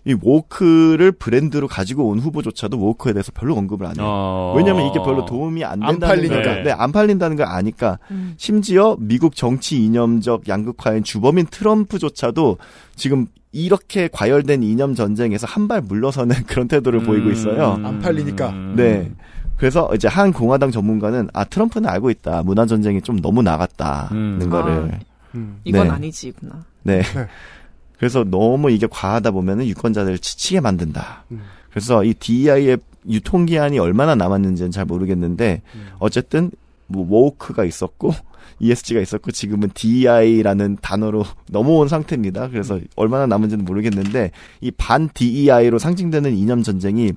[0.06, 4.06] 이 woke를 브랜드로 가지고 온 후보조차도 woke에 대해서 별로 언급을 안 해요.
[4.08, 4.54] 어...
[4.56, 6.42] 왜냐면 이게 별로 도움이 안안 된다는 팔리니까.
[6.44, 8.00] 걸, 네, 안 팔린다는 걸 아니까.
[8.12, 8.34] 음.
[8.38, 12.58] 심지어 미국 정치 이념적 양극화인 주범인 트럼프조차도
[12.96, 17.76] 지금 이렇게 과열된 이념 전쟁에서 한 발 물러서는 그런 태도를 보이고 있어요.
[17.78, 17.86] 음.
[17.86, 18.54] 안 팔리니까.
[18.78, 19.12] 네.
[19.58, 24.50] 그래서 이제 한 공화당 전문가는 아 트럼프는 알고 있다 문화 전쟁이 좀 너무 나갔다는 음.
[24.50, 25.00] 거를
[25.36, 25.60] 음.
[25.64, 25.90] 이건 네.
[25.94, 26.66] 아니지구나.
[26.84, 27.02] 네.
[27.02, 27.28] 네.
[27.98, 31.26] 그래서 너무 이게 과하다 보면은 유권자들을 지치게 만든다.
[31.32, 31.42] 음.
[31.72, 32.78] 그래서 이 DEI의
[33.10, 35.88] 유통기한이 얼마나 남았는지는 잘 모르겠는데 음.
[36.00, 36.52] 어쨌든
[36.86, 38.14] 뭐 워크가 있었고
[38.60, 42.50] ESG가 있었고 지금은 DEI라는 단어로 넘어온 상태입니다.
[42.50, 44.32] 그래서 얼마나 남은지는 모르겠는데
[44.62, 47.12] 이 반 DEI로 상징되는 이념 전쟁이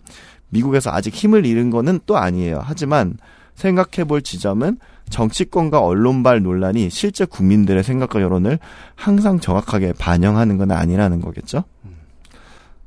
[0.50, 2.60] 미국에서 아직 힘을 잃은 거는 또 아니에요.
[2.62, 3.16] 하지만
[3.54, 4.78] 생각해 볼 지점은
[5.10, 8.58] 정치권과 언론발 논란이 실제 국민들의 생각과 여론을
[8.94, 11.64] 항상 정확하게 반영하는 건 아니라는 거겠죠?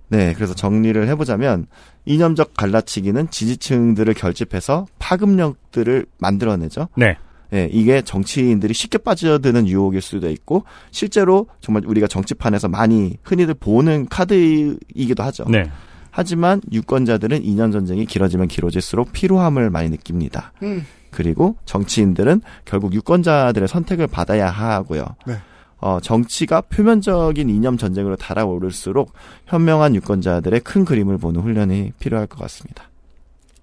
[0.07, 1.67] 네, 그래서 정리를 해보자면
[2.05, 6.87] 이념적 갈라치기는 지지층들을 결집해서 파급력들을 만들어내죠.
[6.95, 7.17] 네.
[7.53, 14.07] 예, 이게 정치인들이 쉽게 빠져드는 유혹일 수도 있고 실제로 정말 우리가 정치판에서 많이 흔히들 보는
[14.09, 15.45] 카드이기도 하죠.
[15.47, 15.69] 네.
[16.15, 20.53] 하지만 유권자들은 이념 전쟁이 길어지면 길어질수록 피로함을 많이 느낍니다.
[20.61, 20.85] 음.
[21.09, 25.15] 그리고 정치인들은 결국 유권자들의 선택을 받아야 하고요.
[25.25, 25.37] 네.
[25.79, 29.11] 어, 정치가 표면적인 이념 전쟁으로 달아오를수록
[29.47, 32.91] 현명한 유권자들의 큰 그림을 보는 훈련이 필요할 것 같습니다.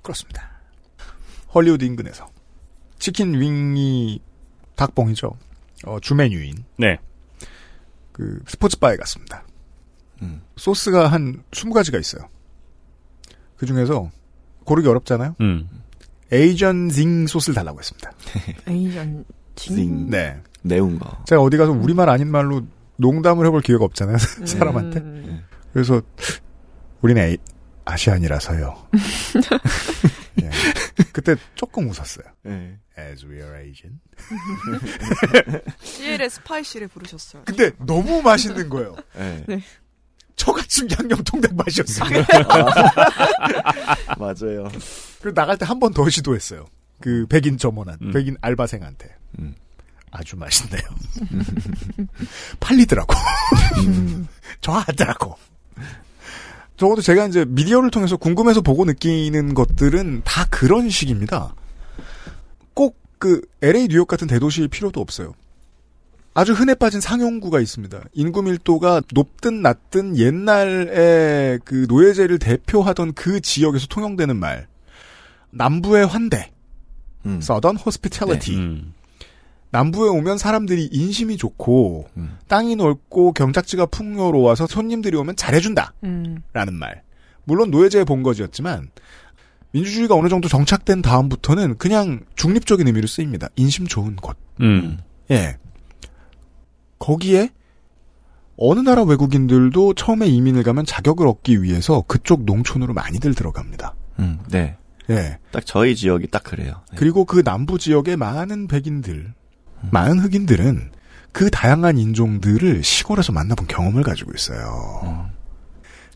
[0.03, 0.51] 그렇습니다.
[1.55, 2.29] 헐리우드 인근에서
[2.99, 4.21] 치킨 윙이
[4.75, 5.37] 닭봉이죠.
[5.87, 6.99] 어, 주메뉴인 네.
[8.11, 9.45] 그 스포츠바에 갔습니다.
[10.23, 10.43] 음.
[10.57, 12.29] 소스가 한 20가지가 있어요.
[13.61, 14.11] 그 중에서
[14.65, 15.37] 고르기 어렵잖아요.
[15.43, 15.69] 음.
[16.33, 18.11] 에이전 징 소스를 달라고 했습니다.
[18.67, 19.77] 에이전 징.
[19.77, 20.11] 징.
[20.11, 20.41] 네.
[20.63, 21.23] 매운 거.
[21.27, 22.63] 제가 어디 가서 우리말 아닌 말로
[22.97, 24.17] 농담을 해볼 기회가 없잖아요.
[24.47, 25.01] 사람한테.
[25.01, 25.45] 음.
[25.75, 26.01] 그래서
[27.03, 27.37] 우리는 에이,
[27.85, 28.89] 아시안이라서요.
[30.43, 30.51] 예.
[31.13, 32.25] 그때 조금 웃었어요.
[32.45, 32.79] 네.
[32.99, 34.01] As we are Asian.
[35.83, 37.43] CL의 스파이시를 부르셨어요.
[37.45, 38.97] 근데 너무 맛있는 거예요.
[39.47, 39.61] 네.
[40.41, 40.45] 네.
[40.45, 42.24] 처갓집 양념 통닭 맛이었어요.
[44.18, 44.68] 맞아요.
[45.20, 46.66] 그리고 나갈 때 한 번 더 시도했어요.
[47.01, 48.12] 그 백인 점원한 음.
[48.12, 49.55] 백인 알바생한테 음.
[50.11, 50.82] 아주 맛있네요.
[52.61, 53.14] 팔리더라고.
[54.61, 55.36] 좋아하더라고.
[56.76, 61.55] 적어도 제가 이제 미디어를 통해서 궁금해서 보고 느끼는 것들은 다 그런 식입니다.
[62.74, 65.34] 꼭 그 LA 뉴욕 같은 대도시일 필요도 없어요.
[66.33, 68.01] 아주 흔해 빠진 상용구가 있습니다.
[68.12, 74.68] 인구 밀도가 높든 낮든 옛날에 그 노예제를 대표하던 그 지역에서 통용되는 말.
[75.51, 76.53] 남부의 환대.
[77.26, 77.41] 음.
[77.43, 78.57] Southern Hospitality.
[78.57, 78.95] 음.
[79.72, 82.39] 남부에 오면 사람들이 인심이 좋고 음.
[82.49, 85.95] 땅이 넓고 경작지가 풍요로워서 손님들이 오면 잘해준다.
[86.05, 86.43] 음.
[86.53, 87.03] 라는 말.
[87.45, 88.91] 물론 노예제의 본거지였지만
[89.72, 93.49] 민주주의가 어느 정도 정착된 다음부터는 그냥 중립적인 의미로 쓰입니다.
[93.57, 94.37] 인심 좋은 곳.
[94.61, 94.99] 음.
[95.31, 95.57] 예.
[97.01, 97.51] 거기에
[98.57, 103.95] 어느 나라 외국인들도 처음에 이민을 가면 자격을 얻기 위해서 그쪽 농촌으로 많이들 들어갑니다.
[104.21, 104.77] 음, 네.
[105.09, 105.39] 예.
[105.51, 106.83] 딱 저희 지역이 딱 그래요.
[106.91, 106.97] 네.
[106.97, 109.33] 그리고 그 남부 지역의 많은 백인들,
[109.91, 110.93] 많은 흑인들은
[111.33, 115.31] 그 다양한 인종들을 시골에서 만나본 경험을 가지고 있어요.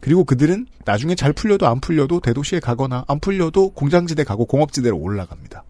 [0.01, 5.65] 그리고 그들은 나중에 잘 풀려도 안 풀려도 대도시에 가거나 안 풀려도 공장지대 가고 공업지대로 올라갑니다.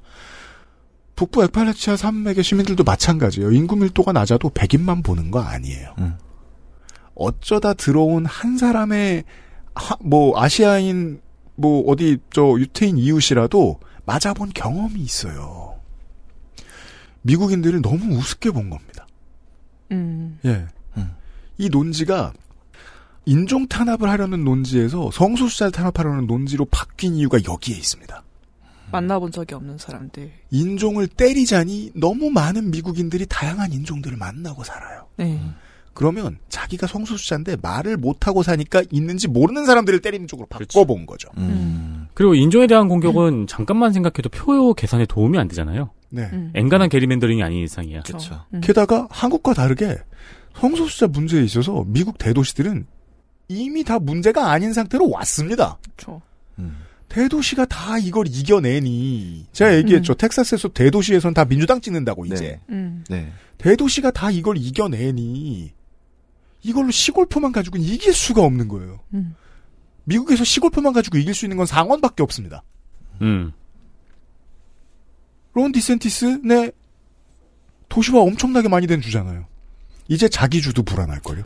[1.17, 3.53] 북부 에팔레치아 산맥의 시민들도 마찬가지예요.
[3.53, 5.95] 인구 밀도가 낮아도 백인만 보는 거 아니에요.
[5.99, 6.15] 음.
[7.15, 9.25] 어쩌다 들어온 한 사람의
[9.75, 11.21] 하- 뭐 아시아인
[11.55, 15.77] 뭐 어디 저 유태인 이웃이라도 맞아본 경험이 있어요.
[17.23, 19.07] 미국인들을 너무 우습게 본 겁니다.
[19.93, 20.39] 음.
[20.45, 20.67] 예.
[21.57, 22.33] 이 논지가
[23.27, 28.24] 인종 탄압을 하려는 논지에서 성소수자를 탄압하려는 논지로 바뀐 이유가 여기에 있습니다.
[28.95, 30.31] 만나본 적이 없는 사람들.
[30.51, 35.09] 인종을 때리자니 너무 많은 미국인들이 다양한 인종들을 만나고 살아요.
[35.17, 35.41] 네.
[35.95, 41.29] 그러면 자기가 성소수자인데 말을 못하고 사니까 있는지 모르는 사람들을 때리는 쪽으로 바꿔본 거죠.
[41.39, 42.07] 음.
[42.15, 45.91] 그리고 인종에 대한 공격은 잠깐만 생각해도 표 계산에 도움이 안 되잖아요.
[46.11, 46.31] 네.
[46.33, 46.53] 음.
[46.55, 48.03] 엔간한 게리맨더링이 아닌 이상이야.
[48.03, 48.45] 그렇죠.
[48.55, 48.61] 음.
[48.61, 49.97] 게다가 한국과 다르게
[50.57, 52.87] 성소수자 문제에 있어서 미국 대도시들은
[53.49, 55.79] 이미 다 문제가 아닌 상태로 왔습니다.
[55.83, 56.23] 그렇죠.
[57.09, 60.15] 대도시가 다 이걸 이겨내니 제가 얘기했죠.
[60.15, 63.05] 텍사스에서 대도시에선 다 민주당 찍는다고 이제 음.
[63.09, 63.33] 네.
[63.59, 65.73] 대도시가 다 이걸 이겨내니
[66.63, 69.01] 이걸로 시골표만 가지고는 이길 수가 없는 거예요.
[69.13, 69.37] 음.
[70.05, 72.63] 미국에서 시골표만 가지고 이길 수 있는 건 상원밖에 없습니다.
[73.23, 73.53] 음.
[75.53, 76.73] 론 디센티스 네
[77.89, 79.47] 도시화 엄청나게 많이 된 주잖아요.
[80.09, 81.45] 이제 자기 주도 불안할걸요.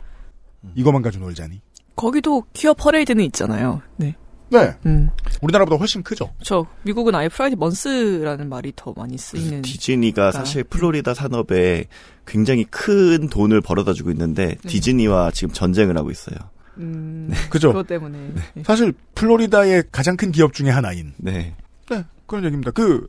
[0.75, 1.61] 이것만 가지고 놀자니.
[1.95, 3.81] 거기도 퀴어 퍼레이드는 있잖아요.
[3.97, 4.15] 네.
[4.49, 4.75] 네.
[4.85, 5.09] 음.
[5.41, 6.33] 우리나라보다 훨씬 크죠.
[6.41, 9.61] 저 미국은 아예 Pride Month라는 말이 더 많이 쓰이는.
[9.61, 11.85] 디즈니가 사실 플로리다 산업에
[12.25, 16.37] 굉장히 큰 돈을 벌어다 주고 있는데 디즈니와 지금 전쟁을 하고 있어요.
[16.77, 17.69] 음, 그죠?
[17.69, 18.33] 그것 때문에.
[18.53, 18.63] 네.
[18.63, 21.13] 사실 플로리다의 가장 큰 기업 중에 하나인.
[21.17, 21.55] 네.
[21.89, 22.71] 네, 그런 얘기입니다.
[22.71, 23.07] 그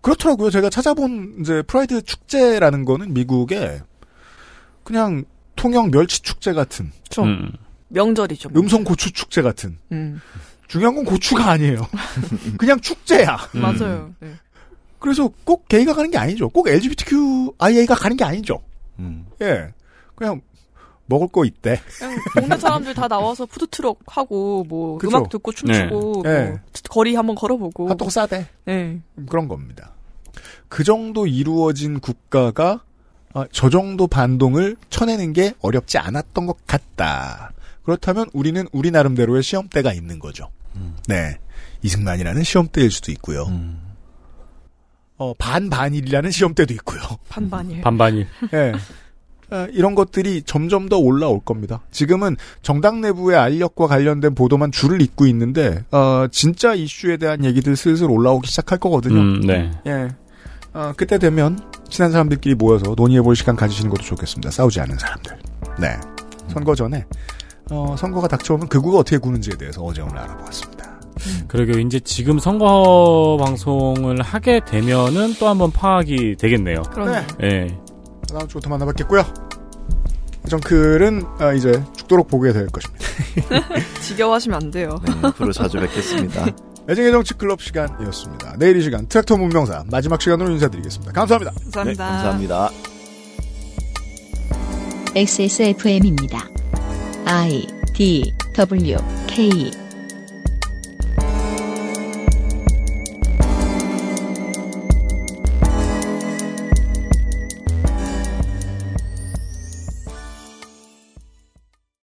[0.00, 0.50] 그렇더라고요.
[0.50, 3.82] 제가 찾아본 이제 프라이드 축제라는 거는 미국의
[4.82, 5.24] 그냥
[5.54, 7.52] 통영 멸치 축제 같은 좀 음.
[7.88, 8.50] 명절이죠.
[8.56, 9.78] 음성 고추 축제 같은.
[9.92, 10.20] 음.
[10.72, 11.86] 중요한 건 고추가 아니에요.
[12.56, 13.36] 그냥 축제야.
[13.52, 14.10] 맞아요.
[14.20, 14.30] 네.
[14.98, 16.48] 그래서 꼭 게이가 가는 게 아니죠.
[16.48, 18.62] 꼭 LGBTQIA가 가는 게 아니죠.
[18.98, 19.26] 음.
[19.42, 19.74] 예.
[20.14, 20.40] 그냥
[21.04, 21.78] 먹을 거 있대.
[21.98, 25.14] 그냥 동네 사람들 다 나와서 푸드트럭 하고 뭐 그죠?
[25.14, 26.48] 음악 듣고 춤추고 네.
[26.48, 26.58] 뭐
[26.88, 27.90] 거리 한번 걸어보고.
[27.90, 28.46] 핫도그 싸대.
[28.64, 28.98] 네.
[29.28, 29.92] 그런 겁니다.
[30.70, 32.80] 그 정도 이루어진 국가가
[33.34, 37.52] 아, 저 정도 반동을 쳐내는 게 어렵지 않았던 것 같다.
[37.82, 40.48] 그렇다면 우리는 우리 나름대로의 시험대가 있는 거죠.
[41.08, 41.38] 네.
[41.82, 43.46] 이승만이라는 시험대일 수도 있고요.
[45.18, 47.00] 어, 반반일이라는 시험대도 있고요.
[47.28, 47.80] 반반일.
[47.82, 48.26] 반반일.
[48.52, 48.72] 예.
[49.50, 51.82] 아, 이런 것들이 점점 더 올라올 겁니다.
[51.90, 58.10] 지금은 정당 내부의 알력과 관련된 보도만 줄을 잇고 있는데, 어, 진짜 이슈에 대한 얘기들 슬슬
[58.10, 59.20] 올라오기 시작할 거거든요.
[59.20, 59.70] 음, 네.
[59.86, 60.08] 예.
[60.72, 61.58] 어, 그때 되면
[61.90, 64.50] 친한 사람들끼리 모여서 논의해볼 시간 가지시는 것도 좋겠습니다.
[64.50, 65.38] 싸우지 않은 사람들.
[65.78, 66.00] 네.
[66.48, 67.04] 선거 전에
[67.72, 71.00] 어, 선거가 닥쳐오면 극우가 어떻게 구는지에 대해서 어제 오늘 알아보았습니다.
[71.48, 71.78] 그러게요.
[71.78, 76.82] 이제 지금 선거 방송을 하게 되면은 또 한번 파악이 되겠네요.
[76.82, 77.26] 그러네.
[77.42, 77.78] 예.
[78.28, 79.24] 다음 주부터 만나뵙겠고요.
[80.48, 83.06] 정클은 아, 이제 죽도록 보게 될 것입니다.
[84.02, 85.00] 지겨워하시면 안 돼요.
[85.04, 86.46] 네, 앞으로 자주 뵙겠습니다.
[86.90, 88.56] 애정의 정치 클럽 시간이었습니다.
[88.58, 91.12] 내일 이 시간 트랙터 문명사 마지막 시간으로 인사드리겠습니다.
[91.12, 91.52] 감사합니다.
[91.52, 92.04] 감사합니다.
[92.04, 92.70] 네, 감사합니다.
[95.14, 96.61] XSFM입니다.
[97.26, 99.81] I D W K